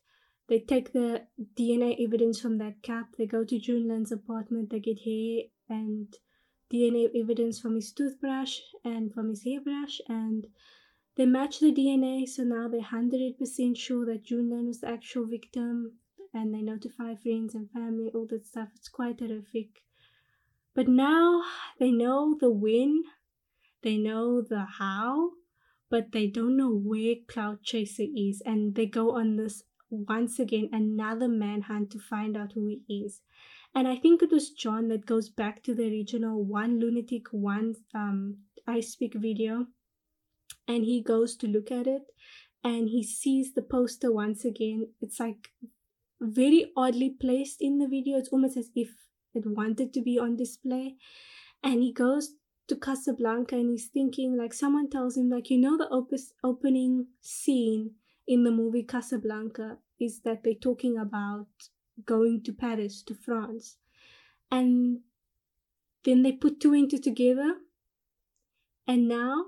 they 0.49 0.61
take 0.61 0.93
the 0.93 1.27
DNA 1.59 1.97
evidence 2.05 2.39
from 2.39 2.59
that 2.59 2.83
cup. 2.83 3.07
They 3.17 3.27
go 3.27 3.45
to 3.45 3.59
Jun 3.59 3.89
Lin's 3.89 4.13
apartment. 4.13 4.69
They 4.71 4.81
get 4.81 5.01
hair 5.05 5.45
and 5.71 6.15
DNA 6.75 7.09
evidence 7.15 7.61
from 7.61 7.77
his 7.77 7.93
toothbrush 7.93 8.59
and 8.85 9.15
from 9.15 9.29
his 9.29 9.45
hairbrush, 9.45 10.01
and 10.09 10.49
they 11.17 11.25
match 11.25 11.61
the 11.61 11.73
DNA. 11.73 12.27
So 12.29 12.43
now 12.43 12.67
they're 12.67 12.83
hundred 12.83 13.39
percent 13.39 13.77
sure 13.77 14.05
that 14.07 14.25
Jun 14.25 14.51
Lin 14.51 14.67
was 14.67 14.81
the 14.81 14.89
actual 14.89 15.27
victim, 15.27 15.93
and 16.33 16.53
they 16.53 16.63
notify 16.63 17.15
friends 17.15 17.55
and 17.55 17.71
family, 17.71 18.11
all 18.13 18.27
that 18.31 18.45
stuff. 18.45 18.71
It's 18.75 18.89
quite 18.89 19.21
horrific. 19.21 19.85
But 20.75 20.89
now 20.89 21.45
they 21.79 21.93
know 21.93 22.37
the 22.41 22.51
when, 22.51 23.05
they 23.83 23.97
know 23.97 24.43
the 24.43 24.65
how, 24.79 25.31
but 25.89 26.11
they 26.11 26.27
don't 26.27 26.57
know 26.57 26.75
where 26.75 27.15
Clout 27.29 27.63
Chaser 27.63 28.07
is, 28.17 28.43
and 28.45 28.75
they 28.75 28.87
go 28.87 29.17
on 29.17 29.37
this 29.37 29.63
once 29.91 30.41
again 30.41 30.69
another 30.73 31.29
manhunt 31.29 31.93
to 31.93 32.01
find 32.01 32.37
out 32.37 32.53
who 32.55 32.67
he 32.67 33.05
is. 33.05 33.21
And 33.75 33.89
I 33.89 33.97
think 33.97 34.23
it 34.23 34.31
was 34.31 34.51
John 34.51 34.89
that 34.89 35.05
goes 35.05 35.29
back 35.29 35.63
to 35.65 35.75
the 35.75 35.85
original 35.85 36.45
One 36.45 36.79
Lunatic 36.79 37.27
One 37.33 37.75
um, 37.95 38.39
Ice 38.69 38.95
Pick 38.95 39.15
video. 39.15 39.67
And 40.69 40.85
he 40.85 41.03
goes 41.03 41.37
to 41.37 41.49
look 41.49 41.71
at 41.71 41.87
it 41.87 42.03
and 42.63 42.89
he 42.89 43.03
sees 43.03 43.53
the 43.53 43.63
poster 43.63 44.13
once 44.13 44.45
again. 44.45 44.89
It's 45.01 45.19
like 45.19 45.49
very 46.21 46.73
oddly 46.77 47.11
placed 47.11 47.61
in 47.61 47.79
the 47.79 47.89
video. 47.89 48.19
It's 48.19 48.29
almost 48.29 48.57
as 48.57 48.71
if 48.75 48.91
it 49.35 49.45
wanted 49.45 49.93
to 49.95 50.01
be 50.01 50.19
on 50.19 50.37
display. 50.37 50.97
And 51.63 51.83
he 51.83 51.93
goes 51.93 52.35
to 52.69 52.77
Casablanca 52.77 53.57
and 53.57 53.71
he's 53.71 53.89
thinking, 53.89 54.37
like, 54.37 54.55
someone 54.55 54.89
tells 54.89 55.17
him, 55.17 55.29
like, 55.29 55.51
you 55.51 55.59
know, 55.59 55.77
the 55.77 55.89
op- 55.89 56.13
opening 56.43 57.09
scene 57.21 57.93
in 58.27 58.45
the 58.45 58.51
movie 58.51 58.83
Casablanca 58.83 59.79
is 60.01 60.21
that 60.21 60.45
they're 60.45 60.55
talking 60.55 60.97
about 60.97 61.47
going 62.05 62.43
to 62.45 62.53
Paris, 62.53 63.03
to 63.03 63.15
France. 63.15 63.77
And 64.51 65.01
then 66.05 66.23
they 66.23 66.33
put 66.33 66.61
two 66.61 66.73
and 66.73 66.91
two 66.91 66.99
together. 66.99 67.57
And 68.87 69.09
now 69.09 69.47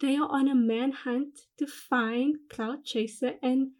they 0.00 0.16
are 0.16 0.28
on 0.28 0.48
a 0.48 0.54
manhunt 0.54 1.40
to 1.58 1.66
find 1.66 2.36
Clout 2.48 2.84
Chaser 2.84 3.34
and 3.42 3.72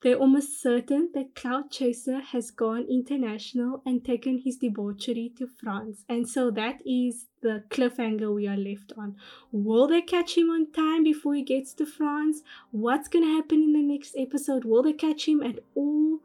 they're 0.00 0.16
almost 0.16 0.62
certain 0.62 1.10
that 1.14 1.34
Clout 1.34 1.70
Chaser 1.70 2.20
has 2.20 2.52
gone 2.52 2.86
international 2.88 3.82
and 3.84 4.04
taken 4.04 4.38
his 4.44 4.56
debauchery 4.56 5.32
to 5.38 5.48
France. 5.48 6.04
And 6.08 6.28
so 6.28 6.52
that 6.52 6.80
is 6.86 7.26
the 7.42 7.64
cliffhanger 7.68 8.32
we 8.32 8.46
are 8.46 8.56
left 8.56 8.92
on. 8.96 9.16
Will 9.50 9.88
they 9.88 10.02
catch 10.02 10.36
him 10.36 10.50
on 10.50 10.70
time 10.70 11.02
before 11.02 11.34
he 11.34 11.42
gets 11.42 11.74
to 11.74 11.86
France? 11.86 12.42
What's 12.70 13.08
going 13.08 13.24
to 13.24 13.34
happen 13.34 13.62
in 13.62 13.72
the 13.72 13.82
next 13.82 14.14
episode? 14.16 14.64
Will 14.64 14.84
they 14.84 14.92
catch 14.92 15.26
him 15.26 15.42
at 15.42 15.58
all? 15.74 16.20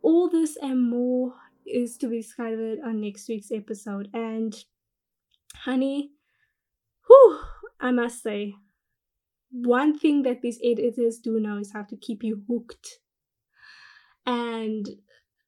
All 0.00 0.30
this 0.30 0.56
and 0.60 0.88
more 0.88 1.34
is 1.66 1.98
to 1.98 2.08
be 2.08 2.22
discovered 2.22 2.78
on 2.84 3.02
next 3.02 3.28
week's 3.28 3.52
episode. 3.52 4.08
And 4.14 4.54
honey, 5.64 6.12
whew, 7.06 7.40
I 7.80 7.90
must 7.90 8.22
say, 8.22 8.54
one 9.54 9.96
thing 9.96 10.22
that 10.22 10.42
these 10.42 10.58
editors 10.64 11.18
do 11.18 11.38
know 11.38 11.58
is 11.58 11.72
how 11.72 11.82
to 11.84 11.96
keep 11.96 12.24
you 12.24 12.42
hooked. 12.48 12.98
And 14.26 14.88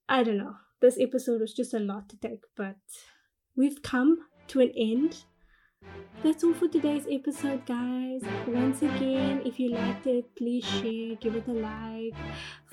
I 0.08 0.22
don't 0.22 0.38
know, 0.38 0.54
this 0.80 0.96
episode 1.00 1.40
was 1.40 1.52
just 1.52 1.74
a 1.74 1.80
lot 1.80 2.08
to 2.10 2.16
take, 2.16 2.44
but 2.56 2.76
we've 3.56 3.82
come 3.82 4.18
to 4.48 4.60
an 4.60 4.72
end. 4.76 5.24
That's 6.22 6.44
all 6.44 6.54
for 6.54 6.68
today's 6.68 7.06
episode, 7.10 7.66
guys. 7.66 8.22
Once 8.46 8.82
again, 8.82 9.42
if 9.44 9.58
you 9.58 9.70
liked 9.70 10.06
it, 10.06 10.24
please 10.36 10.64
share, 10.64 11.16
give 11.16 11.34
it 11.34 11.48
a 11.48 11.52
like, 11.52 12.14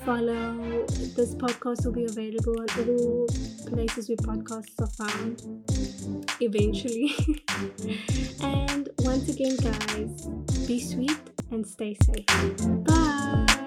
follow. 0.05 0.85
This 0.87 1.33
podcast 1.35 1.85
will 1.85 1.93
be 1.93 2.05
available 2.05 2.59
on 2.59 2.89
all 2.89 3.27
places 3.67 4.09
where 4.09 4.17
podcasts 4.17 4.79
are 4.81 4.87
found 4.87 5.63
eventually. 6.39 7.13
and 8.41 8.89
once 8.99 9.29
again, 9.29 9.55
guys, 9.57 10.25
be 10.67 10.79
sweet 10.79 11.17
and 11.51 11.65
stay 11.65 11.95
safe. 12.05 12.25
Bye. 12.85 13.62